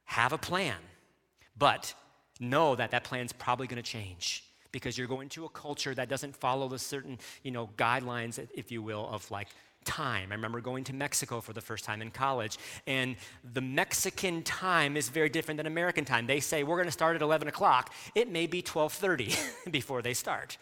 Have 0.04 0.32
a 0.32 0.38
plan, 0.38 0.76
but 1.56 1.94
know 2.40 2.74
that 2.74 2.90
that 2.90 3.04
plan's 3.04 3.32
probably 3.32 3.66
going 3.66 3.82
to 3.82 3.88
change 3.88 4.44
because 4.72 4.98
you're 4.98 5.06
going 5.06 5.28
to 5.30 5.44
a 5.44 5.48
culture 5.48 5.94
that 5.94 6.08
doesn't 6.08 6.36
follow 6.36 6.68
the 6.68 6.78
certain, 6.78 7.18
you 7.42 7.50
know, 7.50 7.70
guidelines, 7.76 8.38
if 8.54 8.70
you 8.70 8.82
will, 8.82 9.08
of 9.08 9.30
like 9.30 9.48
time. 9.84 10.30
I 10.30 10.34
remember 10.34 10.60
going 10.60 10.84
to 10.84 10.92
Mexico 10.92 11.40
for 11.40 11.52
the 11.52 11.60
first 11.60 11.84
time 11.84 12.02
in 12.02 12.10
college, 12.10 12.58
and 12.86 13.16
the 13.54 13.60
Mexican 13.60 14.42
time 14.42 14.96
is 14.96 15.08
very 15.08 15.28
different 15.28 15.56
than 15.56 15.66
American 15.66 16.04
time. 16.04 16.26
They 16.26 16.40
say 16.40 16.64
we're 16.64 16.76
going 16.76 16.86
to 16.86 16.92
start 16.92 17.16
at 17.16 17.22
11 17.22 17.48
o'clock. 17.48 17.94
It 18.14 18.30
may 18.30 18.46
be 18.46 18.62
12:30 18.62 19.70
before 19.70 20.02
they 20.02 20.14
start. 20.14 20.58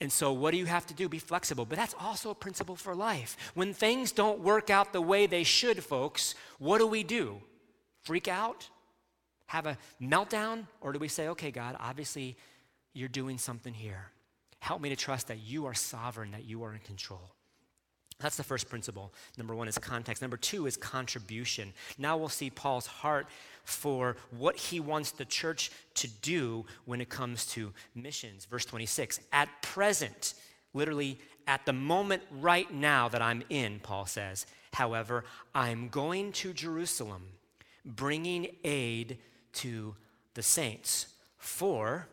And 0.00 0.12
so, 0.12 0.32
what 0.32 0.50
do 0.50 0.58
you 0.58 0.66
have 0.66 0.86
to 0.86 0.94
do? 0.94 1.08
Be 1.08 1.18
flexible. 1.18 1.64
But 1.64 1.78
that's 1.78 1.94
also 1.98 2.30
a 2.30 2.34
principle 2.34 2.76
for 2.76 2.94
life. 2.94 3.36
When 3.54 3.72
things 3.72 4.12
don't 4.12 4.40
work 4.40 4.68
out 4.68 4.92
the 4.92 5.00
way 5.00 5.26
they 5.26 5.42
should, 5.42 5.82
folks, 5.82 6.34
what 6.58 6.78
do 6.78 6.86
we 6.86 7.02
do? 7.02 7.40
Freak 8.02 8.28
out? 8.28 8.68
Have 9.46 9.66
a 9.66 9.78
meltdown? 10.00 10.66
Or 10.80 10.92
do 10.92 10.98
we 10.98 11.08
say, 11.08 11.28
okay, 11.28 11.50
God, 11.50 11.76
obviously 11.80 12.36
you're 12.92 13.08
doing 13.08 13.38
something 13.38 13.72
here. 13.72 14.10
Help 14.60 14.80
me 14.80 14.88
to 14.88 14.96
trust 14.96 15.28
that 15.28 15.38
you 15.38 15.66
are 15.66 15.74
sovereign, 15.74 16.32
that 16.32 16.44
you 16.44 16.62
are 16.64 16.72
in 16.72 16.80
control. 16.80 17.35
That's 18.18 18.36
the 18.36 18.44
first 18.44 18.70
principle. 18.70 19.12
Number 19.36 19.54
one 19.54 19.68
is 19.68 19.76
context. 19.76 20.22
Number 20.22 20.38
two 20.38 20.66
is 20.66 20.76
contribution. 20.76 21.74
Now 21.98 22.16
we'll 22.16 22.30
see 22.30 22.48
Paul's 22.48 22.86
heart 22.86 23.26
for 23.64 24.16
what 24.30 24.56
he 24.56 24.80
wants 24.80 25.10
the 25.10 25.26
church 25.26 25.70
to 25.94 26.08
do 26.08 26.64
when 26.86 27.00
it 27.00 27.10
comes 27.10 27.46
to 27.48 27.72
missions. 27.94 28.46
Verse 28.46 28.64
26 28.64 29.20
At 29.32 29.48
present, 29.60 30.34
literally 30.72 31.18
at 31.46 31.66
the 31.66 31.72
moment 31.72 32.22
right 32.30 32.72
now 32.72 33.08
that 33.08 33.20
I'm 33.20 33.42
in, 33.50 33.80
Paul 33.80 34.06
says, 34.06 34.46
however, 34.72 35.24
I'm 35.54 35.88
going 35.88 36.32
to 36.32 36.52
Jerusalem, 36.52 37.22
bringing 37.84 38.48
aid 38.64 39.18
to 39.54 39.94
the 40.34 40.42
saints. 40.42 41.06
For 41.38 42.08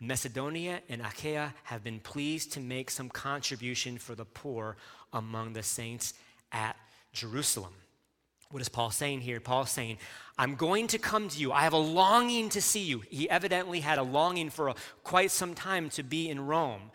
Macedonia 0.00 0.80
and 0.88 1.02
Achaia 1.02 1.54
have 1.64 1.82
been 1.82 1.98
pleased 2.00 2.52
to 2.52 2.60
make 2.60 2.90
some 2.90 3.08
contribution 3.08 3.98
for 3.98 4.14
the 4.14 4.24
poor 4.24 4.76
among 5.12 5.54
the 5.54 5.62
saints 5.62 6.14
at 6.52 6.76
Jerusalem. 7.12 7.72
What 8.50 8.62
is 8.62 8.68
Paul 8.68 8.90
saying 8.90 9.20
here? 9.20 9.40
Paul's 9.40 9.70
saying, 9.70 9.98
I'm 10.38 10.54
going 10.54 10.86
to 10.88 10.98
come 10.98 11.28
to 11.28 11.38
you. 11.38 11.52
I 11.52 11.62
have 11.62 11.72
a 11.72 11.78
longing 11.78 12.48
to 12.50 12.62
see 12.62 12.82
you. 12.82 13.02
He 13.10 13.28
evidently 13.28 13.80
had 13.80 13.98
a 13.98 14.02
longing 14.02 14.48
for 14.48 14.68
a, 14.68 14.74
quite 15.02 15.30
some 15.30 15.54
time 15.54 15.90
to 15.90 16.02
be 16.02 16.30
in 16.30 16.46
Rome. 16.46 16.90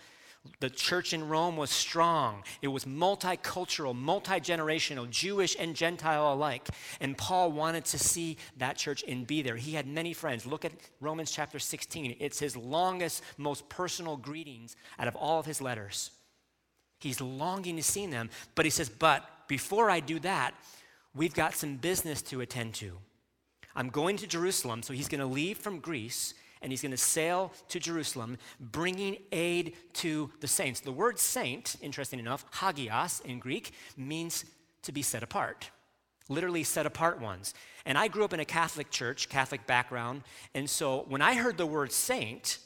The 0.60 0.69
church 0.69 1.13
in 1.13 1.29
Rome 1.29 1.56
was 1.56 1.69
strong. 1.69 2.43
It 2.62 2.67
was 2.67 2.84
multicultural, 2.84 3.95
multi 3.95 4.39
generational, 4.41 5.10
Jewish 5.10 5.56
and 5.58 5.75
Gentile 5.75 6.34
alike. 6.34 6.67
And 6.99 7.17
Paul 7.17 7.51
wanted 7.53 7.86
to 7.86 7.99
see 7.99 8.38
that 8.58 8.75
church 8.75 9.06
and 9.08 9.25
be 9.25 9.41
there. 9.41 9.56
He 9.56 9.73
had 9.73 9.88
many 9.88 10.13
friends. 10.13 10.45
Look 10.45 10.65
at 10.65 10.73
Romans 10.99 11.32
chapter 11.32 11.60
16. 11.60 12.17
It's 12.19 12.39
his 12.39 12.58
longest, 12.58 13.23
most 13.38 13.67
personal 13.69 14.17
greetings 14.17 14.75
out 14.99 15.08
of 15.08 15.15
all 15.15 15.39
of 15.39 15.45
his 15.45 15.62
letters. 15.62 16.12
He's 16.99 17.21
longing 17.21 17.77
to 17.77 17.84
see 17.84 18.06
them, 18.08 18.29
but 18.56 18.65
he 18.65 18.71
says, 18.71 18.89
But 18.89 19.47
before 19.47 19.89
I 19.89 20.01
do 20.01 20.19
that, 20.19 20.53
we've 21.15 21.34
got 21.34 21.56
some 21.56 21.77
business 21.77 22.21
to 22.23 22.41
attend 22.41 22.73
to. 22.75 22.97
I'm 23.75 23.89
going 23.89 24.17
to 24.17 24.27
Jerusalem, 24.27 24.84
so 24.84 24.93
he's 24.93 25.08
going 25.08 25.19
to 25.19 25.25
leave 25.25 25.58
from 25.58 25.79
Greece 25.79 26.34
and 26.63 26.71
he's 26.71 26.82
going 26.82 26.91
to 26.91 26.97
sail 26.97 27.52
to 27.67 27.80
Jerusalem, 27.80 28.38
bringing 28.60 29.17
aid 29.32 29.76
to 29.93 30.32
the 30.39 30.47
saints. 30.47 30.80
The 30.80 30.91
word 30.91 31.19
saint, 31.19 31.76
interesting 31.82 32.19
enough, 32.19 32.45
hagios 32.54 33.21
in 33.26 33.38
Greek, 33.38 33.73
means 33.97 34.45
to 34.84 34.91
be 34.91 35.02
set 35.02 35.21
apart, 35.21 35.69
literally 36.30 36.63
set 36.63 36.86
apart 36.86 37.21
ones. 37.21 37.54
And 37.86 37.97
I 37.97 38.08
grew 38.08 38.23
up 38.23 38.34
in 38.34 38.39
a 38.39 38.45
Catholic 38.45 38.89
church, 38.89 39.30
Catholic 39.30 39.67
background, 39.67 40.23
and 40.56 40.69
so 40.69 41.06
when 41.10 41.21
I 41.21 41.36
heard 41.36 41.58
the 41.58 41.65
word 41.65 41.91
saint, 41.91 42.60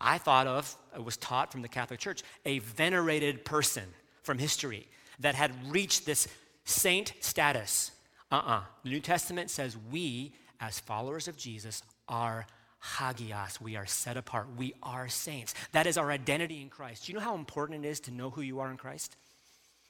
I 0.00 0.18
thought 0.18 0.46
of, 0.46 0.76
it 0.94 1.04
was 1.04 1.16
taught 1.16 1.52
from 1.52 1.62
the 1.62 1.68
Catholic 1.68 2.00
Church, 2.00 2.22
a 2.44 2.58
venerated 2.60 3.44
person 3.44 3.84
from 4.22 4.38
history 4.38 4.88
that 5.20 5.34
had 5.34 5.52
reached 5.70 6.06
this 6.06 6.26
saint 6.64 7.12
status. 7.20 7.92
Uh 8.32 8.36
uh-uh. 8.36 8.52
uh 8.52 8.62
The 8.82 8.90
New 8.90 9.00
Testament 9.00 9.50
says 9.50 9.76
we, 9.90 10.32
as 10.58 10.80
followers 10.80 11.28
of 11.28 11.36
Jesus, 11.36 11.82
are 12.08 12.46
hagios. 12.80 13.60
We 13.60 13.76
are 13.76 13.86
set 13.86 14.16
apart. 14.16 14.48
We 14.56 14.74
are 14.82 15.08
saints. 15.08 15.54
That 15.72 15.86
is 15.86 15.98
our 15.98 16.10
identity 16.10 16.62
in 16.62 16.68
Christ. 16.68 17.06
Do 17.06 17.12
you 17.12 17.18
know 17.18 17.24
how 17.24 17.34
important 17.34 17.84
it 17.84 17.88
is 17.88 18.00
to 18.00 18.10
know 18.10 18.30
who 18.30 18.40
you 18.40 18.60
are 18.60 18.70
in 18.70 18.76
Christ? 18.76 19.16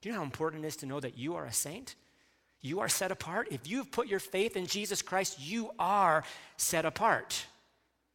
Do 0.01 0.09
you 0.09 0.13
know 0.13 0.21
how 0.21 0.25
important 0.25 0.65
it 0.65 0.69
is 0.69 0.77
to 0.77 0.87
know 0.87 1.01
that 1.01 1.17
you 1.17 1.35
are 1.37 1.45
a 1.45 1.53
saint? 1.53 1.95
You 2.63 2.81
are 2.81 2.89
set 2.89 3.11
apart. 3.11 3.49
If 3.51 3.69
you've 3.69 3.91
put 3.91 4.07
your 4.07 4.19
faith 4.19 4.57
in 4.57 4.67
Jesus 4.67 5.03
Christ, 5.03 5.41
you 5.41 5.71
are 5.79 6.25
set 6.57 6.85
apart. 6.85 7.47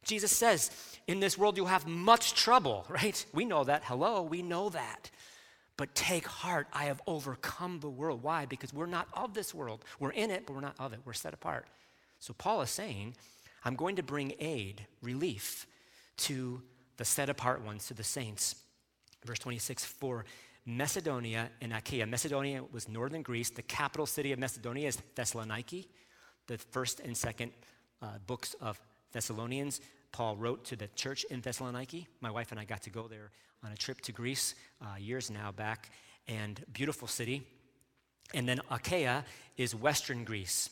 Jesus 0.04 0.30
says, 0.30 0.70
In 1.06 1.20
this 1.20 1.36
world 1.36 1.56
you'll 1.56 1.66
have 1.66 1.86
much 1.86 2.34
trouble, 2.34 2.86
right? 2.88 3.24
We 3.32 3.44
know 3.44 3.64
that. 3.64 3.82
Hello, 3.84 4.22
we 4.22 4.42
know 4.42 4.68
that. 4.70 5.10
But 5.76 5.94
take 5.94 6.26
heart, 6.26 6.68
I 6.72 6.84
have 6.84 7.02
overcome 7.06 7.80
the 7.80 7.90
world. 7.90 8.22
Why? 8.22 8.46
Because 8.46 8.72
we're 8.72 8.86
not 8.86 9.08
of 9.12 9.34
this 9.34 9.52
world. 9.52 9.84
We're 10.00 10.10
in 10.10 10.30
it, 10.30 10.46
but 10.46 10.54
we're 10.54 10.62
not 10.62 10.76
of 10.78 10.94
it. 10.94 11.00
We're 11.04 11.12
set 11.12 11.34
apart. 11.34 11.66
So 12.18 12.32
Paul 12.32 12.62
is 12.62 12.70
saying, 12.70 13.14
I'm 13.66 13.74
going 13.74 13.96
to 13.96 14.02
bring 14.04 14.32
aid, 14.38 14.86
relief 15.02 15.66
to 16.18 16.62
the 16.98 17.04
set 17.04 17.28
apart 17.28 17.64
ones, 17.64 17.88
to 17.88 17.94
the 17.94 18.04
saints. 18.04 18.54
Verse 19.24 19.40
26 19.40 19.84
For 19.84 20.24
Macedonia 20.64 21.50
and 21.60 21.72
Achaia. 21.72 22.06
Macedonia 22.06 22.62
was 22.70 22.88
northern 22.88 23.22
Greece. 23.22 23.50
The 23.50 23.62
capital 23.62 24.06
city 24.06 24.30
of 24.30 24.38
Macedonia 24.38 24.86
is 24.86 24.98
Thessaloniki. 25.16 25.88
The 26.46 26.58
first 26.58 27.00
and 27.00 27.16
second 27.16 27.50
uh, 28.00 28.18
books 28.28 28.54
of 28.60 28.80
Thessalonians, 29.10 29.80
Paul 30.12 30.36
wrote 30.36 30.64
to 30.66 30.76
the 30.76 30.86
church 30.94 31.24
in 31.24 31.42
Thessaloniki. 31.42 32.06
My 32.20 32.30
wife 32.30 32.52
and 32.52 32.60
I 32.60 32.64
got 32.64 32.82
to 32.82 32.90
go 32.90 33.08
there 33.08 33.32
on 33.64 33.72
a 33.72 33.76
trip 33.76 34.00
to 34.02 34.12
Greece 34.12 34.54
uh, 34.80 34.96
years 34.96 35.28
now 35.28 35.50
back, 35.50 35.90
and 36.28 36.64
beautiful 36.72 37.08
city. 37.08 37.42
And 38.32 38.48
then 38.48 38.60
Achaia 38.70 39.24
is 39.56 39.74
western 39.74 40.22
Greece 40.22 40.70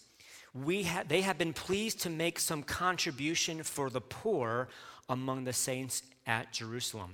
we 0.55 0.85
ha- 0.85 1.03
they 1.07 1.23
have 1.23 1.37
been 1.37 1.53
pleased 1.53 2.01
to 2.03 2.11
make 2.11 2.39
some 2.39 2.63
contribution 2.63 3.63
for 3.63 3.91
the 3.91 4.01
poor 4.01 4.69
among 5.09 5.45
the 5.45 5.53
saints 5.53 6.03
at 6.27 6.53
Jerusalem. 6.53 7.11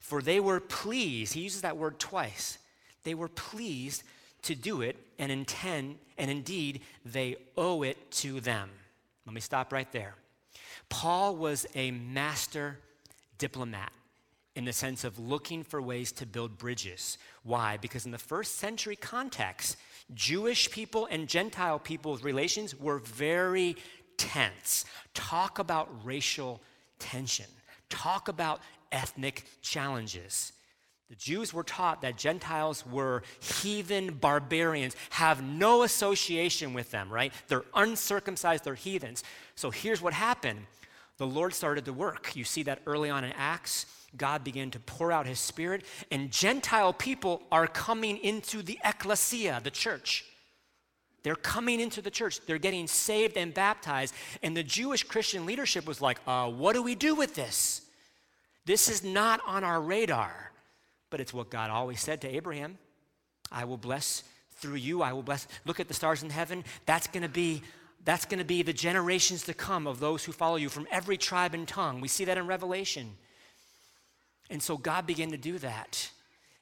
For 0.00 0.20
they 0.20 0.40
were 0.40 0.60
pleased, 0.60 1.34
he 1.34 1.42
uses 1.42 1.62
that 1.62 1.76
word 1.76 1.98
twice. 1.98 2.58
They 3.04 3.14
were 3.14 3.28
pleased 3.28 4.02
to 4.42 4.54
do 4.54 4.82
it 4.82 4.96
and 5.18 5.30
intend, 5.30 5.98
and 6.18 6.30
indeed, 6.30 6.80
they 7.04 7.36
owe 7.56 7.82
it 7.82 8.10
to 8.10 8.40
them. 8.40 8.70
Let 9.26 9.34
me 9.34 9.40
stop 9.40 9.72
right 9.72 9.90
there. 9.92 10.14
Paul 10.88 11.36
was 11.36 11.66
a 11.74 11.92
master 11.92 12.78
diplomat 13.38 13.92
in 14.56 14.64
the 14.64 14.72
sense 14.72 15.04
of 15.04 15.18
looking 15.18 15.62
for 15.62 15.80
ways 15.80 16.10
to 16.12 16.26
build 16.26 16.58
bridges. 16.58 17.18
Why? 17.44 17.76
Because 17.76 18.04
in 18.04 18.10
the 18.10 18.18
first 18.18 18.56
century 18.56 18.96
context, 18.96 19.76
Jewish 20.14 20.70
people 20.70 21.06
and 21.10 21.28
Gentile 21.28 21.78
people's 21.78 22.22
relations 22.22 22.78
were 22.78 22.98
very 22.98 23.76
tense. 24.16 24.84
Talk 25.14 25.58
about 25.58 25.88
racial 26.04 26.60
tension, 26.98 27.46
talk 27.88 28.28
about 28.28 28.60
ethnic 28.92 29.44
challenges. 29.62 30.52
The 31.08 31.16
Jews 31.16 31.52
were 31.52 31.64
taught 31.64 32.02
that 32.02 32.16
Gentiles 32.16 32.86
were 32.86 33.24
heathen 33.40 34.14
barbarians, 34.14 34.94
have 35.10 35.42
no 35.42 35.82
association 35.82 36.72
with 36.72 36.92
them, 36.92 37.12
right? 37.12 37.32
They're 37.48 37.64
uncircumcised, 37.74 38.62
they're 38.62 38.76
heathens. 38.76 39.24
So 39.56 39.70
here's 39.70 40.00
what 40.00 40.12
happened 40.12 40.66
the 41.16 41.26
Lord 41.26 41.52
started 41.52 41.84
to 41.84 41.92
work. 41.92 42.34
You 42.34 42.44
see 42.44 42.62
that 42.62 42.80
early 42.86 43.10
on 43.10 43.24
in 43.24 43.32
Acts. 43.32 43.84
God 44.16 44.42
began 44.44 44.70
to 44.72 44.80
pour 44.80 45.12
out 45.12 45.26
his 45.26 45.38
spirit, 45.38 45.84
and 46.10 46.30
Gentile 46.30 46.92
people 46.92 47.42
are 47.52 47.66
coming 47.66 48.16
into 48.18 48.62
the 48.62 48.78
ecclesia, 48.84 49.60
the 49.62 49.70
church. 49.70 50.24
They're 51.22 51.36
coming 51.36 51.80
into 51.80 52.00
the 52.00 52.10
church. 52.10 52.40
They're 52.46 52.58
getting 52.58 52.86
saved 52.86 53.36
and 53.36 53.52
baptized. 53.52 54.14
And 54.42 54.56
the 54.56 54.62
Jewish 54.62 55.04
Christian 55.04 55.44
leadership 55.46 55.86
was 55.86 56.00
like, 56.00 56.18
uh, 56.26 56.50
what 56.50 56.72
do 56.72 56.82
we 56.82 56.94
do 56.94 57.14
with 57.14 57.34
this? 57.34 57.82
This 58.64 58.88
is 58.88 59.04
not 59.04 59.40
on 59.46 59.64
our 59.64 59.80
radar. 59.80 60.52
But 61.10 61.20
it's 61.20 61.34
what 61.34 61.50
God 61.50 61.70
always 61.70 62.00
said 62.00 62.20
to 62.22 62.28
Abraham 62.28 62.78
I 63.52 63.64
will 63.64 63.76
bless 63.76 64.22
through 64.56 64.76
you. 64.76 65.02
I 65.02 65.12
will 65.12 65.24
bless. 65.24 65.48
Look 65.64 65.80
at 65.80 65.88
the 65.88 65.94
stars 65.94 66.22
in 66.22 66.30
heaven. 66.30 66.64
That's 66.86 67.06
going 67.08 67.22
to 67.22 67.28
be. 67.28 67.62
That's 68.02 68.24
going 68.24 68.38
to 68.38 68.46
be 68.46 68.62
the 68.62 68.72
generations 68.72 69.42
to 69.44 69.52
come 69.52 69.86
of 69.86 70.00
those 70.00 70.24
who 70.24 70.32
follow 70.32 70.56
you 70.56 70.70
from 70.70 70.86
every 70.90 71.18
tribe 71.18 71.52
and 71.52 71.68
tongue. 71.68 72.00
We 72.00 72.08
see 72.08 72.24
that 72.24 72.38
in 72.38 72.46
Revelation. 72.46 73.14
And 74.50 74.62
so 74.62 74.76
God 74.76 75.06
began 75.06 75.30
to 75.30 75.38
do 75.38 75.58
that. 75.58 76.10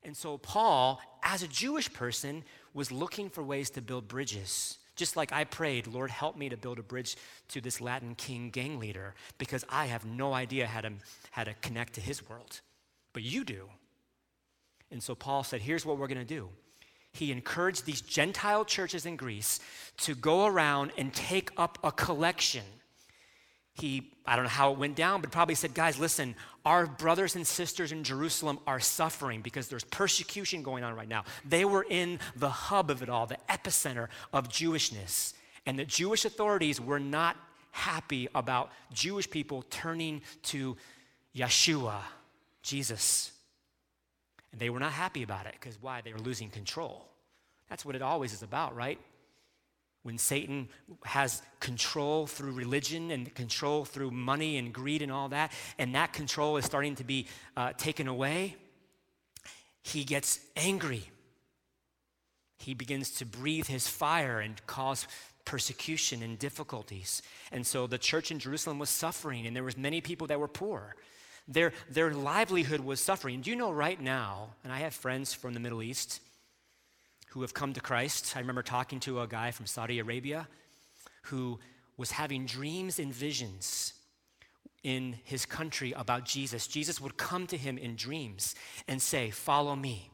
And 0.05 0.17
so 0.17 0.39
Paul, 0.39 1.01
as 1.23 1.43
a 1.43 1.49
Jewish 1.49 1.93
person, 1.93 2.45
was 2.75 2.93
looking 2.93 3.31
for 3.31 3.43
ways 3.43 3.71
to 3.71 3.83
build 3.83 4.07
bridges. 4.07 4.79
Just 4.95 5.17
like 5.17 5.33
I 5.33 5.45
prayed, 5.45 5.87
Lord, 5.87 6.11
help 6.11 6.37
me 6.37 6.49
to 6.49 6.57
build 6.57 6.79
a 6.79 6.83
bridge 6.83 7.17
to 7.49 7.61
this 7.61 7.81
Latin 7.81 8.15
king 8.15 8.51
gang 8.51 8.79
leader 8.79 9.15
because 9.39 9.65
I 9.69 9.87
have 9.87 10.05
no 10.05 10.35
idea 10.35 10.67
how 10.67 10.83
to, 10.83 10.93
how 11.31 11.45
to 11.45 11.55
connect 11.63 11.95
to 11.95 12.01
his 12.01 12.29
world. 12.29 12.61
But 13.13 13.23
you 13.23 13.45
do. 13.45 13.69
And 14.91 15.03
so 15.03 15.15
Paul 15.15 15.45
said, 15.45 15.61
here's 15.61 15.87
what 15.87 15.99
we're 15.99 16.09
going 16.09 16.19
to 16.19 16.25
do. 16.25 16.49
He 17.13 17.33
encouraged 17.33 17.85
these 17.85 18.01
Gentile 18.01 18.65
churches 18.65 19.07
in 19.07 19.17
Greece 19.17 19.61
to 19.99 20.15
go 20.15 20.47
around 20.47 20.93
and 20.99 21.13
take 21.13 21.51
up 21.57 21.79
a 21.83 21.91
collection 21.91 22.65
he, 23.81 24.11
I 24.27 24.37
don't 24.37 24.45
know 24.45 24.51
how 24.51 24.73
it 24.73 24.79
went 24.79 24.97
down, 24.97 25.21
but 25.21 25.31
probably 25.31 25.55
said, 25.55 25.75
guys, 25.75 25.99
listen, 25.99 26.35
our 26.65 26.87
brothers 26.87 27.37
and 27.37 27.47
sisters 27.47 27.93
in 27.93 28.05
Jerusalem 28.05 28.59
are 28.67 28.81
suffering 28.81 29.41
because 29.41 29.69
there's 29.69 29.85
persecution 29.85 30.63
going 30.63 30.85
on 30.85 30.95
right 30.95 31.09
now. 31.09 31.25
They 31.45 31.65
were 31.65 31.87
in 31.89 32.19
the 32.37 32.51
hub 32.51 32.91
of 32.91 33.03
it 33.03 33.09
all, 33.09 33.27
the 33.27 33.39
epicenter 33.49 34.09
of 34.33 34.49
Jewishness. 34.49 35.35
And 35.67 35.79
the 35.79 35.85
Jewish 35.85 36.25
authorities 36.25 36.81
were 36.81 37.01
not 37.01 37.37
happy 37.71 38.29
about 38.35 38.71
Jewish 38.93 39.31
people 39.31 39.65
turning 39.71 40.23
to 40.45 40.77
Yeshua, 41.35 42.01
Jesus. 42.63 43.33
And 44.53 44.61
they 44.61 44.71
were 44.71 44.81
not 44.81 44.93
happy 44.93 45.23
about 45.23 45.47
it 45.47 45.53
because 45.53 45.81
why? 45.81 46.01
They 46.01 46.13
were 46.13 46.19
losing 46.19 46.49
control. 46.49 47.07
That's 47.69 47.85
what 47.85 47.95
it 47.95 48.03
always 48.03 48.33
is 48.33 48.43
about, 48.43 48.75
right? 48.75 48.99
When 50.09 50.17
Satan 50.17 50.71
has 51.05 51.43
control 51.61 52.27
through 52.27 52.53
religion 52.53 53.11
and 53.11 53.35
control 53.35 53.85
through 53.85 54.11
money 54.11 54.57
and 54.57 54.73
greed 54.73 55.03
and 55.03 55.13
all 55.13 55.29
that, 55.29 55.53
and 55.79 55.95
that 55.95 56.15
control 56.15 56.57
is 56.57 56.65
starting 56.65 56.95
to 56.95 57.05
be 57.05 57.27
uh, 57.59 57.75
taken 57.75 58.09
away, 58.09 58.57
he 59.83 60.05
gets 60.05 60.41
angry. 60.57 61.05
He 62.57 62.73
begins 62.73 63.11
to 63.17 63.27
breathe 63.27 63.67
his 63.67 63.87
fire 63.87 64.41
and 64.41 64.67
cause 64.67 65.07
persecution 65.45 66.23
and 66.23 66.39
difficulties. 66.39 67.21
And 67.53 67.67
so 67.67 67.87
the 67.87 67.99
church 67.99 68.31
in 68.31 68.39
Jerusalem 68.39 68.79
was 68.79 68.89
suffering, 68.89 69.47
and 69.47 69.55
there 69.55 69.63
was 69.63 69.77
many 69.77 70.01
people 70.01 70.27
that 70.29 70.41
were 70.41 70.49
poor. 70.49 70.97
Their, 71.47 71.75
their 71.91 72.15
livelihood 72.15 72.81
was 72.81 72.99
suffering. 72.99 73.43
Do 73.43 73.51
you 73.51 73.57
know 73.57 73.73
right 73.73 74.01
now, 74.01 74.55
and 74.65 74.73
I 74.73 74.79
have 74.79 74.95
friends 74.95 75.35
from 75.35 75.53
the 75.53 75.61
Middle 75.61 75.83
East, 75.83 76.23
who 77.31 77.43
have 77.43 77.55
come 77.55 77.73
to 77.75 77.81
Christ. 77.81 78.37
I 78.37 78.41
remember 78.41 78.63
talking 78.63 79.01
to 79.01 79.21
a 79.21 79.27
guy 79.27 79.51
from 79.51 79.67
Saudi 79.67 79.99
Arabia 79.99 80.49
who 81.23 81.59
was 81.97 82.13
having 82.13 82.47
dreams 82.47 82.99
and 82.99 83.13
visions 83.13 83.95
in 84.83 85.17
his 85.25 85.45
country 85.45 85.93
about 85.93 86.25
Jesus. 86.25 86.67
Jesus 86.67 87.01
would 87.01 87.17
come 87.17 87.47
to 87.49 87.57
him 87.57 87.77
in 87.77 87.97
dreams 87.97 88.55
and 88.87 89.03
say, 89.03 89.31
Follow 89.31 89.77
me. 89.77 90.11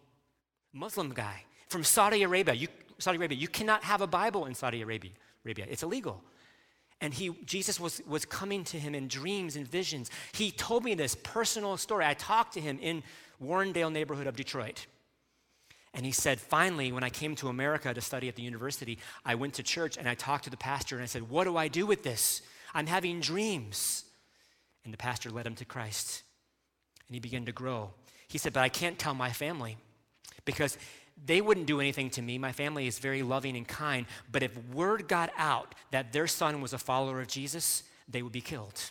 Muslim 0.72 1.10
guy 1.10 1.44
from 1.68 1.84
Saudi 1.84 2.22
Arabia. 2.22 2.54
You, 2.54 2.68
Saudi 2.98 3.18
Arabia, 3.18 3.38
you 3.38 3.48
cannot 3.48 3.84
have 3.84 4.00
a 4.00 4.06
Bible 4.06 4.46
in 4.46 4.54
Saudi 4.54 4.82
Arabia. 4.82 5.12
Arabia. 5.44 5.66
It's 5.68 5.82
illegal. 5.82 6.22
And 7.00 7.12
he, 7.12 7.30
Jesus 7.44 7.78
was, 7.78 8.00
was 8.06 8.24
coming 8.24 8.64
to 8.64 8.78
him 8.78 8.94
in 8.94 9.08
dreams 9.08 9.56
and 9.56 9.68
visions. 9.68 10.10
He 10.32 10.50
told 10.50 10.84
me 10.84 10.94
this 10.94 11.14
personal 11.22 11.76
story. 11.76 12.06
I 12.06 12.14
talked 12.14 12.54
to 12.54 12.60
him 12.60 12.78
in 12.80 13.02
Warrendale 13.42 13.92
neighborhood 13.92 14.26
of 14.26 14.36
Detroit. 14.36 14.86
And 15.94 16.04
he 16.04 16.12
said, 16.12 16.40
finally, 16.40 16.90
when 16.90 17.04
I 17.04 17.08
came 17.08 17.36
to 17.36 17.48
America 17.48 17.94
to 17.94 18.00
study 18.00 18.28
at 18.28 18.34
the 18.34 18.42
university, 18.42 18.98
I 19.24 19.36
went 19.36 19.54
to 19.54 19.62
church 19.62 19.96
and 19.96 20.08
I 20.08 20.14
talked 20.14 20.44
to 20.44 20.50
the 20.50 20.56
pastor 20.56 20.96
and 20.96 21.04
I 21.04 21.06
said, 21.06 21.30
What 21.30 21.44
do 21.44 21.56
I 21.56 21.68
do 21.68 21.86
with 21.86 22.02
this? 22.02 22.42
I'm 22.74 22.86
having 22.86 23.20
dreams. 23.20 24.04
And 24.84 24.92
the 24.92 24.98
pastor 24.98 25.30
led 25.30 25.46
him 25.46 25.54
to 25.56 25.64
Christ. 25.64 26.24
And 27.08 27.14
he 27.14 27.20
began 27.20 27.44
to 27.46 27.52
grow. 27.52 27.90
He 28.26 28.38
said, 28.38 28.52
But 28.52 28.64
I 28.64 28.68
can't 28.68 28.98
tell 28.98 29.14
my 29.14 29.30
family 29.30 29.76
because 30.44 30.76
they 31.24 31.40
wouldn't 31.40 31.66
do 31.66 31.80
anything 31.80 32.10
to 32.10 32.22
me. 32.22 32.38
My 32.38 32.50
family 32.50 32.88
is 32.88 32.98
very 32.98 33.22
loving 33.22 33.56
and 33.56 33.66
kind. 33.66 34.06
But 34.30 34.42
if 34.42 34.56
word 34.74 35.06
got 35.06 35.30
out 35.38 35.76
that 35.92 36.12
their 36.12 36.26
son 36.26 36.60
was 36.60 36.72
a 36.72 36.78
follower 36.78 37.20
of 37.20 37.28
Jesus, 37.28 37.84
they 38.08 38.22
would 38.22 38.32
be 38.32 38.40
killed. 38.40 38.90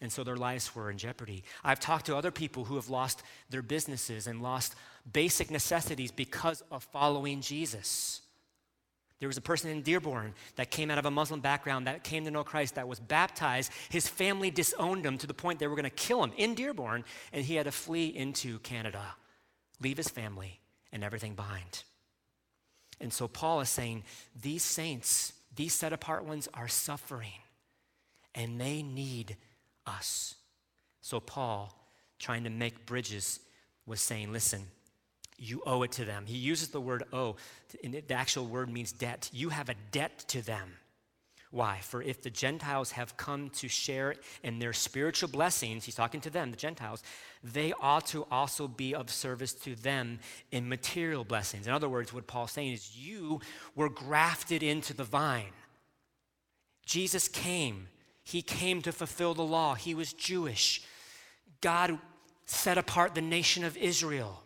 And 0.00 0.12
so 0.12 0.24
their 0.24 0.36
lives 0.36 0.74
were 0.74 0.90
in 0.90 0.98
jeopardy. 0.98 1.44
I've 1.64 1.80
talked 1.80 2.06
to 2.06 2.16
other 2.16 2.30
people 2.30 2.64
who 2.64 2.74
have 2.74 2.90
lost 2.90 3.22
their 3.48 3.62
businesses 3.62 4.26
and 4.26 4.42
lost 4.42 4.74
basic 5.12 5.50
necessities 5.50 6.10
because 6.10 6.62
of 6.70 6.84
following 6.84 7.40
Jesus. 7.40 8.22
There 9.18 9.28
was 9.28 9.38
a 9.38 9.42
person 9.42 9.70
in 9.70 9.82
Dearborn 9.82 10.34
that 10.56 10.70
came 10.70 10.90
out 10.90 10.98
of 10.98 11.06
a 11.06 11.10
Muslim 11.10 11.40
background 11.40 11.86
that 11.86 12.04
came 12.04 12.24
to 12.24 12.30
know 12.30 12.44
Christ, 12.44 12.74
that 12.74 12.86
was 12.86 13.00
baptized. 13.00 13.72
His 13.88 14.06
family 14.06 14.50
disowned 14.50 15.06
him 15.06 15.16
to 15.18 15.26
the 15.26 15.32
point 15.32 15.58
they 15.58 15.68
were 15.68 15.74
going 15.76 15.84
to 15.84 15.90
kill 15.90 16.22
him 16.22 16.32
in 16.36 16.54
Dearborn, 16.54 17.04
and 17.32 17.44
he 17.44 17.54
had 17.54 17.64
to 17.64 17.72
flee 17.72 18.06
into 18.06 18.58
Canada, 18.58 19.14
leave 19.80 19.96
his 19.96 20.08
family 20.08 20.60
and 20.92 21.02
everything 21.02 21.34
behind. 21.34 21.84
And 23.00 23.12
so 23.12 23.26
Paul 23.26 23.60
is 23.60 23.70
saying 23.70 24.04
these 24.40 24.62
saints, 24.62 25.32
these 25.54 25.72
set 25.72 25.92
apart 25.92 26.24
ones, 26.24 26.48
are 26.52 26.68
suffering, 26.68 27.40
and 28.34 28.60
they 28.60 28.82
need 28.82 29.36
us. 29.86 30.34
So 31.00 31.20
Paul, 31.20 31.74
trying 32.18 32.44
to 32.44 32.50
make 32.50 32.84
bridges, 32.84 33.40
was 33.86 34.00
saying, 34.00 34.32
listen, 34.32 34.66
you 35.38 35.62
owe 35.66 35.82
it 35.82 35.92
to 35.92 36.04
them. 36.04 36.24
He 36.26 36.36
uses 36.36 36.68
the 36.68 36.80
word 36.80 37.04
owe, 37.12 37.36
and 37.84 37.94
the 37.94 38.14
actual 38.14 38.46
word 38.46 38.70
means 38.70 38.92
debt. 38.92 39.30
You 39.32 39.50
have 39.50 39.68
a 39.68 39.74
debt 39.90 40.24
to 40.28 40.42
them. 40.42 40.74
Why? 41.50 41.78
For 41.80 42.02
if 42.02 42.22
the 42.22 42.30
Gentiles 42.30 42.90
have 42.92 43.16
come 43.16 43.50
to 43.50 43.68
share 43.68 44.16
in 44.42 44.58
their 44.58 44.72
spiritual 44.72 45.28
blessings, 45.28 45.84
he's 45.84 45.94
talking 45.94 46.20
to 46.22 46.30
them, 46.30 46.50
the 46.50 46.56
Gentiles, 46.56 47.02
they 47.42 47.72
ought 47.80 48.06
to 48.06 48.26
also 48.30 48.66
be 48.66 48.94
of 48.94 49.10
service 49.10 49.52
to 49.52 49.74
them 49.76 50.18
in 50.50 50.68
material 50.68 51.24
blessings. 51.24 51.66
In 51.66 51.72
other 51.72 51.88
words, 51.88 52.12
what 52.12 52.26
Paul's 52.26 52.50
saying 52.50 52.72
is, 52.72 52.96
you 52.96 53.40
were 53.74 53.88
grafted 53.88 54.62
into 54.62 54.92
the 54.92 55.04
vine. 55.04 55.52
Jesus 56.84 57.28
came. 57.28 57.88
He 58.22 58.42
came 58.42 58.82
to 58.82 58.92
fulfill 58.92 59.34
the 59.34 59.42
law. 59.42 59.74
He 59.74 59.94
was 59.94 60.12
Jewish. 60.12 60.82
God 61.60 61.98
set 62.44 62.76
apart 62.76 63.14
the 63.14 63.20
nation 63.20 63.64
of 63.64 63.76
Israel. 63.76 64.42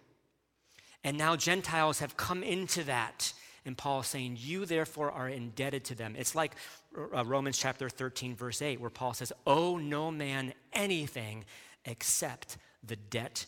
And 1.05 1.17
now 1.17 1.37
Gentiles 1.37 2.01
have 2.01 2.17
come 2.17 2.43
into 2.43 2.85
that. 2.85 3.33
And 3.65 3.77
Paul 3.77 4.01
is 4.01 4.07
saying, 4.07 4.37
You 4.41 4.65
therefore 4.65 5.11
are 5.11 5.29
indebted 5.29 5.85
to 5.87 5.95
them. 5.95 6.15
It's 6.19 6.35
like 6.35 6.55
uh, 6.97 7.25
Romans 7.25 7.59
chapter 7.59 7.89
13, 7.89 8.35
verse 8.35 8.63
8, 8.63 8.81
where 8.81 8.91
Paul 8.91 9.15
says, 9.15 9.33
Owe 9.47 9.77
no 9.77 10.11
man 10.11 10.55
anything 10.73 11.45
except 11.85 12.57
the 12.87 12.97
debt 12.97 13.47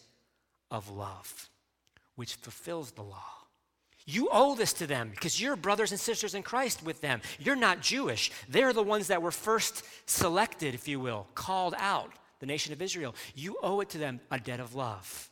of 0.71 0.91
love, 0.91 1.51
which 2.17 2.35
fulfills 2.37 2.93
the 2.93 3.03
law. 3.03 3.43
You 4.05 4.29
owe 4.33 4.55
this 4.55 4.73
to 4.75 4.87
them 4.87 5.11
because 5.11 5.41
you're 5.41 5.57
brothers 5.57 5.93
and 5.93 6.01
sisters 6.01 6.35
in 6.35 6.43
Christ 6.43 6.83
with 6.83 7.01
them. 7.01 7.21
You're 7.39 7.57
not 7.57 7.81
Jewish. 7.81 8.33
They're 8.49 8.73
the 8.73 8.83
ones 8.83 9.09
that 9.09 9.23
were 9.23 9.31
first 9.31 9.85
selected, 10.07 10.75
if 10.75 10.89
you 10.89 10.99
will, 10.99 11.29
called 11.35 11.75
out, 11.79 12.13
the 12.41 12.47
nation 12.47 12.73
of 12.73 12.83
Israel. 12.83 13.15
You 13.35 13.57
owe 13.63 13.81
it 13.81 13.91
to 13.91 13.99
them 13.99 14.21
a 14.31 14.41
debt 14.41 14.59
of 14.59 14.75
love. 14.75 15.31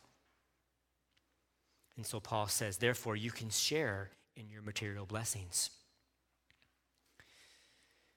And 2.01 2.05
so 2.07 2.19
Paul 2.19 2.47
says, 2.47 2.77
therefore, 2.77 3.15
you 3.15 3.29
can 3.29 3.51
share 3.51 4.09
in 4.35 4.49
your 4.49 4.63
material 4.63 5.05
blessings. 5.05 5.69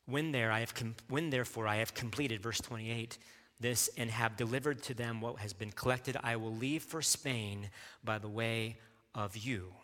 When, 0.07 0.33
there 0.33 0.51
I 0.51 0.61
have 0.61 0.75
com- 0.75 0.94
when 1.11 1.29
therefore 1.29 1.68
I 1.68 1.77
have 1.77 1.92
completed, 1.92 2.40
verse 2.42 2.62
28, 2.62 3.18
this 3.61 3.90
and 3.99 4.11
have 4.11 4.38
delivered 4.38 4.83
to 4.85 4.94
them 4.94 5.20
what 5.20 5.37
has 5.40 5.53
been 5.53 5.70
collected, 5.70 6.16
I 6.25 6.37
will 6.37 6.55
leave 6.55 6.83
for 6.83 7.03
Spain 7.03 7.68
by 8.03 8.16
the 8.16 8.27
way 8.27 8.79
of 9.14 9.37
you. 9.37 9.75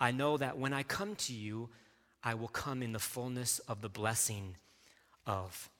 I 0.00 0.10
know 0.10 0.36
that 0.36 0.58
when 0.58 0.72
I 0.72 0.82
come 0.82 1.14
to 1.14 1.32
you, 1.32 1.68
I 2.24 2.34
will 2.34 2.48
come 2.48 2.82
in 2.82 2.90
the 2.90 2.98
fullness 2.98 3.60
of 3.60 3.82
the 3.82 3.88
blessing 3.88 4.56
of 5.28 5.70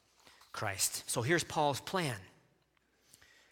Christ. 0.53 1.11
So 1.11 1.23
here's 1.23 1.43
Paul's 1.43 1.81
plan. 1.81 2.19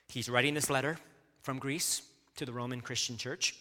He's 0.09 0.29
writing 0.29 0.55
this 0.55 0.71
letter 0.71 0.97
from 1.41 1.59
Greece 1.59 2.03
to 2.37 2.47
the 2.47 2.53
Roman 2.53 2.81
Christian 2.81 3.17
church. 3.17 3.57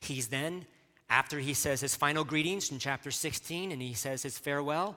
He's 0.00 0.28
then, 0.28 0.66
after 1.08 1.38
he 1.38 1.54
says 1.54 1.80
his 1.80 1.94
final 1.94 2.24
greetings 2.24 2.70
in 2.70 2.78
chapter 2.78 3.10
16 3.10 3.72
and 3.72 3.80
he 3.80 3.94
says 3.94 4.22
his 4.22 4.38
farewell, 4.38 4.96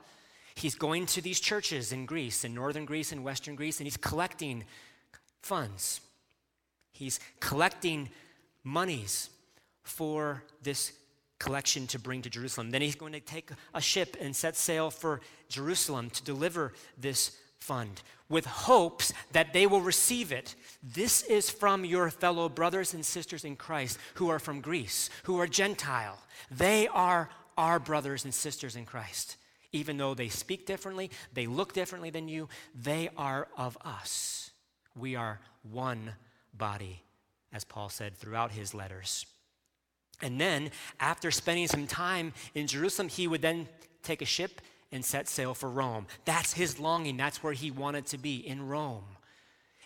he's 0.56 0.76
going 0.76 1.06
to 1.08 1.22
these 1.22 1.40
churches 1.40 1.92
in 1.92 2.06
Greece, 2.06 2.44
in 2.44 2.54
northern 2.54 2.86
Greece 2.86 3.12
and 3.12 3.24
western 3.24 3.56
Greece, 3.56 3.80
and 3.80 3.86
he's 3.86 3.98
collecting 3.98 4.64
funds. 5.42 6.02
He's 6.92 7.20
collecting 7.40 8.10
monies 8.64 9.30
for 9.84 10.44
this 10.64 10.94
collection 11.40 11.88
to 11.88 12.00
bring 12.00 12.22
to 12.24 12.30
Jerusalem. 12.30 12.72
Then 12.72 12.82
he's 12.82 12.96
going 12.96 13.14
to 13.14 13.20
take 13.20 13.52
a 13.74 13.82
ship 13.82 14.18
and 14.20 14.36
set 14.36 14.56
sail 14.56 14.90
for 14.90 15.22
Jerusalem 15.50 16.10
to 16.10 16.24
deliver 16.24 16.74
this 16.98 17.38
fund 17.60 18.02
with 18.30 18.46
hopes 18.46 19.14
that 19.32 19.54
they 19.54 19.66
will 19.66 19.82
receive 19.82 20.32
it. 20.32 20.56
This 20.84 21.24
is 21.24 21.50
from 21.50 21.86
your 21.86 22.10
fellow 22.10 22.50
brothers 22.50 22.94
and 22.94 23.06
sisters 23.06 23.46
in 23.46 23.56
Christ 23.56 23.98
who 24.16 24.30
are 24.30 24.40
from 24.40 24.62
Greece, 24.62 25.10
who 25.24 25.40
are 25.40 25.48
Gentile. 25.48 26.20
They 26.52 26.88
are 26.88 27.30
our 27.58 27.80
brothers 27.80 28.26
and 28.26 28.34
sisters 28.34 28.76
in 28.76 28.86
Christ. 28.86 29.38
Even 29.72 29.98
though 29.98 30.14
they 30.14 30.30
speak 30.30 30.66
differently, 30.66 31.12
they 31.34 31.48
look 31.48 31.74
differently 31.74 32.10
than 32.10 32.28
you, 32.28 32.48
they 32.74 33.10
are 33.18 33.48
of 33.58 33.78
us. 33.84 34.52
We 34.96 35.16
are 35.16 35.40
one 35.64 36.14
body, 36.54 37.04
as 37.52 37.64
Paul 37.64 37.90
said 37.90 38.16
throughout 38.16 38.52
his 38.52 38.74
letters. 38.74 39.26
And 40.22 40.42
then, 40.42 40.72
after 41.00 41.30
spending 41.30 41.68
some 41.68 41.86
time 41.86 42.34
in 42.56 42.66
Jerusalem, 42.66 43.10
he 43.10 43.28
would 43.28 43.42
then 43.42 43.68
take 44.02 44.22
a 44.22 44.26
ship 44.26 44.62
and 44.92 45.04
set 45.04 45.28
sail 45.28 45.54
for 45.54 45.70
Rome. 45.70 46.08
That's 46.26 46.54
his 46.54 46.80
longing. 46.80 47.18
That's 47.18 47.44
where 47.44 47.54
he 47.54 47.72
wanted 47.72 48.06
to 48.08 48.18
be, 48.18 48.38
in 48.38 48.68
Rome. 48.68 49.04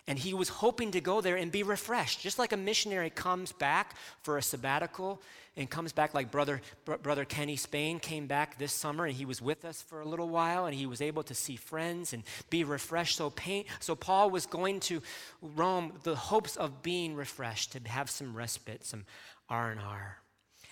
And 0.08 0.18
he 0.18 0.34
was 0.34 0.48
hoping 0.48 0.90
to 0.92 1.00
go 1.00 1.20
there 1.20 1.36
and 1.36 1.52
be 1.52 1.62
refreshed, 1.62 2.20
just 2.20 2.38
like 2.38 2.52
a 2.52 2.56
missionary 2.56 3.10
comes 3.10 3.52
back 3.52 3.96
for 4.22 4.36
a 4.36 4.42
sabbatical 4.42 5.22
and 5.56 5.70
comes 5.70 5.92
back 5.92 6.12
like 6.14 6.30
brother 6.30 6.60
Br- 6.84 6.94
brother 6.96 7.24
Kenny 7.24 7.56
Spain 7.56 8.00
came 8.00 8.26
back 8.26 8.58
this 8.58 8.72
summer 8.72 9.04
and 9.04 9.14
he 9.14 9.24
was 9.24 9.40
with 9.40 9.64
us 9.64 9.80
for 9.82 10.00
a 10.00 10.04
little 10.04 10.28
while 10.28 10.66
and 10.66 10.74
he 10.74 10.86
was 10.86 11.00
able 11.00 11.22
to 11.24 11.34
see 11.34 11.56
friends 11.56 12.12
and 12.12 12.24
be 12.50 12.64
refreshed. 12.64 13.16
So 13.16 13.30
pain, 13.30 13.64
so 13.78 13.94
Paul 13.94 14.30
was 14.30 14.46
going 14.46 14.80
to 14.80 15.02
Rome 15.40 15.92
the 16.02 16.16
hopes 16.16 16.56
of 16.56 16.82
being 16.82 17.14
refreshed 17.14 17.72
to 17.72 17.88
have 17.88 18.10
some 18.10 18.34
respite, 18.34 18.84
some 18.84 19.04
R&R. 19.48 20.18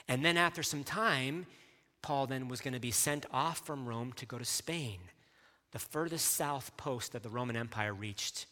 And 0.09 0.25
then 0.25 0.37
after 0.37 0.65
some 0.65 0.83
time, 0.83 1.47
Paul 2.03 2.27
then 2.27 2.49
was 2.49 2.61
going 2.61 2.75
to 2.75 2.81
be 2.81 2.91
sent 2.91 3.27
off 3.33 3.65
from 3.65 3.87
Rome 3.87 4.13
to 4.15 4.27
go 4.27 4.39
to 4.39 4.45
Spain, 4.45 4.99
the 5.73 5.79
furthest 5.79 6.27
south 6.27 6.77
post 6.77 7.13
that 7.13 7.23
the 7.23 7.29
Roman 7.29 7.57
Empire 7.57 7.93
reached. 7.93 8.47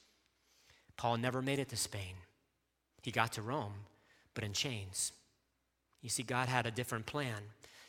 Paul 0.96 1.16
never 1.16 1.40
made 1.40 1.58
it 1.58 1.68
to 1.70 1.76
Spain. 1.76 2.14
He 3.02 3.10
got 3.10 3.32
to 3.32 3.42
Rome, 3.42 3.72
but 4.34 4.44
in 4.44 4.52
chains. 4.52 5.12
You 6.02 6.08
see, 6.08 6.22
God 6.22 6.48
had 6.48 6.66
a 6.66 6.70
different 6.70 7.06
plan. 7.06 7.42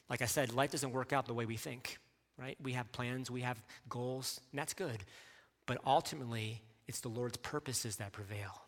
Like 0.10 0.22
I 0.22 0.26
said, 0.26 0.54
life 0.54 0.72
doesn't 0.72 0.92
work 0.92 1.14
out 1.14 1.26
the 1.26 1.34
way 1.34 1.46
we 1.46 1.58
think, 1.58 1.98
right? 2.38 2.58
We 2.64 2.74
have 2.74 2.92
plans, 2.92 3.30
we 3.30 3.42
have 3.42 3.62
goals, 3.90 4.40
and 4.52 4.60
that's 4.60 4.74
good. 4.74 5.04
But 5.66 5.80
ultimately, 5.86 6.62
it's 6.88 7.02
the 7.02 7.10
Lord's 7.10 7.38
purposes 7.38 7.98
that 7.98 8.12
prevail. 8.12 8.64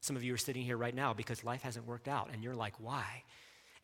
Some 0.00 0.16
of 0.16 0.24
you 0.24 0.34
are 0.34 0.38
sitting 0.38 0.64
here 0.64 0.76
right 0.76 0.94
now 0.94 1.14
because 1.14 1.44
life 1.44 1.62
hasn't 1.62 1.86
worked 1.86 2.08
out, 2.08 2.30
and 2.32 2.42
you're 2.42 2.56
like, 2.56 2.74
why? 2.78 3.22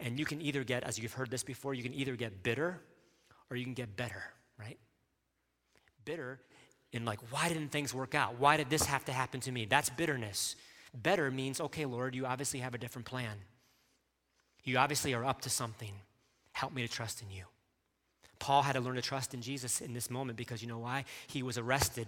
And 0.01 0.19
you 0.19 0.25
can 0.25 0.41
either 0.41 0.65
get, 0.65 0.85
as 0.85 0.99
you've 0.99 1.15
heard 1.15 1.31
this 1.31 1.43
before, 1.43 1.75
you 1.75 1.83
can 1.83 1.95
either 1.95 2.17
get 2.17 2.43
bitter 2.43 2.81
or 3.51 3.57
you 3.57 3.65
can 3.65 3.75
get 3.75 3.97
better, 3.97 4.23
right? 4.59 4.79
Bitter 6.05 6.41
in 6.93 7.05
like, 7.05 7.21
why 7.31 7.49
didn't 7.49 7.69
things 7.69 7.93
work 7.93 8.15
out? 8.15 8.39
Why 8.39 8.57
did 8.57 8.71
this 8.71 8.85
have 8.85 9.05
to 9.07 9.13
happen 9.13 9.41
to 9.41 9.53
me? 9.53 9.65
That's 9.67 9.91
bitterness. 9.91 10.57
Better 10.95 11.31
means, 11.31 11.61
okay, 11.61 11.85
Lord, 11.85 12.15
you 12.15 12.27
obviously 12.27 12.61
have 12.61 12.75
a 12.75 12.79
different 12.79 13.07
plan. 13.07 13.37
You 14.65 14.79
obviously 14.79 15.15
are 15.15 15.25
up 15.25 15.43
to 15.43 15.51
something. 15.51 15.93
Help 16.53 16.73
me 16.73 16.83
to 16.83 16.89
trust 16.89 17.23
in 17.23 17.31
you. 17.31 17.45
Paul 18.39 18.63
had 18.63 18.75
to 18.75 18.81
learn 18.81 18.95
to 18.95 19.03
trust 19.03 19.35
in 19.35 19.43
Jesus 19.43 19.81
in 19.81 19.93
this 19.93 20.11
moment 20.11 20.39
because 20.39 20.63
you 20.63 20.69
know 20.69 20.79
why? 20.79 21.05
He 21.27 21.43
was 21.43 21.59
arrested. 21.59 22.07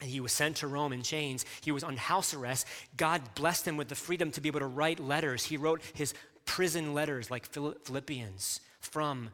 And 0.00 0.10
he 0.10 0.20
was 0.20 0.32
sent 0.32 0.56
to 0.56 0.66
Rome 0.66 0.92
in 0.92 1.02
chains. 1.02 1.44
He 1.60 1.70
was 1.70 1.84
on 1.84 1.96
house 1.96 2.34
arrest. 2.34 2.66
God 2.96 3.22
blessed 3.36 3.68
him 3.68 3.76
with 3.76 3.88
the 3.88 3.94
freedom 3.94 4.32
to 4.32 4.40
be 4.40 4.48
able 4.48 4.60
to 4.60 4.66
write 4.66 4.98
letters. 4.98 5.44
He 5.44 5.56
wrote 5.56 5.80
his 5.94 6.12
prison 6.44 6.94
letters 6.94 7.30
like 7.30 7.46
Philippians 7.46 8.60
from 8.80 9.30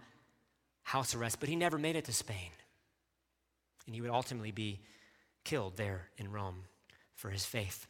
house 0.83 1.15
arrest, 1.15 1.41
but 1.41 1.49
he 1.49 1.57
never 1.57 1.79
made 1.79 1.97
it 1.97 2.05
to 2.07 2.13
Spain. 2.13 2.51
And 3.87 3.95
he 3.95 4.01
would 4.01 4.11
ultimately 4.11 4.51
be 4.51 4.81
killed 5.45 5.77
there 5.77 6.09
in 6.19 6.31
Rome 6.31 6.65
for 7.15 7.31
his 7.31 7.45
faith. 7.45 7.87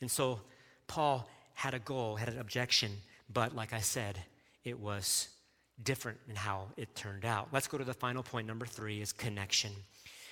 And 0.00 0.10
so 0.10 0.40
Paul 0.86 1.28
had 1.54 1.74
a 1.74 1.78
goal, 1.78 2.16
had 2.16 2.28
an 2.28 2.38
objection, 2.38 2.90
but 3.32 3.54
like 3.54 3.72
I 3.72 3.80
said, 3.80 4.18
it 4.64 4.78
was 4.78 5.28
different 5.82 6.18
in 6.28 6.36
how 6.36 6.68
it 6.76 6.94
turned 6.94 7.24
out. 7.24 7.48
Let's 7.52 7.66
go 7.66 7.78
to 7.78 7.84
the 7.84 7.94
final 7.94 8.22
point. 8.22 8.46
Number 8.46 8.66
three 8.66 9.00
is 9.00 9.12
connection. 9.12 9.72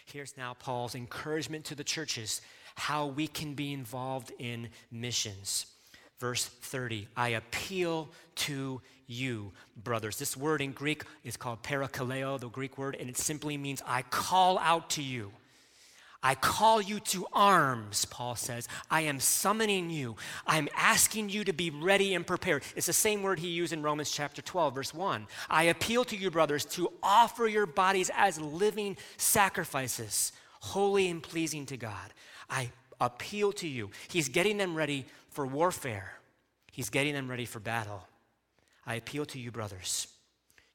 Here's 0.07 0.37
now 0.37 0.55
Paul's 0.55 0.95
encouragement 0.95 1.65
to 1.67 1.75
the 1.75 1.85
churches 1.85 2.41
how 2.75 3.07
we 3.07 3.27
can 3.27 3.55
be 3.55 3.73
involved 3.73 4.33
in 4.39 4.69
missions. 4.91 5.67
Verse 6.23 6.45
30 6.45 7.09
I 7.17 7.31
appeal 7.31 8.09
to 8.37 8.81
you, 9.09 9.51
brothers. 9.77 10.21
This 10.21 10.37
word 10.37 10.61
in 10.61 10.71
Greek 10.71 11.03
is 11.25 11.37
called 11.37 11.65
parakaleo, 11.65 12.39
the 12.39 12.49
Greek 12.49 12.79
word, 12.79 12.97
and 13.01 13.11
it 13.11 13.17
simply 13.17 13.57
means 13.57 13.83
I 13.85 14.03
call 14.03 14.57
out 14.61 14.91
to 14.91 15.03
you. 15.03 15.33
I 16.23 16.37
call 16.37 16.81
you 16.81 17.01
to 17.01 17.27
arms, 17.33 18.05
Paul 18.05 18.37
says. 18.37 18.69
I 18.89 19.01
am 19.01 19.19
summoning 19.19 19.91
you. 19.91 20.15
I'm 20.47 20.69
asking 20.77 21.31
you 21.31 21.43
to 21.43 21.53
be 21.53 21.71
ready 21.71 22.15
and 22.15 22.25
prepared. 22.25 22.63
It's 22.77 22.87
the 22.87 22.93
same 22.93 23.25
word 23.25 23.41
he 23.41 23.49
used 23.49 23.73
in 23.73 23.83
Romans 23.83 24.13
chapter 24.13 24.43
12, 24.43 24.77
verse 24.77 24.95
1. 24.95 25.27
I 25.51 25.65
appeal 25.65 26.05
to 26.05 26.17
you, 26.17 26.31
brothers, 26.31 26.65
to 26.67 26.93
offer 27.03 27.49
your 27.49 27.67
bodies 27.67 28.13
as 28.15 28.41
living 28.41 28.97
sacrifices, 29.17 30.31
holy 30.61 31.09
and 31.09 31.21
pleasing 31.21 31.67
to 31.67 31.77
God. 31.77 32.15
I 32.49 32.71
appeal 33.01 33.51
to 33.55 33.67
you. 33.67 33.91
He's 34.07 34.29
getting 34.29 34.57
them 34.57 34.77
ready 34.77 35.07
for 35.33 35.47
warfare, 35.47 36.13
he's 36.71 36.91
getting 36.91 37.15
them 37.15 37.29
ready 37.29 37.45
for 37.45 37.61
battle. 37.61 38.07
I 38.87 38.97
appeal 38.97 39.27
to 39.27 39.39
you, 39.39 39.51
brothers, 39.51 40.09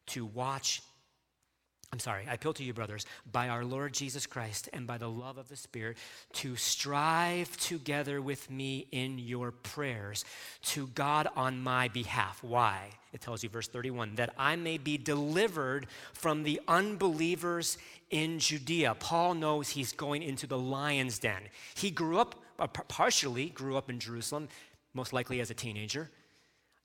to 0.07 0.25
watch 0.25 0.81
I'm 1.93 1.99
sorry, 1.99 2.25
I 2.29 2.33
appeal 2.33 2.53
to 2.53 2.63
you, 2.65 2.73
brothers, 2.73 3.05
by 3.31 3.47
our 3.47 3.63
Lord 3.63 3.93
Jesus 3.93 4.25
Christ 4.25 4.67
and 4.73 4.85
by 4.85 4.97
the 4.97 5.09
love 5.09 5.37
of 5.37 5.47
the 5.47 5.55
Spirit, 5.55 5.97
to 6.33 6.57
strive 6.57 7.55
together 7.55 8.21
with 8.21 8.51
me 8.51 8.87
in 8.91 9.17
your 9.17 9.51
prayers 9.51 10.25
to 10.63 10.87
God 10.87 11.29
on 11.37 11.61
my 11.61 11.87
behalf. 11.87 12.43
Why? 12.43 12.89
It 13.13 13.21
tells 13.21 13.41
you, 13.41 13.47
verse 13.47 13.69
31, 13.69 14.15
that 14.15 14.33
I 14.37 14.57
may 14.57 14.77
be 14.77 14.97
delivered 14.97 15.87
from 16.11 16.43
the 16.43 16.59
unbelievers 16.67 17.77
in 18.09 18.39
Judea. 18.39 18.95
Paul 18.99 19.35
knows 19.35 19.69
he's 19.69 19.93
going 19.93 20.23
into 20.23 20.45
the 20.45 20.59
lion's 20.59 21.19
den. 21.19 21.43
He 21.73 21.89
grew 21.89 22.19
up, 22.19 22.35
partially 22.57 23.49
grew 23.49 23.77
up 23.77 23.89
in 23.89 23.99
Jerusalem, 23.99 24.49
most 24.93 25.13
likely 25.13 25.39
as 25.39 25.49
a 25.49 25.53
teenager, 25.53 26.09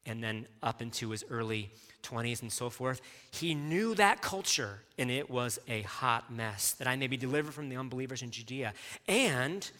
and 0.04 0.22
then 0.22 0.46
up 0.62 0.82
into 0.82 1.10
his 1.10 1.24
early 1.30 1.70
20s 2.02 2.42
and 2.42 2.52
so 2.52 2.68
forth. 2.68 3.00
He 3.30 3.54
knew 3.54 3.94
that 3.94 4.20
culture, 4.20 4.80
and 4.98 5.10
it 5.10 5.30
was 5.30 5.58
a 5.68 5.82
hot 5.82 6.32
mess. 6.32 6.72
That 6.72 6.88
I 6.88 6.96
may 6.96 7.06
be 7.06 7.16
delivered 7.16 7.54
from 7.54 7.68
the 7.68 7.76
unbelievers 7.76 8.22
in 8.22 8.30
Judea, 8.30 8.74
and 9.08 9.70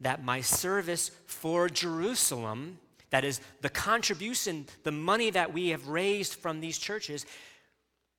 that 0.00 0.24
my 0.24 0.40
service 0.40 1.10
for 1.26 1.68
Jerusalem, 1.68 2.78
that 3.10 3.24
is, 3.24 3.40
the 3.60 3.68
contribution, 3.68 4.66
the 4.84 4.92
money 4.92 5.30
that 5.30 5.52
we 5.52 5.68
have 5.68 5.88
raised 5.88 6.34
from 6.34 6.60
these 6.60 6.78
churches, 6.78 7.24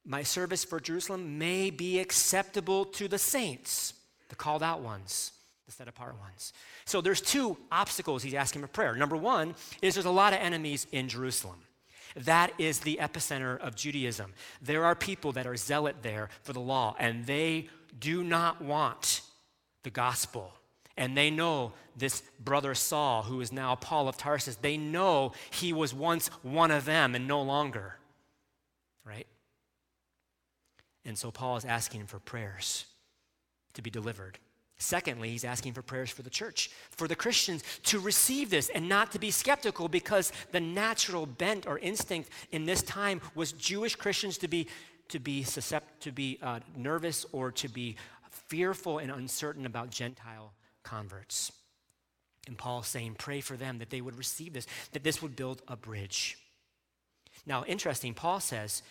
my 0.06 0.24
service 0.24 0.64
for 0.64 0.80
Jerusalem 0.80 1.38
may 1.38 1.70
be 1.70 2.00
acceptable 2.00 2.86
to 2.86 3.08
the 3.08 3.18
saints, 3.18 3.94
the 4.30 4.36
called 4.36 4.64
out 4.64 4.82
ones, 4.82 5.34
the 5.68 5.74
set 5.74 5.88
apart 5.88 6.18
ones. 6.18 6.54
So 6.86 7.02
there's 7.02 7.20
two 7.20 7.58
obstacles 7.72 8.24
he's 8.24 8.34
asking 8.34 8.62
for 8.62 8.70
prayer. 8.70 8.96
Number 8.96 9.18
one 9.18 9.54
is 9.82 9.96
there's 9.96 10.06
a 10.06 10.12
lot 10.12 10.34
of 10.34 10.40
enemies 10.40 10.88
in 10.94 11.10
Jerusalem. 11.10 11.60
That 12.16 12.54
is 12.58 12.80
the 12.80 12.98
epicenter 13.02 13.60
of 13.60 13.76
Judaism. 13.76 14.34
There 14.62 14.86
are 14.86 14.96
people 14.96 15.34
that 15.34 15.46
are 15.46 15.58
zealot 15.58 15.98
there 16.02 16.30
for 16.44 16.54
the 16.54 16.62
law, 16.62 16.96
and 16.98 17.26
they 17.26 17.68
do 18.00 18.24
not 18.24 18.62
want 18.62 19.22
the 19.84 19.90
gospel. 19.90 20.54
And 20.96 21.16
they 21.16 21.30
know 21.30 21.74
this 21.96 22.24
brother 22.40 22.74
Saul, 22.74 23.24
who 23.24 23.42
is 23.42 23.52
now 23.52 23.76
Paul 23.76 24.08
of 24.08 24.18
Tarsus, 24.18 24.56
they 24.56 24.78
know 24.78 25.34
he 25.52 25.74
was 25.74 25.94
once 25.94 26.30
one 26.42 26.72
of 26.72 26.86
them 26.86 27.14
and 27.14 27.28
no 27.28 27.42
longer. 27.42 27.98
Right? 29.06 29.28
And 31.06 31.18
so 31.18 31.30
Paul 31.30 31.58
is 31.58 31.66
asking 31.66 32.08
for 32.08 32.20
prayers 32.20 32.86
to 33.74 33.82
be 33.82 33.90
delivered. 33.90 34.40
Secondly, 34.80 35.30
he's 35.30 35.44
asking 35.44 35.74
for 35.74 35.82
prayers 35.82 36.12
for 36.12 36.22
the 36.22 36.30
church, 36.30 36.70
for 36.92 37.08
the 37.08 37.16
Christians 37.16 37.64
to 37.84 38.00
receive 38.00 38.52
this 38.52 38.70
and 38.70 38.88
not 38.88 39.12
to 39.12 39.20
be 39.20 39.32
skeptical 39.32 39.88
because 39.88 40.32
the 40.52 40.60
natural 40.60 41.26
bent 41.26 41.66
or 41.66 41.80
instinct 41.80 42.30
in 42.52 42.66
this 42.66 42.84
time 42.84 43.20
was 43.34 43.54
Jewish 43.54 43.96
Christians 43.96 44.38
to 44.40 44.48
be, 44.48 44.68
to 45.10 45.20
be, 45.20 45.44
suscept, 45.44 45.82
to 46.02 46.12
be 46.12 46.38
uh, 46.44 46.60
nervous 46.76 47.26
or 47.32 47.52
to 47.54 47.68
be 47.68 47.96
fearful 48.30 49.00
and 49.00 49.12
uncertain 49.12 49.66
about 49.66 49.90
Gentile 49.90 50.54
converts. 50.84 51.52
And 52.46 52.56
Paul's 52.56 52.88
saying, 52.88 53.16
pray 53.18 53.42
for 53.42 53.58
them 53.58 53.80
that 53.80 53.90
they 53.90 54.02
would 54.02 54.18
receive 54.18 54.54
this, 54.54 54.68
that 54.94 55.04
this 55.04 55.22
would 55.24 55.36
build 55.36 55.64
a 55.68 55.76
bridge. 55.76 56.38
Now, 57.46 57.66
interesting, 57.66 58.14
Paul 58.14 58.40
says 58.40 58.84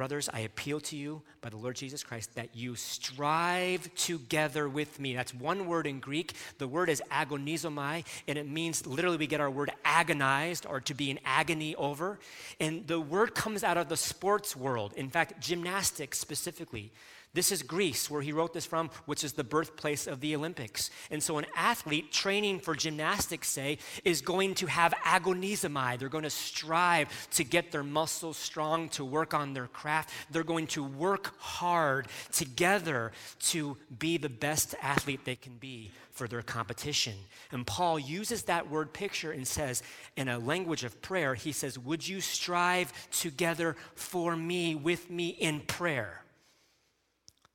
Brothers, 0.00 0.30
I 0.32 0.40
appeal 0.40 0.80
to 0.80 0.96
you 0.96 1.20
by 1.42 1.50
the 1.50 1.58
Lord 1.58 1.76
Jesus 1.76 2.02
Christ 2.02 2.34
that 2.34 2.56
you 2.56 2.74
strive 2.74 3.94
together 3.96 4.66
with 4.66 4.98
me. 4.98 5.14
That's 5.14 5.34
one 5.34 5.66
word 5.66 5.86
in 5.86 6.00
Greek. 6.00 6.32
The 6.56 6.66
word 6.66 6.88
is 6.88 7.02
agonizomai, 7.12 8.06
and 8.26 8.38
it 8.38 8.48
means 8.48 8.86
literally 8.86 9.18
we 9.18 9.26
get 9.26 9.42
our 9.42 9.50
word 9.50 9.70
agonized 9.84 10.64
or 10.64 10.80
to 10.80 10.94
be 10.94 11.10
in 11.10 11.20
agony 11.22 11.74
over. 11.74 12.18
And 12.58 12.86
the 12.86 12.98
word 12.98 13.34
comes 13.34 13.62
out 13.62 13.76
of 13.76 13.90
the 13.90 13.96
sports 13.98 14.56
world, 14.56 14.94
in 14.96 15.10
fact, 15.10 15.38
gymnastics 15.38 16.18
specifically. 16.18 16.92
This 17.32 17.52
is 17.52 17.62
Greece, 17.62 18.10
where 18.10 18.22
he 18.22 18.32
wrote 18.32 18.52
this 18.52 18.66
from, 18.66 18.90
which 19.06 19.22
is 19.22 19.34
the 19.34 19.44
birthplace 19.44 20.08
of 20.08 20.18
the 20.18 20.34
Olympics. 20.34 20.90
And 21.12 21.22
so, 21.22 21.38
an 21.38 21.46
athlete 21.54 22.10
training 22.10 22.58
for 22.58 22.74
gymnastics, 22.74 23.48
say, 23.48 23.78
is 24.04 24.20
going 24.20 24.54
to 24.56 24.66
have 24.66 24.92
agonizomai. 25.04 25.96
They're 25.96 26.08
going 26.08 26.24
to 26.24 26.30
strive 26.30 27.28
to 27.30 27.44
get 27.44 27.70
their 27.70 27.84
muscles 27.84 28.36
strong, 28.36 28.88
to 28.90 29.04
work 29.04 29.32
on 29.32 29.54
their 29.54 29.68
craft. 29.68 30.12
They're 30.32 30.42
going 30.42 30.66
to 30.68 30.82
work 30.82 31.38
hard 31.38 32.08
together 32.32 33.12
to 33.50 33.76
be 33.96 34.16
the 34.16 34.28
best 34.28 34.74
athlete 34.82 35.24
they 35.24 35.36
can 35.36 35.56
be 35.56 35.92
for 36.10 36.26
their 36.26 36.42
competition. 36.42 37.14
And 37.52 37.64
Paul 37.64 38.00
uses 38.00 38.42
that 38.44 38.68
word 38.68 38.92
picture 38.92 39.30
and 39.30 39.46
says, 39.46 39.84
in 40.16 40.28
a 40.28 40.40
language 40.40 40.82
of 40.82 41.00
prayer, 41.00 41.36
he 41.36 41.52
says, 41.52 41.78
Would 41.78 42.08
you 42.08 42.20
strive 42.20 42.92
together 43.12 43.76
for 43.94 44.34
me, 44.34 44.74
with 44.74 45.08
me 45.08 45.28
in 45.28 45.60
prayer? 45.60 46.24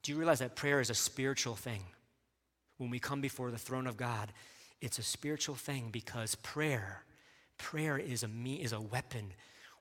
Do 0.05 0.11
you 0.11 0.19
realize 0.19 0.37
that 0.37 0.55
prayer 0.55 0.79
is 0.81 0.91
a 0.91 0.93
spiritual 0.93 1.55
thing? 1.55 1.81
When 2.77 2.91
we 2.91 2.99
come 2.99 3.21
before 3.21 3.49
the 3.49 3.57
throne 3.57 3.87
of 3.87 3.97
God, 3.97 4.31
it's 4.79 4.99
a 4.99 5.03
spiritual 5.03 5.55
thing 5.55 5.89
because 5.91 6.35
prayer, 6.35 7.03
prayer 7.57 7.97
is 7.97 8.21
a 8.21 8.27
me 8.27 8.61
is 8.61 8.71
a 8.71 8.79
weapon. 8.79 9.33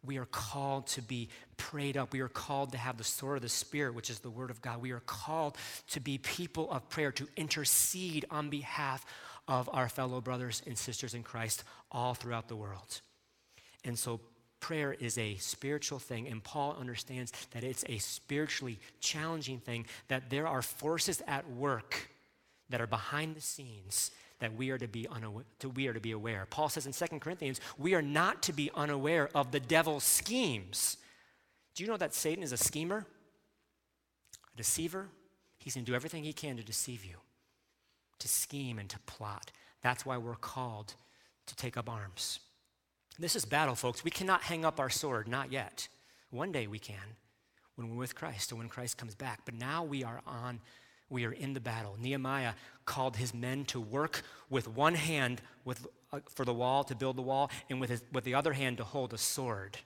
We 0.03 0.17
are 0.17 0.25
called 0.25 0.87
to 0.89 1.03
be 1.03 1.29
prayed 1.59 1.99
up. 1.99 2.15
We 2.15 2.21
are 2.21 2.29
called 2.29 2.73
to 2.73 2.79
have 2.79 2.97
the 2.97 3.05
sword 3.05 3.37
of 3.37 3.43
the 3.43 3.51
Spirit, 3.51 3.95
which 3.95 4.09
is 4.09 4.21
the 4.21 4.31
Word 4.31 4.51
of 4.51 4.63
God. 4.63 4.81
We 4.81 4.93
are 4.93 5.01
called 5.01 5.59
to 5.91 6.01
be 6.01 6.17
people 6.17 6.71
of 6.71 6.89
prayer, 6.89 7.13
to 7.13 7.29
intercede 7.37 8.25
on 8.31 8.49
behalf 8.49 9.05
of 9.47 9.69
our 9.75 9.91
fellow 9.91 10.23
brothers 10.23 10.63
and 10.67 10.79
sisters 10.79 11.13
in 11.13 11.23
Christ 11.23 11.65
all 11.93 12.15
throughout 12.15 12.49
the 12.49 12.57
world. 12.57 13.03
And 13.85 13.99
so 13.99 14.21
prayer 14.64 14.94
is 14.94 15.18
a 15.18 15.35
spiritual 15.35 15.98
thing, 15.98 16.27
and 16.27 16.42
Paul 16.42 16.74
understands 16.81 17.35
that 17.50 17.62
it's 17.62 17.85
a 17.87 17.98
spiritually 17.98 18.79
challenging 18.98 19.59
thing, 19.59 19.85
that 20.09 20.31
there 20.31 20.46
are 20.46 20.62
forces 20.62 21.20
at 21.27 21.46
work 21.50 22.09
that 22.70 22.81
are 22.81 22.87
behind 22.87 23.37
the 23.37 23.42
scenes 23.42 24.11
that 24.38 24.57
we 24.57 24.70
are 24.70 24.79
to 24.79 24.88
be, 24.88 25.07
unaware, 25.09 25.44
to, 25.59 25.68
we 25.68 25.87
are 25.87 25.92
to 25.92 26.00
be 26.00 26.12
aware. 26.12 26.46
Paul 26.48 26.70
says 26.70 26.87
in 26.87 26.92
2 26.94 27.19
Corinthians, 27.19 27.60
we 27.77 27.94
are 27.94 28.00
not 28.00 28.42
to 28.44 28.54
be 28.54 28.71
unaware 28.75 29.29
of 29.35 29.52
the 29.52 29.60
devil's 29.60 30.02
schemes. 30.02 30.96
Do 31.75 31.85
you 31.85 31.90
know 31.90 31.98
that 31.98 32.15
Satan 32.15 32.42
is 32.42 32.52
a 32.52 32.56
schemer, 32.56 33.04
a 34.54 34.56
deceiver? 34.56 35.08
He's 35.58 35.75
going 35.75 35.85
to 35.85 35.92
do 35.92 35.94
everything 35.94 36.25
he 36.25 36.33
can 36.33 36.56
to 36.56 36.62
deceive 36.62 37.04
you, 37.04 37.17
to 38.19 38.29
scheme 38.29 38.79
and 38.79 38.88
to 38.88 38.98
plot. 39.00 39.50
That's 39.83 40.06
why 40.06 40.17
we're 40.17 40.37
called 40.37 40.94
to 41.48 41.54
take 41.54 41.77
up 41.77 41.90
arms. 41.90 42.40
This 43.19 43.37
is 43.37 43.44
battle, 43.44 43.75
folks. 43.75 44.02
We 44.02 44.10
cannot 44.10 44.42
hang 44.42 44.65
up 44.65 44.81
our 44.81 44.90
sword, 44.90 45.29
not 45.29 45.52
yet. 45.52 45.88
One 46.31 46.50
day 46.50 46.67
we 46.67 46.79
can 46.79 47.17
when 47.77 47.90
we're 47.90 47.96
with 47.96 48.15
Christ 48.15 48.52
or 48.52 48.56
when 48.56 48.69
Christ 48.69 48.98
comes 48.98 49.15
back. 49.15 49.40
But 49.44 49.54
now 49.54 49.85
we 49.85 50.02
are 50.04 50.21
on, 50.27 50.60
we 51.10 51.25
are 51.25 51.33
in 51.33 51.54
the 51.54 51.60
battle. 51.60 51.96
Nehemiah 52.00 52.54
called 52.85 53.17
his 53.17 53.35
men 53.35 53.65
to 53.67 53.81
work 53.81 54.23
with 54.50 54.69
one 54.69 54.94
hand 54.94 55.42
with, 55.65 55.87
uh, 56.12 56.21
for 56.29 56.44
the 56.44 56.54
wall, 56.54 56.85
to 56.85 56.94
build 56.94 57.17
the 57.17 57.23
wall, 57.23 57.50
and 57.71 57.81
with, 57.81 57.90
his, 57.90 58.02
with 58.12 58.25
the 58.25 58.35
other 58.35 58.52
hand 58.52 58.79
to 58.79 58.85
hold 58.85 59.12
a 59.12 59.19
sword 59.19 59.79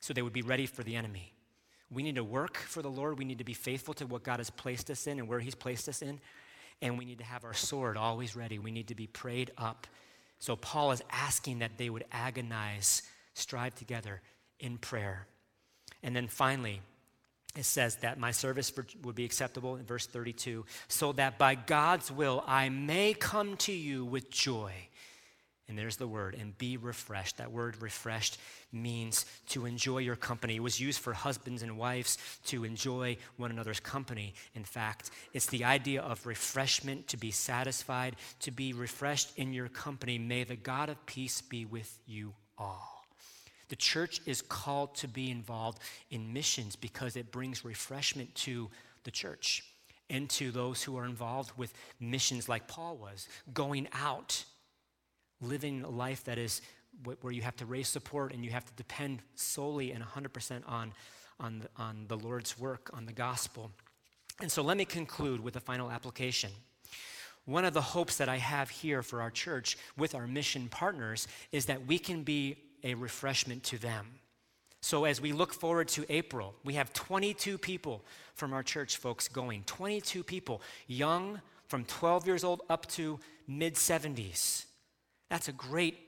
so 0.00 0.12
they 0.12 0.22
would 0.22 0.32
be 0.32 0.42
ready 0.42 0.66
for 0.66 0.82
the 0.82 0.96
enemy. 0.96 1.32
We 1.90 2.02
need 2.02 2.16
to 2.16 2.24
work 2.24 2.56
for 2.56 2.82
the 2.82 2.90
Lord. 2.90 3.18
We 3.18 3.24
need 3.24 3.38
to 3.38 3.44
be 3.44 3.54
faithful 3.54 3.94
to 3.94 4.06
what 4.06 4.22
God 4.24 4.38
has 4.38 4.50
placed 4.50 4.90
us 4.90 5.06
in 5.06 5.18
and 5.18 5.28
where 5.28 5.40
He's 5.40 5.54
placed 5.54 5.88
us 5.88 6.02
in. 6.02 6.20
And 6.82 6.98
we 6.98 7.04
need 7.04 7.18
to 7.18 7.24
have 7.24 7.44
our 7.44 7.54
sword 7.54 7.96
always 7.96 8.34
ready. 8.34 8.58
We 8.58 8.72
need 8.72 8.88
to 8.88 8.94
be 8.94 9.06
prayed 9.06 9.52
up. 9.56 9.86
So 10.44 10.56
Paul 10.56 10.92
is 10.92 11.02
asking 11.10 11.60
that 11.60 11.78
they 11.78 11.88
would 11.88 12.04
agonize, 12.12 13.00
strive 13.32 13.74
together 13.76 14.20
in 14.60 14.76
prayer. 14.76 15.26
And 16.02 16.14
then 16.14 16.28
finally, 16.28 16.82
it 17.56 17.64
says 17.64 17.96
that 18.02 18.18
my 18.18 18.30
service 18.30 18.70
would 19.02 19.14
be 19.14 19.24
acceptable 19.24 19.76
in 19.76 19.86
verse 19.86 20.06
32 20.06 20.66
so 20.86 21.12
that 21.12 21.38
by 21.38 21.54
God's 21.54 22.12
will 22.12 22.44
I 22.46 22.68
may 22.68 23.14
come 23.14 23.56
to 23.56 23.72
you 23.72 24.04
with 24.04 24.30
joy 24.30 24.74
and 25.68 25.78
there's 25.78 25.96
the 25.96 26.06
word, 26.06 26.36
and 26.38 26.56
be 26.58 26.76
refreshed. 26.76 27.38
That 27.38 27.52
word 27.52 27.80
refreshed 27.80 28.38
means 28.72 29.24
to 29.48 29.66
enjoy 29.66 29.98
your 29.98 30.16
company. 30.16 30.56
It 30.56 30.62
was 30.62 30.80
used 30.80 31.00
for 31.00 31.12
husbands 31.12 31.62
and 31.62 31.78
wives 31.78 32.18
to 32.46 32.64
enjoy 32.64 33.16
one 33.36 33.50
another's 33.50 33.80
company. 33.80 34.34
In 34.54 34.64
fact, 34.64 35.10
it's 35.32 35.46
the 35.46 35.64
idea 35.64 36.02
of 36.02 36.26
refreshment, 36.26 37.08
to 37.08 37.16
be 37.16 37.30
satisfied, 37.30 38.16
to 38.40 38.50
be 38.50 38.72
refreshed 38.72 39.32
in 39.36 39.52
your 39.52 39.68
company. 39.68 40.18
May 40.18 40.44
the 40.44 40.56
God 40.56 40.88
of 40.88 41.06
peace 41.06 41.40
be 41.40 41.64
with 41.64 41.98
you 42.06 42.34
all. 42.58 43.04
The 43.68 43.76
church 43.76 44.20
is 44.26 44.42
called 44.42 44.94
to 44.96 45.08
be 45.08 45.30
involved 45.30 45.78
in 46.10 46.32
missions 46.32 46.76
because 46.76 47.16
it 47.16 47.32
brings 47.32 47.64
refreshment 47.64 48.34
to 48.36 48.70
the 49.04 49.10
church 49.10 49.64
and 50.10 50.28
to 50.30 50.50
those 50.50 50.82
who 50.82 50.98
are 50.98 51.06
involved 51.06 51.52
with 51.56 51.72
missions 51.98 52.48
like 52.48 52.68
Paul 52.68 52.96
was, 52.96 53.26
going 53.52 53.88
out 53.92 54.44
living 55.44 55.82
a 55.82 55.90
life 55.90 56.24
that 56.24 56.38
is 56.38 56.60
where 57.20 57.32
you 57.32 57.42
have 57.42 57.56
to 57.56 57.66
raise 57.66 57.88
support 57.88 58.32
and 58.32 58.44
you 58.44 58.50
have 58.50 58.64
to 58.64 58.72
depend 58.74 59.20
solely 59.34 59.92
and 59.92 60.02
100% 60.04 60.62
on, 60.66 60.92
on, 61.40 61.60
the, 61.60 61.68
on 61.76 62.04
the 62.08 62.16
Lord's 62.16 62.58
work, 62.58 62.90
on 62.92 63.06
the 63.06 63.12
gospel. 63.12 63.70
And 64.40 64.50
so 64.50 64.62
let 64.62 64.76
me 64.76 64.84
conclude 64.84 65.40
with 65.40 65.56
a 65.56 65.60
final 65.60 65.90
application. 65.90 66.50
One 67.46 67.64
of 67.64 67.74
the 67.74 67.80
hopes 67.80 68.16
that 68.16 68.28
I 68.28 68.38
have 68.38 68.70
here 68.70 69.02
for 69.02 69.20
our 69.20 69.30
church 69.30 69.76
with 69.96 70.14
our 70.14 70.26
mission 70.26 70.68
partners 70.68 71.28
is 71.52 71.66
that 71.66 71.86
we 71.86 71.98
can 71.98 72.22
be 72.22 72.56
a 72.82 72.94
refreshment 72.94 73.62
to 73.64 73.78
them. 73.78 74.06
So, 74.80 75.04
as 75.06 75.18
we 75.18 75.32
look 75.32 75.54
forward 75.54 75.88
to 75.88 76.04
April, 76.10 76.54
we 76.62 76.74
have 76.74 76.92
22 76.92 77.56
people 77.56 78.04
from 78.34 78.52
our 78.52 78.62
church 78.62 78.98
folks 78.98 79.28
going. 79.28 79.62
22 79.64 80.22
people, 80.22 80.60
young, 80.86 81.40
from 81.68 81.86
12 81.86 82.26
years 82.26 82.44
old 82.44 82.60
up 82.68 82.86
to 82.88 83.18
mid 83.48 83.76
70s. 83.76 84.66
That's 85.30 85.48
a 85.48 85.52
great, 85.52 85.98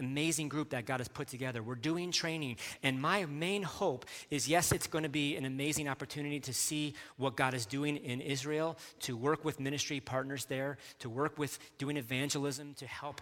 amazing 0.00 0.48
group 0.48 0.70
that 0.70 0.86
God 0.86 0.98
has 0.98 1.08
put 1.08 1.28
together. 1.28 1.62
We're 1.62 1.76
doing 1.76 2.10
training. 2.10 2.56
And 2.82 3.00
my 3.00 3.26
main 3.26 3.62
hope 3.62 4.06
is 4.30 4.48
yes, 4.48 4.72
it's 4.72 4.86
going 4.86 5.04
to 5.04 5.08
be 5.08 5.36
an 5.36 5.44
amazing 5.44 5.88
opportunity 5.88 6.40
to 6.40 6.52
see 6.52 6.94
what 7.16 7.36
God 7.36 7.54
is 7.54 7.66
doing 7.66 7.96
in 7.96 8.20
Israel, 8.20 8.76
to 9.00 9.16
work 9.16 9.44
with 9.44 9.60
ministry 9.60 10.00
partners 10.00 10.46
there, 10.46 10.78
to 10.98 11.08
work 11.08 11.38
with 11.38 11.58
doing 11.78 11.96
evangelism, 11.96 12.74
to 12.74 12.86
help 12.86 13.20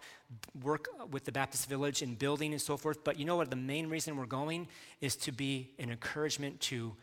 work 0.63 0.89
with 1.11 1.25
the 1.25 1.33
Baptist 1.33 1.69
village 1.69 2.01
and 2.01 2.19
building 2.19 2.53
and 2.53 2.61
so 2.61 2.77
forth. 2.77 3.05
But 3.05 3.19
you 3.19 3.25
know 3.25 3.37
what? 3.37 3.51
The 3.51 3.57
main 3.57 3.89
reason 3.91 4.17
we're 4.17 4.27
going 4.27 4.69
is 5.01 5.17
to 5.17 5.33
be 5.33 5.75
an 5.79 5.91
encouragement 5.91 6.61
to 6.61 6.95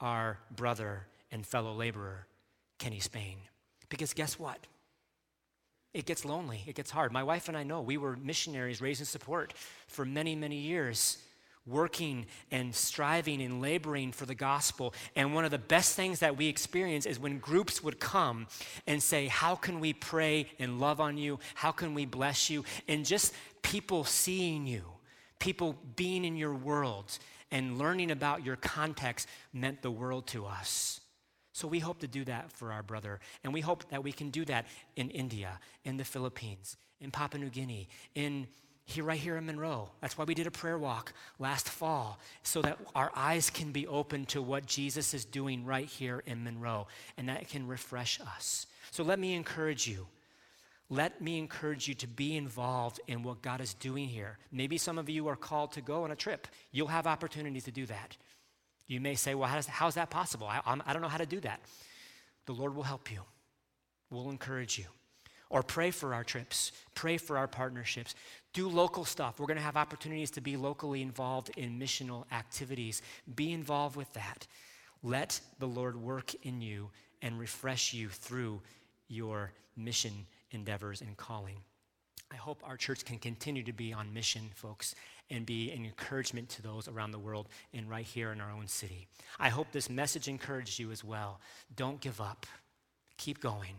our 0.00 0.38
brother 0.56 1.06
and 1.30 1.46
fellow 1.46 1.72
laborer, 1.72 2.26
Kenny 2.78 2.98
Spain. 2.98 3.36
Because 3.88 4.12
guess 4.14 4.38
what? 4.38 4.58
It 5.94 6.06
gets 6.06 6.24
lonely, 6.24 6.62
it 6.66 6.74
gets 6.74 6.90
hard. 6.90 7.12
My 7.12 7.22
wife 7.22 7.48
and 7.48 7.56
I 7.56 7.64
know 7.64 7.82
we 7.82 7.98
were 7.98 8.16
missionaries 8.16 8.80
raising 8.80 9.06
support 9.06 9.52
for 9.88 10.04
many, 10.04 10.34
many 10.34 10.56
years, 10.56 11.18
working 11.66 12.26
and 12.50 12.74
striving 12.74 13.42
and 13.42 13.60
laboring 13.60 14.10
for 14.12 14.26
the 14.26 14.34
gospel. 14.34 14.94
And 15.14 15.34
one 15.34 15.44
of 15.44 15.50
the 15.50 15.58
best 15.58 15.94
things 15.94 16.20
that 16.20 16.36
we 16.36 16.48
experience 16.48 17.04
is 17.06 17.18
when 17.20 17.38
groups 17.38 17.82
would 17.82 18.00
come 18.00 18.46
and 18.86 19.02
say, 19.02 19.28
How 19.28 19.54
can 19.54 19.80
we 19.80 19.92
pray 19.92 20.46
and 20.58 20.80
love 20.80 21.00
on 21.00 21.18
you? 21.18 21.38
How 21.54 21.72
can 21.72 21.94
we 21.94 22.06
bless 22.06 22.48
you? 22.48 22.64
And 22.88 23.04
just 23.04 23.34
people 23.60 24.04
seeing 24.04 24.66
you, 24.66 24.82
people 25.38 25.76
being 25.94 26.24
in 26.24 26.36
your 26.36 26.54
world 26.54 27.18
and 27.50 27.78
learning 27.78 28.10
about 28.10 28.44
your 28.44 28.56
context 28.56 29.28
meant 29.52 29.82
the 29.82 29.90
world 29.90 30.26
to 30.28 30.46
us. 30.46 31.01
So 31.52 31.68
we 31.68 31.78
hope 31.78 32.00
to 32.00 32.08
do 32.08 32.24
that 32.24 32.50
for 32.52 32.72
our 32.72 32.82
brother. 32.82 33.20
And 33.44 33.52
we 33.52 33.60
hope 33.60 33.88
that 33.90 34.02
we 34.02 34.12
can 34.12 34.30
do 34.30 34.44
that 34.46 34.66
in 34.96 35.10
India, 35.10 35.60
in 35.84 35.96
the 35.96 36.04
Philippines, 36.04 36.76
in 37.00 37.10
Papua 37.10 37.42
New 37.42 37.50
Guinea, 37.50 37.88
in 38.14 38.46
here 38.84 39.04
right 39.04 39.20
here 39.20 39.36
in 39.36 39.46
Monroe. 39.46 39.90
That's 40.00 40.18
why 40.18 40.24
we 40.24 40.34
did 40.34 40.46
a 40.46 40.50
prayer 40.50 40.78
walk 40.78 41.12
last 41.38 41.68
fall, 41.68 42.18
so 42.42 42.62
that 42.62 42.78
our 42.94 43.12
eyes 43.14 43.48
can 43.48 43.70
be 43.70 43.86
open 43.86 44.26
to 44.26 44.42
what 44.42 44.66
Jesus 44.66 45.14
is 45.14 45.24
doing 45.24 45.64
right 45.64 45.86
here 45.86 46.22
in 46.26 46.42
Monroe, 46.42 46.88
and 47.16 47.28
that 47.28 47.48
can 47.48 47.68
refresh 47.68 48.20
us. 48.20 48.66
So 48.90 49.04
let 49.04 49.18
me 49.18 49.34
encourage 49.34 49.86
you. 49.86 50.08
Let 50.90 51.22
me 51.22 51.38
encourage 51.38 51.88
you 51.88 51.94
to 51.94 52.06
be 52.06 52.36
involved 52.36 53.00
in 53.06 53.22
what 53.22 53.40
God 53.40 53.60
is 53.60 53.72
doing 53.74 54.08
here. 54.08 54.36
Maybe 54.50 54.76
some 54.78 54.98
of 54.98 55.08
you 55.08 55.28
are 55.28 55.36
called 55.36 55.72
to 55.72 55.80
go 55.80 56.04
on 56.04 56.10
a 56.10 56.16
trip. 56.16 56.46
You'll 56.70 56.88
have 56.88 57.06
opportunities 57.06 57.64
to 57.64 57.70
do 57.70 57.86
that. 57.86 58.16
You 58.86 59.00
may 59.00 59.14
say, 59.14 59.34
well, 59.34 59.48
how 59.48 59.56
does, 59.56 59.66
how's 59.66 59.94
that 59.94 60.10
possible? 60.10 60.46
I, 60.46 60.60
I'm, 60.66 60.82
I 60.86 60.92
don't 60.92 61.02
know 61.02 61.08
how 61.08 61.18
to 61.18 61.26
do 61.26 61.40
that. 61.40 61.60
The 62.46 62.52
Lord 62.52 62.74
will 62.74 62.82
help 62.82 63.10
you, 63.10 63.20
we'll 64.10 64.30
encourage 64.30 64.78
you. 64.78 64.86
Or 65.50 65.62
pray 65.62 65.90
for 65.90 66.14
our 66.14 66.24
trips, 66.24 66.72
pray 66.94 67.18
for 67.18 67.36
our 67.36 67.46
partnerships. 67.46 68.14
Do 68.54 68.70
local 68.70 69.04
stuff. 69.04 69.38
We're 69.38 69.46
going 69.46 69.58
to 69.58 69.62
have 69.62 69.76
opportunities 69.76 70.30
to 70.30 70.40
be 70.40 70.56
locally 70.56 71.02
involved 71.02 71.50
in 71.58 71.78
missional 71.78 72.24
activities. 72.32 73.02
Be 73.34 73.52
involved 73.52 73.94
with 73.94 74.10
that. 74.14 74.46
Let 75.02 75.38
the 75.58 75.66
Lord 75.66 75.96
work 75.96 76.34
in 76.42 76.62
you 76.62 76.88
and 77.20 77.38
refresh 77.38 77.92
you 77.92 78.08
through 78.08 78.62
your 79.08 79.52
mission 79.76 80.12
endeavors 80.52 81.02
and 81.02 81.16
calling. 81.18 81.56
I 82.30 82.36
hope 82.36 82.62
our 82.64 82.76
church 82.76 83.04
can 83.04 83.18
continue 83.18 83.62
to 83.64 83.72
be 83.72 83.92
on 83.92 84.12
mission, 84.14 84.50
folks, 84.54 84.94
and 85.32 85.46
be 85.46 85.72
an 85.72 85.84
encouragement 85.84 86.48
to 86.50 86.62
those 86.62 86.86
around 86.86 87.10
the 87.10 87.18
world 87.18 87.48
and 87.72 87.88
right 87.90 88.04
here 88.04 88.30
in 88.30 88.40
our 88.40 88.50
own 88.50 88.68
city. 88.68 89.08
I 89.40 89.48
hope 89.48 89.72
this 89.72 89.90
message 89.90 90.28
encouraged 90.28 90.78
you 90.78 90.92
as 90.92 91.02
well. 91.02 91.40
Don't 91.74 92.00
give 92.00 92.20
up, 92.20 92.46
keep 93.16 93.40
going. 93.40 93.76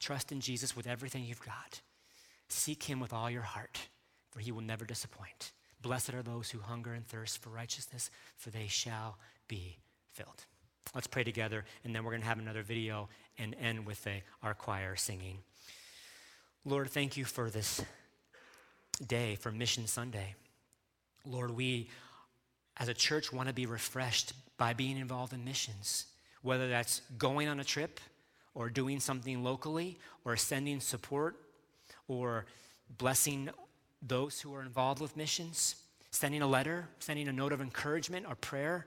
Trust 0.00 0.32
in 0.32 0.40
Jesus 0.40 0.74
with 0.74 0.86
everything 0.86 1.24
you've 1.24 1.44
got. 1.44 1.80
Seek 2.48 2.82
him 2.82 3.00
with 3.00 3.12
all 3.12 3.30
your 3.30 3.42
heart, 3.42 3.88
for 4.30 4.40
he 4.40 4.52
will 4.52 4.62
never 4.62 4.84
disappoint. 4.84 5.52
Blessed 5.80 6.14
are 6.14 6.22
those 6.22 6.50
who 6.50 6.58
hunger 6.60 6.92
and 6.92 7.06
thirst 7.06 7.42
for 7.42 7.50
righteousness, 7.50 8.10
for 8.36 8.50
they 8.50 8.66
shall 8.66 9.18
be 9.48 9.78
filled. 10.12 10.44
Let's 10.94 11.06
pray 11.06 11.24
together, 11.24 11.64
and 11.84 11.94
then 11.94 12.04
we're 12.04 12.10
going 12.10 12.22
to 12.22 12.28
have 12.28 12.38
another 12.38 12.62
video 12.62 13.08
and 13.38 13.54
end 13.60 13.86
with 13.86 14.06
a, 14.06 14.22
our 14.42 14.54
choir 14.54 14.96
singing. 14.96 15.38
Lord, 16.64 16.90
thank 16.90 17.16
you 17.16 17.24
for 17.24 17.50
this 17.50 17.82
day, 19.06 19.36
for 19.36 19.50
Mission 19.50 19.86
Sunday. 19.86 20.34
Lord, 21.24 21.50
we 21.50 21.88
as 22.76 22.88
a 22.88 22.94
church 22.94 23.32
want 23.32 23.48
to 23.48 23.54
be 23.54 23.66
refreshed 23.66 24.32
by 24.56 24.72
being 24.72 24.98
involved 24.98 25.32
in 25.32 25.44
missions, 25.44 26.06
whether 26.42 26.68
that's 26.68 27.00
going 27.18 27.48
on 27.48 27.60
a 27.60 27.64
trip 27.64 28.00
or 28.54 28.68
doing 28.68 29.00
something 29.00 29.42
locally 29.42 29.98
or 30.24 30.36
sending 30.36 30.80
support 30.80 31.36
or 32.08 32.46
blessing 32.98 33.48
those 34.02 34.40
who 34.40 34.54
are 34.54 34.62
involved 34.62 35.00
with 35.00 35.16
missions, 35.16 35.76
sending 36.10 36.42
a 36.42 36.46
letter, 36.46 36.88
sending 36.98 37.28
a 37.28 37.32
note 37.32 37.52
of 37.52 37.60
encouragement 37.60 38.26
or 38.28 38.34
prayer. 38.34 38.86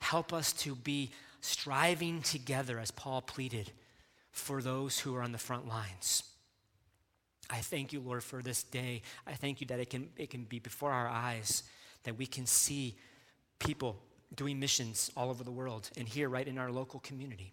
Help 0.00 0.32
us 0.32 0.52
to 0.52 0.74
be 0.74 1.10
striving 1.40 2.22
together, 2.22 2.78
as 2.78 2.90
Paul 2.90 3.20
pleaded, 3.20 3.70
for 4.32 4.62
those 4.62 4.98
who 4.98 5.14
are 5.14 5.22
on 5.22 5.32
the 5.32 5.38
front 5.38 5.68
lines. 5.68 6.24
I 7.50 7.58
thank 7.58 7.92
you, 7.92 8.00
Lord, 8.00 8.24
for 8.24 8.42
this 8.42 8.62
day. 8.62 9.02
I 9.26 9.32
thank 9.32 9.60
you 9.60 9.66
that 9.68 9.80
it 9.80 9.90
can, 9.90 10.08
it 10.16 10.30
can 10.30 10.44
be 10.44 10.58
before 10.58 10.92
our 10.92 11.08
eyes, 11.08 11.62
that 12.04 12.18
we 12.18 12.26
can 12.26 12.46
see 12.46 12.96
people 13.58 13.98
doing 14.34 14.58
missions 14.58 15.10
all 15.16 15.30
over 15.30 15.44
the 15.44 15.50
world 15.50 15.90
and 15.96 16.08
here, 16.08 16.28
right 16.28 16.46
in 16.46 16.58
our 16.58 16.70
local 16.70 17.00
community. 17.00 17.52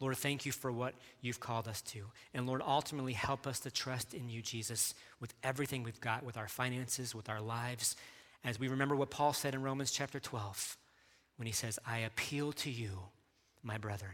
Lord, 0.00 0.16
thank 0.16 0.44
you 0.44 0.52
for 0.52 0.70
what 0.70 0.94
you've 1.22 1.40
called 1.40 1.68
us 1.68 1.80
to. 1.82 2.00
And 2.34 2.46
Lord, 2.46 2.60
ultimately 2.64 3.14
help 3.14 3.46
us 3.46 3.60
to 3.60 3.70
trust 3.70 4.12
in 4.12 4.28
you, 4.28 4.42
Jesus, 4.42 4.94
with 5.20 5.32
everything 5.42 5.82
we've 5.82 6.00
got, 6.00 6.22
with 6.22 6.36
our 6.36 6.48
finances, 6.48 7.14
with 7.14 7.30
our 7.30 7.40
lives, 7.40 7.96
as 8.44 8.60
we 8.60 8.68
remember 8.68 8.94
what 8.94 9.10
Paul 9.10 9.32
said 9.32 9.54
in 9.54 9.62
Romans 9.62 9.90
chapter 9.90 10.20
12 10.20 10.76
when 11.36 11.46
he 11.46 11.52
says, 11.52 11.78
I 11.86 11.98
appeal 11.98 12.52
to 12.52 12.70
you, 12.70 12.90
my 13.62 13.78
brethren, 13.78 14.12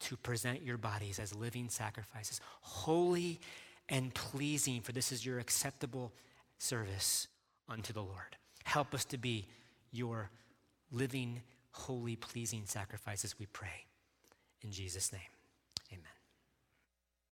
to 0.00 0.16
present 0.16 0.62
your 0.62 0.78
bodies 0.78 1.18
as 1.18 1.34
living 1.34 1.68
sacrifices, 1.68 2.40
holy 2.60 3.40
and 3.88 4.14
pleasing, 4.14 4.80
for 4.80 4.92
this 4.92 5.12
is 5.12 5.24
your 5.24 5.38
acceptable 5.38 6.12
service 6.58 7.28
unto 7.68 7.92
the 7.92 8.02
Lord. 8.02 8.36
Help 8.64 8.94
us 8.94 9.04
to 9.06 9.18
be 9.18 9.46
your 9.92 10.30
living, 10.90 11.40
holy, 11.70 12.16
pleasing 12.16 12.62
sacrifices, 12.66 13.38
we 13.38 13.46
pray. 13.46 13.86
In 14.62 14.70
Jesus' 14.70 15.12
name. 15.12 15.37